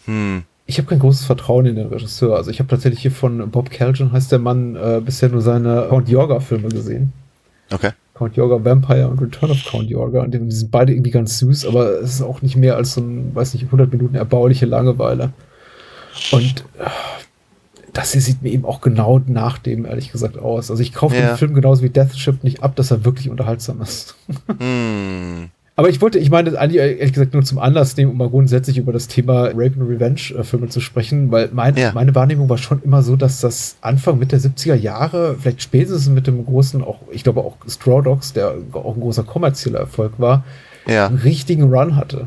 [0.06, 0.42] Hm.
[0.66, 2.36] Ich habe kein großes Vertrauen in den Regisseur.
[2.36, 5.86] Also ich habe tatsächlich hier von Bob Keljan, heißt der Mann, äh, bisher nur seine
[5.88, 7.12] Count Yorga-Filme gesehen.
[7.72, 7.90] Okay.
[8.14, 10.22] Count Yorga Vampire und Return of Count Yorga.
[10.22, 12.94] Und die die sind beide irgendwie ganz süß, aber es ist auch nicht mehr als
[12.94, 15.32] so ein, weiß nicht, 100 Minuten erbauliche Langeweile.
[16.30, 16.88] Und äh,
[18.00, 20.70] das hier sieht mir eben auch genau nach dem, ehrlich gesagt, aus.
[20.70, 21.28] Also ich kaufe Ja.
[21.28, 24.14] den Film genauso wie Deathship nicht ab, dass er wirklich unterhaltsam ist.
[24.58, 25.48] Hm.
[25.76, 28.76] Aber ich wollte, ich meine, eigentlich ehrlich gesagt nur zum Anlass nehmen, um mal grundsätzlich
[28.76, 32.58] über das Thema Rape and Revenge äh, Filme zu sprechen, weil mein, meine Wahrnehmung war
[32.58, 36.82] schon immer so, dass das Anfang Mitte der 70er Jahre, vielleicht spätestens mit dem großen,
[36.82, 40.44] auch, ich glaube auch Straw Dogs, der auch ein großer kommerzieller Erfolg war,
[40.86, 41.06] Ja.
[41.06, 42.26] einen richtigen Run hatte.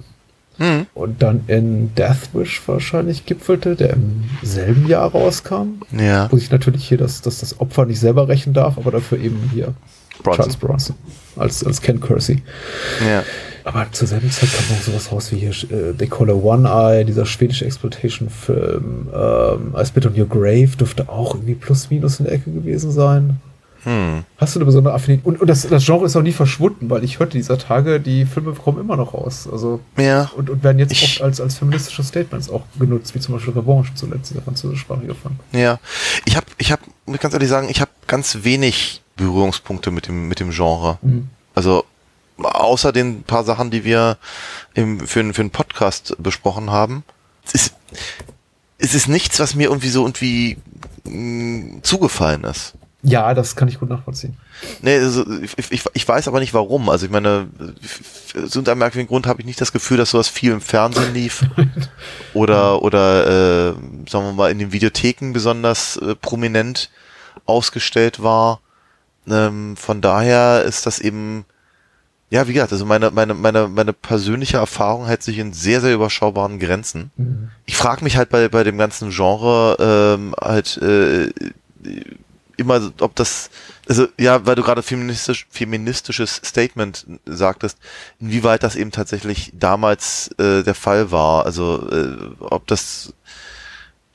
[0.64, 0.88] Hm.
[0.94, 5.82] Und dann in Death Wish wahrscheinlich gipfelte, der im selben Jahr rauskam.
[5.92, 6.32] Ja.
[6.32, 9.50] Wo ich natürlich hier das, das, das Opfer nicht selber rächen darf, aber dafür eben
[9.54, 9.74] hier
[10.24, 10.38] Bronson.
[10.38, 10.96] Charles Bronson
[11.36, 12.42] als, als Ken Kersey.
[13.06, 13.24] Ja.
[13.66, 16.70] Aber zur selben Zeit kam auch sowas raus wie hier äh, They Call a One
[16.70, 19.10] Eye, dieser schwedische Exploitation-Film.
[19.14, 22.92] Ähm, I Spit on Your Grave dürfte auch irgendwie plus minus in der Ecke gewesen
[22.92, 23.42] sein.
[23.84, 24.24] Hm.
[24.38, 25.26] Hast du eine besondere Affinität?
[25.26, 28.26] Und, und das, das Genre ist auch nie verschwunden, weil ich hörte dieser Tage, die
[28.26, 29.48] Filme kommen immer noch raus.
[29.52, 30.32] Also, Ja.
[30.38, 33.94] und, und werden jetzt oft als, als feministische Statements auch genutzt, wie zum Beispiel Revanche
[33.96, 35.36] zuletzt, dieser französischsprachige Film.
[35.52, 35.80] Ja.
[36.26, 40.28] Ich habe, ich habe, muss ganz ehrlich sagen, ich habe ganz wenig Berührungspunkte mit dem,
[40.28, 40.98] mit dem Genre.
[41.02, 41.30] Mhm.
[41.56, 41.84] Also
[42.42, 44.18] außer den paar Sachen, die wir
[44.74, 47.04] im, für, einen- für einen Podcast besprochen haben.
[47.46, 47.74] Es ist,
[48.80, 50.58] es ist nichts, was mir irgendwie so irgendwie
[51.04, 52.74] mh, zugefallen ist.
[53.06, 54.38] Ja, das kann ich gut nachvollziehen.
[54.82, 56.90] Nee, also ich, ich, ich weiß aber nicht warum.
[56.90, 57.48] Also ich meine,
[58.46, 61.14] so unter einem merkwürdigen Grund habe ich nicht das Gefühl, dass sowas viel im Fernsehen
[61.14, 61.44] lief.
[62.34, 63.74] oder, oder äh,
[64.10, 66.90] sagen wir mal, in den Videotheken besonders äh, prominent
[67.46, 68.62] ausgestellt war.
[69.28, 71.44] Ähm, von daher ist das eben,
[72.30, 75.94] ja, wie gesagt, also meine, meine, meine, meine persönliche Erfahrung hält sich in sehr, sehr
[75.94, 77.12] überschaubaren Grenzen.
[77.18, 77.50] Mhm.
[77.66, 79.76] Ich frage mich halt bei, bei dem ganzen Genre
[80.18, 81.32] ähm, halt äh,
[82.58, 83.50] immer, ob das,
[83.88, 87.78] also ja, weil du gerade feministisch, feministisches Statement sagtest,
[88.20, 91.46] inwieweit das eben tatsächlich damals äh, der Fall war.
[91.46, 93.14] Also äh, ob das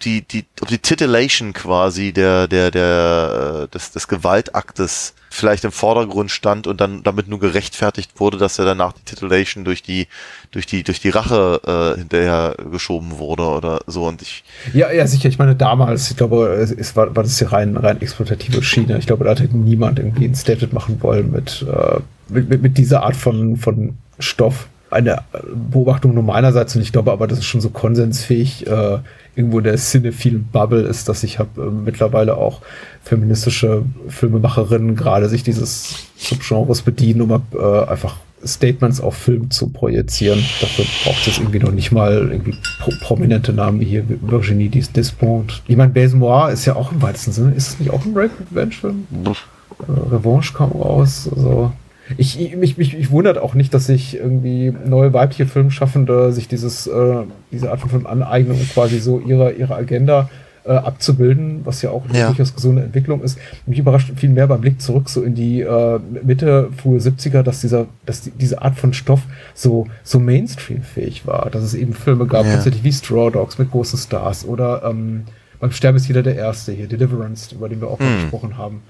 [0.03, 5.73] die, die, ob die Titillation quasi der, der, der, äh, des, des Gewaltaktes vielleicht im
[5.73, 10.07] Vordergrund stand und dann damit nur gerechtfertigt wurde, dass er danach die Titillation durch die,
[10.51, 14.45] durch die, durch die Rache äh, hinterher geschoben wurde oder so und ich.
[14.73, 15.29] Ja, ja, sicher.
[15.29, 16.47] Ich meine, damals, ich glaube,
[16.79, 18.99] es war, war das ja rein, rein exploitative Schiene.
[18.99, 22.79] Ich glaube, da hätte niemand irgendwie ein Statement machen wollen mit, äh, mit, mit, mit
[22.79, 25.23] dieser Art von, von Stoff eine
[25.71, 28.99] Beobachtung nur meinerseits und ich glaube aber, das ist schon so konsensfähig äh,
[29.37, 32.61] irgendwo in der cinephilen Bubble ist, dass ich habe äh, mittlerweile auch
[33.03, 40.39] feministische Filmemacherinnen gerade sich dieses Subgenres bedienen, um äh, einfach Statements auf Film zu projizieren.
[40.61, 45.63] Dafür braucht es irgendwie noch nicht mal irgendwie pro prominente Namen wie hier Virginie Despont.
[45.67, 46.17] Ich meine, Baise
[46.53, 49.07] ist ja auch im weitesten Sinne, ist es nicht auch ein Rape-Revenge-Film?
[49.25, 51.73] Äh, Revanche kam raus, also
[52.17, 56.49] ich, ich, mich, mich, mich wundert auch nicht, dass sich irgendwie neue weibliche Filmschaffende sich
[56.49, 57.17] dieses, äh,
[57.53, 60.31] diese Art von Film aneignen, um quasi so ihre, ihre Agenda
[60.65, 62.27] äh, abzubilden, was ja auch eine Ja.
[62.27, 63.39] durchaus gesunde Entwicklung ist.
[63.67, 67.61] Mich überrascht viel mehr beim Blick zurück so in die äh, Mitte, frühe 70er, dass
[67.61, 69.23] dieser, dass die, diese Art von Stoff
[69.55, 72.53] so, so Mainstream-fähig war, dass es eben Filme gab, Ja.
[72.53, 75.25] tatsächlich wie Straw Dogs mit großen Stars oder ähm,
[75.61, 78.15] beim Sterben ist jeder der Erste hier, Deliverance, über den wir auch mal Hm.
[78.23, 78.83] gesprochen haben.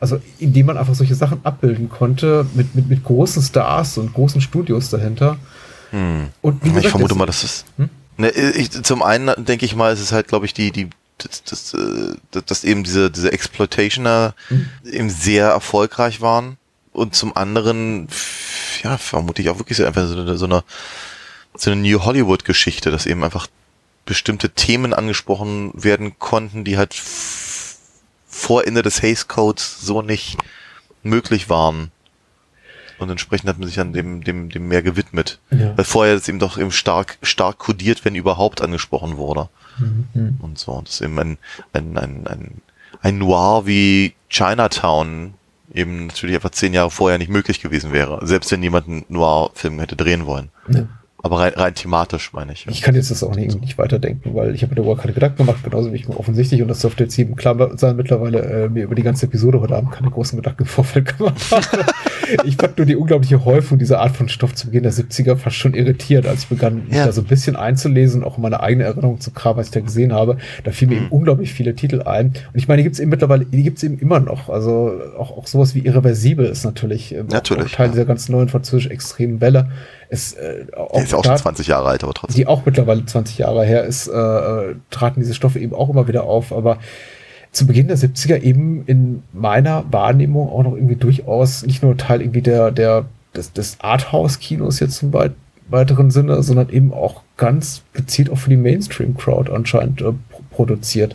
[0.00, 4.40] Also indem man einfach solche Sachen abbilden konnte mit, mit, mit großen Stars und großen
[4.40, 5.36] Studios dahinter.
[5.90, 6.28] Hm.
[6.40, 7.64] Und wie ich gesagt, vermute mal, dass es.
[7.76, 7.90] Hm?
[8.16, 10.88] Ne, ich, zum einen denke ich mal, es ist halt, glaube ich, die, die,
[11.18, 14.68] das, das, äh, dass- dass eben diese, diese Exploitationer Mhm.
[14.90, 16.56] eben sehr erfolgreich waren.
[16.92, 18.08] Und zum anderen,
[18.82, 20.64] ja, vermute ich auch wirklich so einfach so eine, so eine,
[21.56, 23.46] so eine New Hollywood-Geschichte, dass eben einfach
[24.06, 26.94] bestimmte Themen angesprochen werden konnten, die halt
[28.30, 30.38] vor Ende des Hays Codes so nicht
[31.02, 31.90] möglich waren.
[32.98, 35.38] Und entsprechend hat man sich dann dem, dem, dem mehr gewidmet.
[35.50, 35.76] Ja.
[35.76, 39.48] Weil vorher das eben doch eben stark, stark kodiert, wenn überhaupt angesprochen wurde.
[39.78, 40.38] Mhm.
[40.40, 40.72] Und so.
[40.72, 41.38] Und das ist eben ein,
[41.72, 42.60] ein, ein, ein,
[43.00, 45.34] ein Noir wie Chinatown
[45.72, 48.26] eben natürlich einfach zehn Jahre vorher nicht möglich gewesen wäre.
[48.26, 50.50] Selbst wenn jemand einen Noir-Film hätte drehen wollen.
[50.68, 50.86] Ja.
[51.22, 52.66] Aber rein, rein thematisch, meine ich.
[52.68, 55.38] Ich kann jetzt das auch nicht, nicht weiterdenken, weil ich habe mir darüber keine Gedanken
[55.38, 58.68] gemacht, genauso wie ich mir offensichtlich, und das dürfte jetzt jedem klar sein, mittlerweile äh,
[58.68, 61.66] mir über die ganze Episode heute Abend keine großen Gedanken im Vorfeld gemacht habe.
[62.44, 65.56] ich fand nur die unglaubliche Häufung dieser Art von Stoff zu Beginn der 70er fast
[65.56, 67.06] schon irritiert, als ich begann, mich Ja.
[67.06, 69.80] da so ein bisschen einzulesen, auch in meine eigene Erinnerung zu kramen, was ich da
[69.80, 70.38] gesehen habe.
[70.64, 71.02] Da fielen mir Mhm.
[71.06, 72.28] eben unglaublich viele Titel ein.
[72.28, 74.48] Und ich meine, die gibt es eben mittlerweile, die gibt es eben immer noch.
[74.48, 77.92] Also auch, auch sowas wie Irreversibel ist natürlich, ähm, Natürlich, auch Teil ja.
[77.92, 79.70] dieser ganzen neuen französisch extremen Welle.
[80.10, 82.36] Es, äh, Der ist ja auch schon 20 Jahre alt, aber trotzdem.
[82.36, 86.24] die auch mittlerweile 20 Jahre her ist, äh, traten diese Stoffe eben auch immer wieder
[86.24, 86.52] auf.
[86.52, 86.78] Aber
[87.52, 92.22] zu Beginn der 70er eben in meiner Wahrnehmung auch noch irgendwie durchaus nicht nur Teil
[92.22, 95.32] irgendwie der, der, des, des Arthouse-Kinos jetzt im weit,
[95.68, 101.14] weiteren Sinne, sondern eben auch ganz gezielt auch für die Mainstream-Crowd anscheinend äh, pro produziert.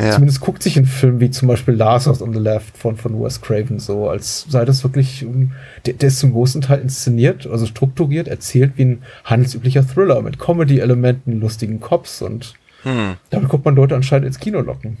[0.00, 0.12] Ja.
[0.12, 3.40] Zumindest guckt sich ein Film wie zum Beispiel Lazarus on the Left von, von Wes
[3.40, 5.52] Craven so, als sei das wirklich, ähm,
[5.86, 10.38] der, der ist zum großen Teil inszeniert, also strukturiert, erzählt wie ein handelsüblicher Thriller mit
[10.38, 13.16] Comedy-Elementen, lustigen Cops und Hm.
[13.30, 14.98] damit kommt man Leute anscheinend ins Kino locken.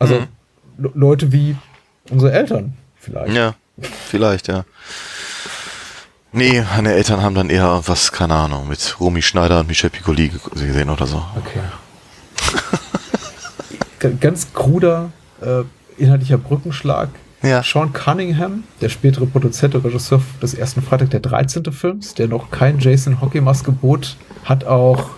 [0.00, 0.26] Also.
[0.78, 1.54] Le- Leute wie
[2.10, 3.32] unsere Eltern vielleicht.
[3.36, 3.54] Ja,
[4.06, 4.64] vielleicht, ja.
[6.32, 10.28] Nee, meine Eltern haben dann eher was, keine Ahnung, mit Romy Schneider und Michel Piccoli
[10.28, 11.24] ge- gesehen oder so.
[11.36, 11.60] Okay.
[14.20, 15.10] Ganz kruder
[15.42, 15.62] äh,
[16.02, 17.08] inhaltlicher Brückenschlag.
[17.42, 17.62] Ja.
[17.62, 21.64] Sean Cunningham, der spätere Produzent und Regisseur des ersten Freitag der 13.
[21.72, 25.10] Films, der noch kein Jason Hockeymaske bot, hat auch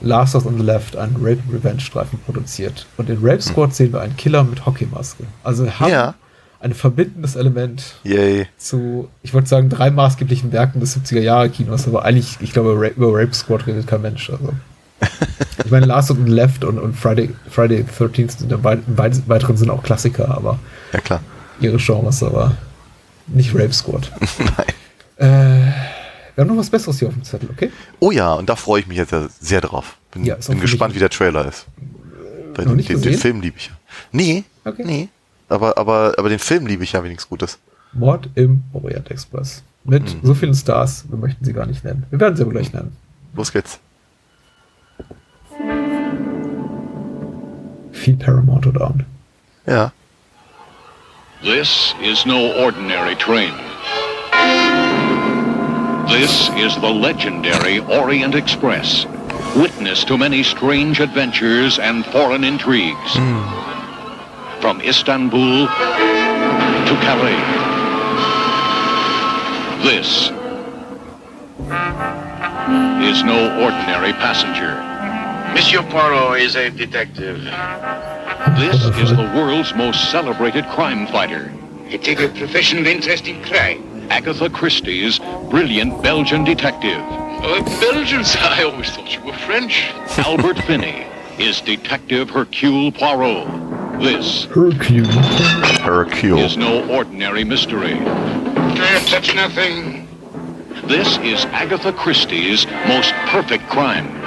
[0.00, 2.86] Last on the Left, einen Rape Revenge Streifen produziert.
[2.96, 5.24] Und in Rape Squad sehen wir einen Killer mit Hockeymaske.
[5.44, 6.14] Also wir haben Ja.
[6.60, 8.46] ein verbindendes Element Yay.
[8.56, 12.74] zu, ich würde sagen, drei maßgeblichen Werken des 70er Jahre Kinos, aber eigentlich, ich glaube,
[12.80, 14.28] Ra über Rape Squad redet kein Mensch.
[14.30, 14.52] Also.
[15.64, 18.78] ich meine, Last the Left und, und Friday, Friday the 13th sind wei-
[19.26, 20.58] weiteren Sinne auch Klassiker, aber
[20.92, 21.20] Ja, klar.
[21.60, 22.56] ihre Genres, aber
[23.26, 24.10] nicht Rape Squad.
[24.38, 24.66] Nein.
[25.16, 25.72] Äh,
[26.34, 27.70] wir haben noch was Besseres hier auf dem Zettel, okay?
[27.98, 29.96] Oh ja, und da freue ich mich jetzt sehr drauf.
[30.12, 31.66] Bin, Ja, bin gespannt, wie der Trailer ist.
[32.56, 33.14] Noch den, den, den?
[33.18, 33.72] Film liebe ich ja.
[34.12, 34.82] Nee, Okay.
[34.84, 35.08] nee.
[35.48, 37.58] aber, aber, aber den Film liebe ich ja wenigstens Gutes.
[37.92, 39.62] Mord im Orient Express.
[39.84, 40.20] Mit Mhm.
[40.26, 42.04] so vielen Stars, wir möchten sie gar nicht nennen.
[42.10, 42.94] Wir werden sie aber gleich nennen.
[43.34, 43.78] Los geht's.
[48.00, 49.04] Viel Paramount oder Abend.
[49.66, 49.92] Ja.
[51.42, 53.52] This is no ordinary train.
[56.08, 59.04] This is the legendary Orient Express,
[59.54, 63.12] witness to many strange adventures and foreign intrigues.
[63.12, 64.60] Hmm.
[64.60, 67.44] From Istanbul to Calais.
[69.84, 70.30] This
[73.04, 74.89] is no ordinary passenger.
[75.54, 77.42] Monsieur Poirot is a detective.
[78.58, 81.52] This is the world's most celebrated crime fighter.
[81.86, 84.08] He take a professional interest in crime.
[84.10, 85.18] Agatha Christie's
[85.50, 87.00] brilliant Belgian detective.
[87.02, 88.34] Oh, Belgians?
[88.38, 89.90] I always thought you were French.
[90.18, 91.06] Albert Finney
[91.38, 94.00] is Detective Hercule Poirot.
[94.00, 95.04] This Hercule.
[95.82, 96.38] Hercule.
[96.38, 97.94] is no ordinary mystery.
[98.00, 100.06] I touch nothing.
[100.86, 104.19] This is Agatha Christie's most perfect crime.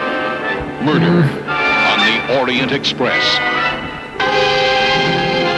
[0.83, 3.23] Murder on the Orient Express.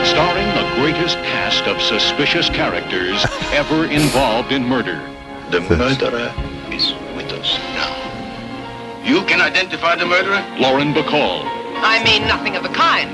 [0.08, 5.02] Starring the greatest cast of suspicious characters ever involved in murder.
[5.50, 6.32] The murderer
[6.70, 9.02] is with us now.
[9.04, 10.46] You can identify the murderer?
[10.60, 11.42] Lauren Bacall,
[11.82, 13.10] I mean nothing of the kind.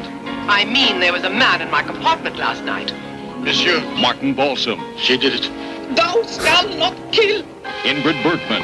[0.51, 2.93] I mean there was a man in my compartment last night.
[3.39, 3.81] Monsieur.
[3.97, 5.97] Martin Balsam, She did it.
[5.97, 7.43] Thou shalt not kill.
[7.85, 8.63] Ingrid Bergman,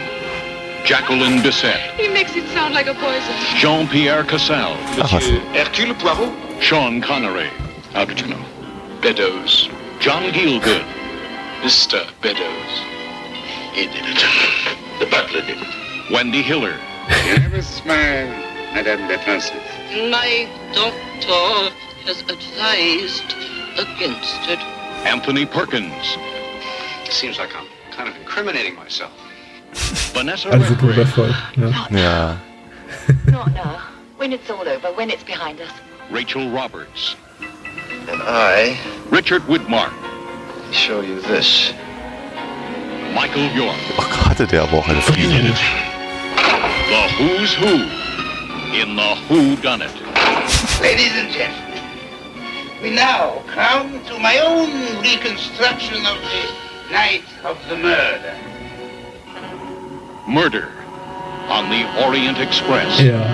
[0.84, 3.34] Jacqueline Bisset, He makes it sound like a poison.
[3.56, 6.62] Jean-Pierre Cassel, ah, Monsieur Hercule Poirot?
[6.62, 7.50] Sean Connery,
[7.92, 8.44] How did you know?
[9.02, 9.68] Beddoes.
[10.00, 10.84] John Gielgud,
[11.62, 12.08] Mr.
[12.22, 12.72] Beddoes.
[13.74, 14.24] He did it.
[14.98, 16.10] The butler did it.
[16.12, 16.74] Wendy Hiller,
[17.26, 18.28] You never smile,
[18.74, 19.52] Madame de Francis.
[20.10, 21.74] My doctor
[22.06, 23.34] has advised
[23.78, 24.58] against it.
[25.06, 26.16] Anthony Perkins,
[27.10, 29.12] Seems like I'm kind of incriminating myself.
[30.14, 31.34] Vanessa Alle sind Redgrave, wundervoll.
[31.56, 31.86] Ja.
[31.98, 32.36] Ja.
[33.30, 33.78] Not now.
[34.18, 35.70] When it's all over, when it's behind us.
[36.10, 37.16] Rachel Roberts,
[38.10, 38.76] And I
[39.10, 39.92] Richard Widmark,
[40.72, 41.72] show you this.
[43.14, 43.76] Michael York.
[43.92, 45.48] Oh Gott, hatte der aber auch eine He did Fliege.
[45.48, 45.56] it.
[46.88, 47.84] The Who's Who
[48.74, 49.92] in the Who Done It.
[50.80, 51.80] Ladies and gentlemen,
[52.82, 54.70] we now come to my own
[55.02, 58.34] reconstruction of the night of the murder.
[60.28, 60.64] Murder
[61.48, 63.00] on the Orient Express.
[63.00, 63.26] Ja.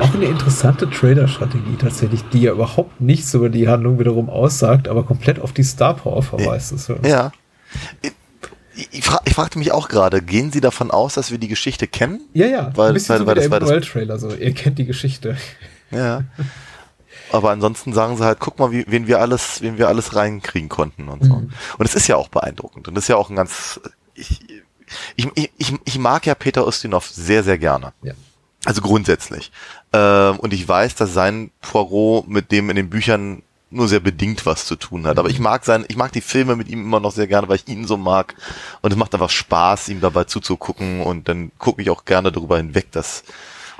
[0.00, 5.04] Auch eine interessante Trailer-Strategie tatsächlich, die ja überhaupt nichts über die Handlung wiederum aussagt, aber
[5.04, 6.72] komplett auf die Star Power verweist.
[6.72, 7.32] Das ist Ja.
[8.92, 11.86] Ich, fra ich fragte mich auch gerade, gehen Sie davon aus, dass wir die Geschichte
[11.86, 12.20] kennen?
[12.34, 12.72] Ja, ja.
[12.74, 14.18] Weil, ein bisschen weil, so weil das, der das, Emmanuel-Trailer.
[14.18, 14.34] So.
[14.34, 15.38] Ihr kennt die Geschichte.
[15.90, 16.24] ja.
[17.32, 20.68] Aber ansonsten sagen sie halt, guck mal, wie, wen wir alles, wen wir alles reinkriegen
[20.68, 21.36] konnten und so.
[21.36, 21.52] Mhm.
[21.78, 22.86] Und es ist ja auch beeindruckend.
[22.86, 23.80] Und das ist ja auch ein ganz,
[24.14, 24.40] ich,
[25.16, 27.92] ich, ich, ich mag ja Peter Ustinov sehr, sehr gerne.
[28.02, 28.14] Ja.
[28.64, 29.52] Also grundsätzlich.
[29.92, 34.46] Ähm, und ich weiß, dass sein Poirot mit dem in den Büchern nur sehr bedingt
[34.46, 35.18] was zu tun hat.
[35.18, 37.56] Aber ich mag sein, ich mag die Filme mit ihm immer noch sehr gerne, weil
[37.56, 38.34] ich ihn so mag.
[38.80, 41.02] Und es macht einfach Spaß, ihm dabei zuzugucken.
[41.02, 43.24] Und dann gucke ich auch gerne darüber hinweg, dass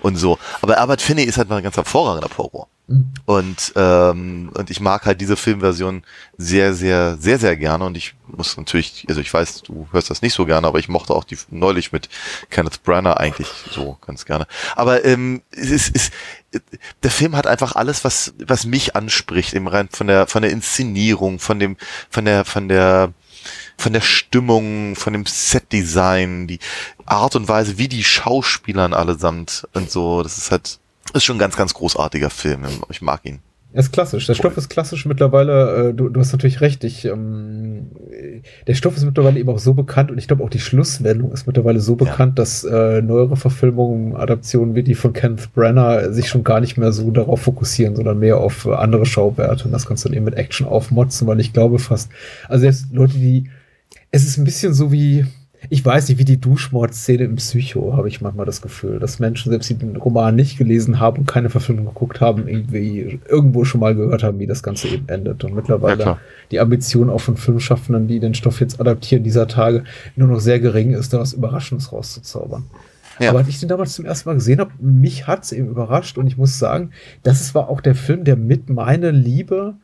[0.02, 0.38] und so.
[0.60, 2.68] Aber Albert Finney ist halt mal ein ganz hervorragender Poirot.
[2.89, 3.13] Mhm.
[3.25, 6.05] Und, ähm, und ich mag halt diese Filmversion
[6.39, 7.85] sehr, sehr, sehr, sehr gerne.
[7.85, 10.89] Und ich muss natürlich, also ich weiß, du hörst das nicht so gerne, aber ich
[10.89, 12.09] mochte auch die neulich mit
[12.51, 14.47] Kenneth Branagh eigentlich so ganz gerne.
[14.77, 16.13] Aber ähm, es ist, ist
[17.03, 20.53] der Film hat einfach alles, was, was mich anspricht, im rein von der, von der
[20.53, 21.77] Inszenierung, von dem,
[22.09, 23.13] von der, von der,
[23.77, 26.61] von der Stimmung, von dem Setdesign, die
[27.05, 30.79] Art und Weise, wie die Schauspielern allesamt und so, das ist halt,
[31.15, 32.62] ist schon ein ganz, ganz großartiger Film.
[32.91, 33.41] Ich mag ihn.
[33.77, 34.27] Er ist klassisch.
[34.27, 35.91] Der Stoff ist klassisch mittlerweile.
[35.91, 36.83] Äh, du, du hast natürlich recht.
[36.83, 37.91] Ich, ähm,
[38.66, 41.47] der Stoff ist mittlerweile eben auch so bekannt und ich glaube auch die Schlusswendung ist
[41.47, 46.43] mittlerweile so bekannt, dass äh, neuere Verfilmungen, Adaptionen wie die von Kenneth Branagh sich schon
[46.43, 50.05] gar nicht mehr so darauf fokussieren, sondern mehr auf äh, andere Schauwerte und das kannst
[50.05, 52.11] du dann eben mit Action aufmotzen, weil ich glaube fast,
[52.49, 53.51] also selbst Leute, die,
[54.11, 55.27] es ist ein bisschen so wie,
[55.68, 59.51] ich weiß nicht, wie die Duschmord-Szene im Psycho, habe ich manchmal das Gefühl, dass Menschen,
[59.51, 63.80] selbst die den Roman nicht gelesen haben und keine Verfilmung geguckt haben, irgendwie irgendwo schon
[63.80, 65.44] mal gehört haben, wie das Ganze eben endet.
[65.44, 66.18] Und mittlerweile Ja,
[66.51, 69.84] die Ambition auch von Filmschaffenden, die den Stoff jetzt adaptieren dieser Tage,
[70.14, 72.64] nur noch sehr gering ist, da was Überraschendes rauszuzaubern.
[73.18, 73.30] Ja.
[73.30, 76.26] Aber als ich den damals zum ersten Mal gesehen habe, mich hat's eben überrascht und
[76.26, 76.90] ich muss sagen,
[77.22, 79.74] das ist- war auch der Film, der mit meine Liebe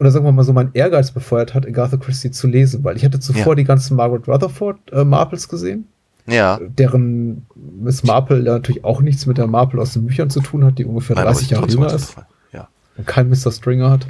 [0.00, 3.04] oder sagen wir mal so mein Ehrgeiz befeuert hat, Agatha Christie zu lesen, weil ich
[3.04, 3.54] hatte zuvor Ja.
[3.56, 5.86] die ganzen Margaret Rutherford äh, Marples gesehen,
[6.26, 6.60] Ja.
[6.78, 10.78] deren Miss Marple natürlich auch nichts mit der Marple aus den Büchern zu tun hat,
[10.78, 12.16] die ungefähr Nein, aber 30 ich Jahre jünger ist.
[12.52, 12.68] Ja.
[12.96, 13.50] und kein Mr.
[13.50, 14.06] Stringer hat.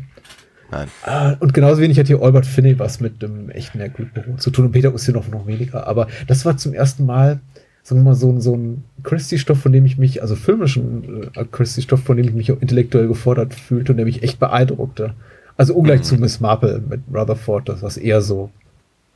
[0.70, 0.88] nein.
[1.06, 4.66] Äh, und genauso wenig hat hier Albert Finney was mit dem echten Hercule zu tun
[4.66, 5.86] und Peter Ustinov noch weniger.
[5.86, 7.40] Aber das war zum ersten Mal,
[7.82, 11.44] sagen wir mal, so, ein- so ein Christie-Stoff, von dem ich mich, also filmischen äh,
[11.50, 15.14] Christie-Stoff, von dem ich mich auch intellektuell gefordert fühlte und der mich echt beeindruckte.
[15.58, 18.50] Also ungleich zu Miss Marple mit Rutherford, das was eher so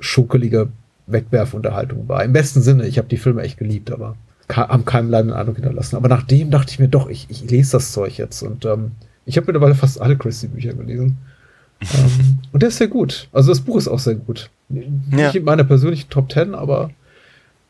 [0.01, 0.69] schuckelige
[1.07, 2.25] Wegwerfunterhaltung war.
[2.25, 4.17] Im besten Sinne, ich habe die Filme echt geliebt, aber
[4.51, 5.97] haben keinen bleibenden Eindruck hinterlassen.
[5.97, 8.91] Aber nachdem dachte ich mir doch, ich, ich lese das Zeug jetzt und ähm,
[9.25, 11.17] ich habe mittlerweile fast alle Christie-Bücher gelesen.
[11.81, 13.29] ähm, und der ist sehr gut.
[13.33, 14.51] Also das Buch ist auch sehr gut.
[14.69, 16.91] Nicht in meiner persönlichen Top Ten, aber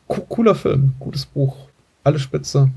[0.07, 1.67] co cooler Film, gutes Buch,
[2.03, 2.69] alle Spitze.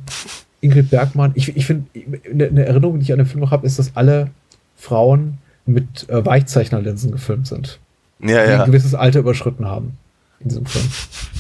[0.61, 1.33] Ingrid Bergmann.
[1.35, 1.87] Ich, ich finde,
[2.31, 4.31] eine, eine Erinnerung, die ich an den Film noch habe, ist, dass alle
[4.77, 7.79] Frauen mit äh, Weichzeichnerlinsen gefilmt sind.
[8.21, 8.63] Ja, die ja.
[8.63, 9.99] ein gewisses Alter überschritten haben
[10.41, 10.85] in diesem Film.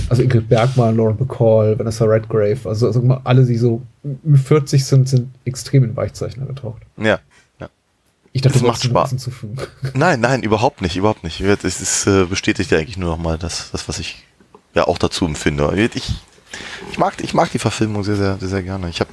[0.08, 3.82] Also Ingrid Bergmann, Lauren Bacall, Vanessa Redgrave, also mal, alle, die so
[4.26, 6.82] Ü40 sind, sind extrem in Weichzeichner getaucht.
[6.96, 7.18] Ja.
[7.58, 7.68] ja.
[8.32, 9.10] Ich dachte, das du macht Spaß.
[9.10, 9.56] hinzufügen.
[9.94, 11.40] Nein, nein, überhaupt nicht, überhaupt nicht.
[11.40, 14.24] Es ist, äh, bestätigt ja eigentlich nur nochmal das, das, was ich
[14.74, 15.72] ja auch dazu empfinde.
[15.94, 16.14] Ich,
[16.90, 18.88] ich mag, ich mag die Verfilmung sehr, sehr, sehr, sehr gerne.
[18.88, 19.10] Ich habe,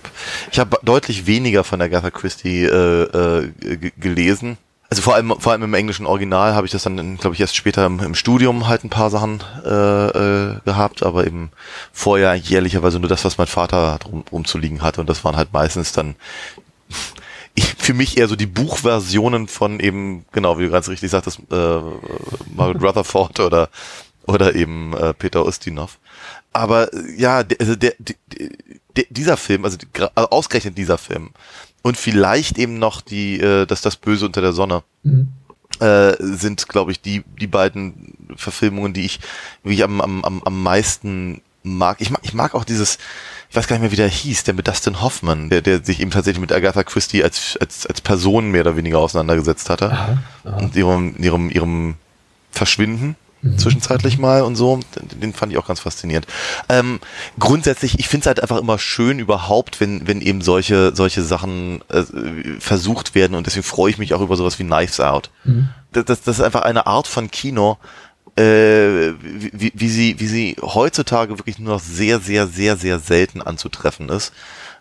[0.52, 4.58] ich habe deutlich weniger von Agatha Christie äh, äh, gelesen.
[4.94, 7.56] Also vor allem, vor allem im englischen Original habe ich das dann, glaube ich, erst
[7.56, 11.50] später im, im Studium halt ein paar Sachen äh, äh, gehabt, aber eben
[11.92, 15.02] vorher eigentlich jährlicherweise nur das, was mein Vater rum, rumzuliegen hatte.
[15.02, 16.14] Und das waren halt meistens dann
[17.80, 21.80] für mich eher so die Buchversionen von eben, genau, wie du ganz richtig sagtest, äh,
[22.54, 23.70] Margaret Rutherford oder,
[24.28, 25.98] oder eben äh, Peter Ustinov.
[26.52, 31.32] Aber ja, der, also der, der, dieser Film, also, die, also ausgerechnet dieser Film
[31.84, 35.28] und vielleicht eben noch die, äh, das, das Böse unter der Sonne Mhm.
[35.80, 39.20] äh, sind, glaube ich, die, die beiden Verfilmungen, die ich,
[39.64, 41.98] wie ich am, am, am, am meisten mag.
[42.00, 42.98] Ich mag, ich mag auch dieses,
[43.50, 46.00] ich weiß gar nicht mehr, wie der hieß, der mit Dustin Hoffman, der, der sich
[46.00, 49.92] eben tatsächlich mit Agatha Christie als, als, als Person mehr oder weniger auseinandergesetzt hatte.
[49.92, 50.58] Aha, aha.
[50.58, 51.96] Und ihrem, ihrem, ihrem
[52.52, 53.58] Verschwinden Mhm.
[53.58, 54.80] zwischenzeitlich mal und so.
[55.22, 56.26] Den, fand ich auch ganz faszinierend.
[56.70, 57.00] Ähm,
[57.38, 61.82] grundsätzlich, ich finde es halt einfach immer schön überhaupt, wenn, wenn eben solche, solche Sachen
[61.90, 62.04] äh,
[62.60, 65.30] versucht werden und deswegen freue ich mich auch über sowas wie Knives Out.
[65.44, 65.70] Mhm.
[65.92, 67.78] Das, das, das ist einfach eine Art von Kino,
[68.38, 73.42] äh, wie, wie, sie, wie sie heutzutage wirklich nur noch sehr, sehr, sehr, sehr selten
[73.42, 74.34] anzutreffen ist.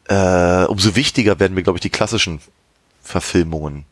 [0.09, 2.41] Äh, umso wichtiger werden mir, glaube ich, die klassischen
[3.03, 3.85] Verfilmungen.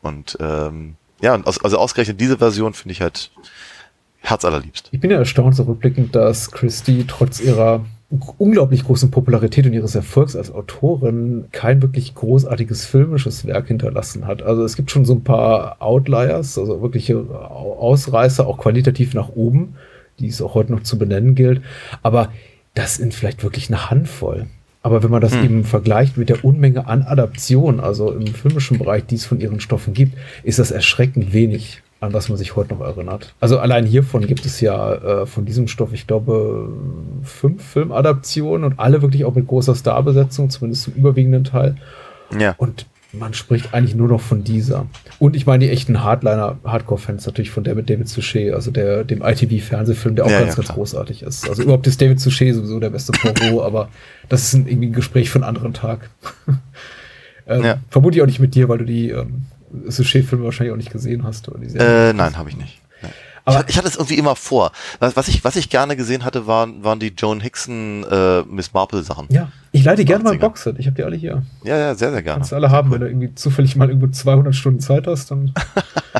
[0.00, 3.30] Und ähm, ja, also ausgerechnet diese Version finde ich halt
[4.30, 4.88] herzallerliebst.
[4.92, 7.84] Ich bin ja erstaunt zurückblickend, dass Christie trotz ihrer
[8.38, 14.42] unglaublich großen Popularität und ihres Erfolgs als Autorin kein wirklich großartiges filmisches Werk hinterlassen hat.
[14.42, 19.30] Also es gibt schon so ein paar Outliers, also wirkliche Au- Ausreißer, auch qualitativ nach
[19.30, 19.74] oben,
[20.20, 21.62] die es auch heute noch zu benennen gilt.
[22.02, 22.30] Aber
[22.74, 24.46] das sind vielleicht wirklich eine Handvoll.
[24.82, 25.44] Aber wenn man das Hm.
[25.44, 29.58] eben vergleicht mit der Unmenge an Adaptionen, also im filmischen Bereich, die es von ihren
[29.58, 33.34] Stoffen gibt, ist das erschreckend wenig, an was man sich heute noch erinnert.
[33.40, 36.68] Also allein hiervon gibt es ja äh, von diesem Stoff, ich glaube,
[37.22, 41.76] fünf Filmadaptionen und alle wirklich auch mit großer Starbesetzung, zumindest zum überwiegenden Teil.
[42.38, 42.54] Ja.
[42.58, 44.86] Und man spricht eigentlich nur noch von dieser.
[45.18, 49.04] Und ich meine, die echten Hardliner, Hardcore-Fans natürlich von der mit David Suchet, also der,
[49.04, 51.48] dem ITV-Fernsehfilm, der auch Ja, ganz, ja, ganz großartig ist.
[51.48, 53.88] Also überhaupt ist David Suchet sowieso der beste Poirot, aber
[54.28, 56.10] das ist ein, irgendwie ein Gespräch für einen anderen Tag.
[57.46, 57.78] ähm, Ja.
[57.88, 59.46] Vermutlich auch nicht mit dir, weil du die ähm,
[59.86, 61.48] Suchet-Filme wahrscheinlich auch nicht gesehen hast.
[61.48, 62.10] Oder die Serie.
[62.10, 62.80] Äh, nein, habe ich nicht.
[63.02, 63.12] Nein.
[63.44, 64.72] Aber ich, ich hatte es irgendwie immer vor.
[64.98, 68.72] Was, was ich, was ich gerne gesehen hatte, waren, waren die Joan Hickson äh, Miss
[68.72, 69.26] Marple Sachen.
[69.30, 70.40] Ja, ich leite gerne mal ein 80er.
[70.40, 70.78] Boxset.
[70.78, 71.42] Ich habe die alle hier.
[71.62, 72.38] Ja, ja, sehr, sehr gerne.
[72.38, 75.52] Kannst du alle haben, wenn du irgendwie zufällig mal irgendwo 200 Stunden Zeit hast, dann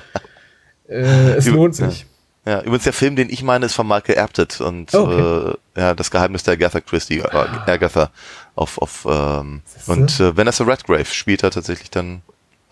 [0.89, 2.07] äh, es lohnt sich.
[2.45, 2.53] Ja.
[2.53, 5.57] ja, übrigens der Film, den ich meine, ist von Michael Apted und Oh, okay.
[5.77, 7.29] äh, ja, das Geheimnis der Agatha Christie, äh,
[7.67, 8.11] Agatha
[8.55, 12.23] auf, auf ähm, und äh, Vanessa Redgrave spielt da tatsächlich dann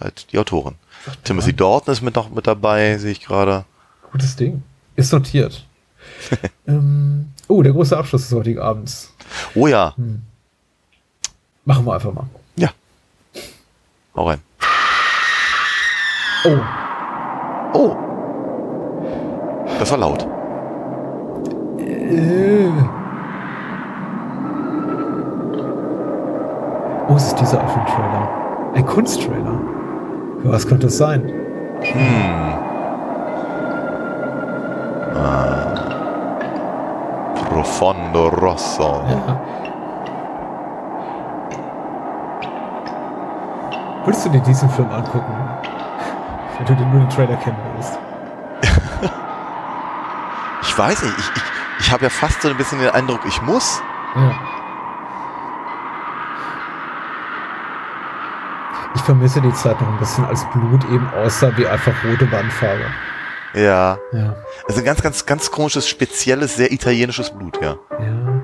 [0.01, 0.75] halt die Autorin.
[1.25, 3.65] Timothy Dalton ist mit noch mit dabei, sehe ich gerade.
[4.12, 4.62] Gutes Ding.
[4.97, 5.66] Ist notiert.
[6.66, 9.12] ähm, oh, der große Abschluss des heutigen Abends.
[9.55, 10.23] Oh ja, Hm.
[11.66, 12.27] Machen wir einfach mal.
[12.57, 12.71] ja.
[14.15, 14.41] Hau rein.
[16.45, 16.59] Oh,
[17.77, 17.97] Oh.
[19.79, 20.23] Das war laut.
[21.81, 22.71] äh.
[27.09, 28.73] Oh, es ist dieser Art von Trailer.
[28.75, 29.61] Ein Kunsttrailer.
[30.45, 31.23] Was könnte es sein?
[31.81, 32.55] Hm.
[35.16, 35.75] Ah.
[37.49, 39.03] Profondo Rosso.
[39.09, 39.41] Ja.
[44.05, 45.35] Würdest du dir diesen Film angucken?
[46.59, 47.99] Wenn du dir nur den Trailer kennen willst.
[50.66, 51.43] Ich weiß nicht, ich, ich,
[51.87, 53.81] ich habe ja fast so ein bisschen den Eindruck, ich muss.
[54.16, 54.33] Ja.
[59.05, 62.85] Vermisse die Zeit noch ein bisschen, als Blut eben aussah wie einfach rote Wandfarbe.
[63.55, 63.99] Ja.
[64.13, 64.35] Ja.
[64.67, 67.77] Also ein ganz, ganz, ganz komisches, spezielles, sehr italienisches Blut, ja.
[68.01, 68.43] Ja.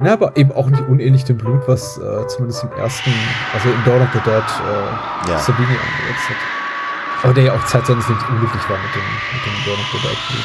[0.00, 3.12] Ja, aber eben auch nicht unähnlich dem Blut, was äh, zumindest im ersten,
[3.52, 5.38] also in Dawn of the Dead, äh, Ja.
[5.38, 7.24] Savini angesetzt hat.
[7.24, 9.02] Aber der ja auch Zeit seines Lebens unglücklich war mit dem,
[9.32, 10.44] mit dem Dawn of the Dead Blut.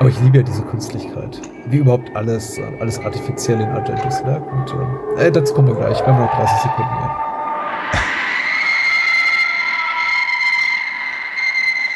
[0.00, 1.40] Aber ich liebe ja diese Künstlichkeit.
[1.66, 4.44] Wie überhaupt alles, alles artifiziell in Argentos Werk.
[4.52, 5.98] Und äh, äh, dazu kommen wir gleich.
[5.98, 7.16] Wir haben noch 30 Sekunden mehr.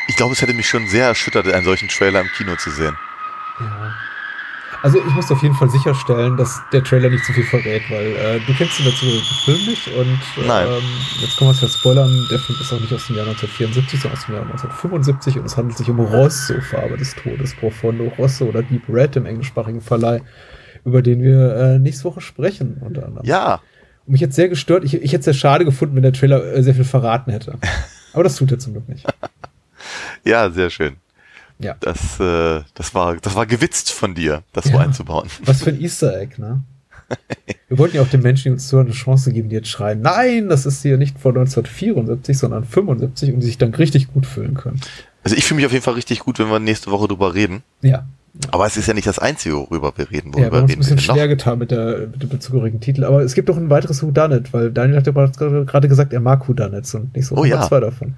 [0.09, 2.97] Ich glaube, es hätte mich schon sehr erschüttert, einen solchen Trailer im Kino zu sehen.
[4.85, 8.05] Also ich muss auf jeden Fall sicherstellen, dass der Trailer nicht zu viel verrät, weil
[8.17, 10.19] äh, du kennst den dazu den Film nicht und.
[10.47, 10.83] Ähm,
[11.23, 13.99] jetzt kommen wir es ja spoilern, der Film ist auch nicht aus dem Jahr 1974,
[13.99, 18.13] sondern aus dem Jahr 1975 und es handelt sich um Rosso, Farbe des Todes, Profondo
[18.19, 20.21] Rosso oder Deep Red im englischsprachigen Verleih,
[20.85, 23.27] über den wir äh, nächste Woche sprechen unter anderem.
[23.27, 23.63] Ja.
[24.05, 26.45] Und mich jetzt sehr gestört, ich, ich hätte es sehr schade gefunden, wenn der Trailer
[26.45, 27.57] äh, sehr viel verraten hätte.
[28.13, 29.07] Aber das tut er zum Glück nicht.
[30.25, 30.97] Ja, sehr schön.
[31.65, 31.77] Ja.
[31.81, 34.79] Das, äh, das, war, das war gewitzt von dir, das so Ja.
[34.81, 35.29] einzubauen.
[35.45, 36.63] Was für ein Easter Egg, ne?
[37.69, 40.01] Wir wollten ja auch den Menschen, die uns zuhören, eine Chance geben, die jetzt schreien,
[40.01, 44.27] nein, das ist hier nicht von 1974, sondern 75 und die sich dann richtig gut
[44.27, 44.81] fühlen können.
[45.23, 47.63] Also ich fühle mich auf jeden Fall richtig gut, wenn wir nächste Woche drüber reden.
[47.83, 48.07] Ja.
[48.51, 50.31] Aber es ist ja nicht das Einzige, worüber wir reden.
[50.33, 53.05] Ja, wir Worüber haben uns ein bisschen schwer getan mit, der, mit dem dazugehörigen Titel,
[53.05, 56.21] aber es gibt doch ein weiteres Whodunit, weil Daniel hat ja gerade gerade gesagt, er
[56.21, 57.63] mag Whodunits und nicht so Oh ja.
[57.69, 58.15] zwei davon.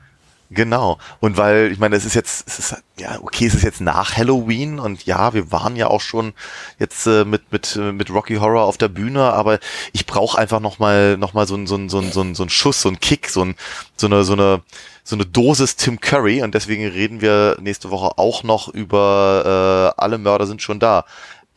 [0.50, 0.98] Genau.
[1.20, 4.16] Und weil, ich meine, es ist jetzt, es ist, ja, okay, es ist jetzt nach
[4.16, 6.34] Halloween und ja, wir waren ja auch schon
[6.78, 9.58] jetzt äh, mit, mit, äh, mit Rocky Horror auf der Bühne, aber
[9.92, 12.44] ich brauche einfach nochmal noch mal so ein, so ein, so ein, so ein, so
[12.44, 13.56] ein Schuss, so ein Kick, so ein,
[13.96, 14.62] so eine, so eine,
[15.02, 20.00] so eine Dosis Tim Curry und deswegen reden wir nächste Woche auch noch über äh,
[20.00, 21.04] Alle Mörder sind schon da.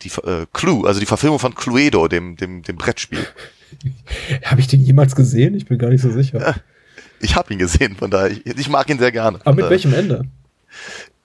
[0.01, 3.27] Die äh, Clue, also die Verfilmung von Cluedo, dem, dem, dem Brettspiel.
[4.45, 5.55] Habe ich den jemals gesehen?
[5.55, 6.55] Ich bin gar nicht so sicher.
[7.21, 9.39] Ich habe ihn gesehen, von daher, ich, ich mag ihn sehr gerne.
[9.43, 10.23] Aber mit Äh, welchem Ende?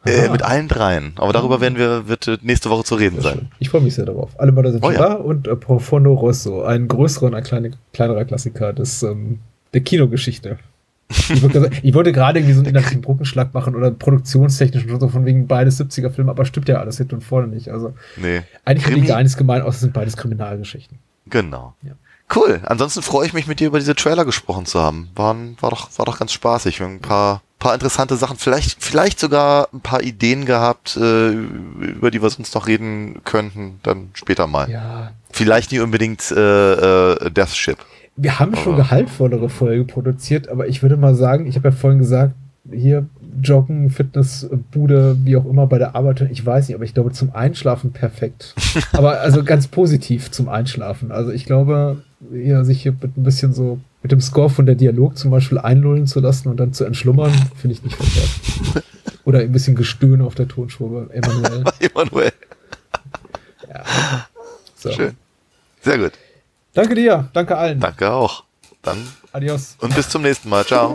[0.06, 0.32] Äh, Aha.
[0.32, 1.12] mit allen dreien.
[1.16, 3.50] Aber darüber werden wir wird äh, nächste Woche zu reden sein.
[3.58, 4.38] Ich freue mich sehr darauf.
[4.38, 4.98] Alle Mörder sind Oh ja.
[4.98, 9.38] da und äh, Profondo Rosso, ein größerer und ein kleine, kleinerer Klassiker des, ähm,
[9.72, 10.58] der Kinogeschichte.
[11.08, 15.00] Ich wollte, gerade- ich wollte gerade irgendwie so einen inhaltlichen Brückenschlag machen oder produktionstechnisch und
[15.00, 17.68] so von wegen beides 70er-Filme, aber stimmt ja alles hinten und vorne nicht.
[17.68, 18.42] Also Nee.
[18.64, 19.06] eigentlich Krimi?
[19.06, 20.98] gar nichts gemein, außer es sind beides Kriminalgeschichten.
[21.30, 21.74] Genau.
[22.34, 22.60] Cool.
[22.64, 25.08] Ansonsten freue ich mich, mit dir über diese Trailer gesprochen zu haben.
[25.14, 26.80] Waren, war doch, war doch ganz spaßig.
[26.82, 32.22] Ein paar, paar interessante Sachen, vielleicht, vielleicht sogar ein paar Ideen gehabt, äh, über die
[32.22, 34.70] wir sonst noch reden könnten, dann später mal.
[34.70, 35.12] Ja.
[35.30, 37.78] Vielleicht nicht unbedingt äh, äh, Death Ship.
[38.16, 41.74] Wir haben schon Aber- gehaltvollere Folge produziert, aber ich würde mal sagen, ich habe ja
[41.74, 42.34] vorhin gesagt,
[42.70, 43.06] hier
[43.42, 47.10] Joggen, Fitness, Bude, wie auch immer bei der Arbeit, ich weiß nicht, aber ich glaube
[47.12, 48.54] zum Einschlafen perfekt.
[48.92, 51.10] aber also ganz positiv zum Einschlafen.
[51.10, 52.02] Also ich glaube,
[52.32, 55.58] ja, sich hier mit ein bisschen so mit dem Score von der Dialog zum Beispiel
[55.58, 58.84] einlullen zu lassen und dann zu entschlummern, finde ich nicht verkehrt.
[59.24, 61.64] Oder ein bisschen Gestöhn auf der Tonspur bei Emanuel.
[61.80, 62.32] Emanuel.
[64.76, 64.92] So.
[64.92, 65.16] Schön.
[65.80, 66.12] Sehr gut.
[66.74, 67.80] Danke dir, danke allen.
[67.80, 68.44] Danke auch.
[68.82, 68.98] Dann
[69.32, 69.76] Adios.
[69.80, 70.64] und bis zum nächsten Mal.
[70.66, 70.94] Ciao.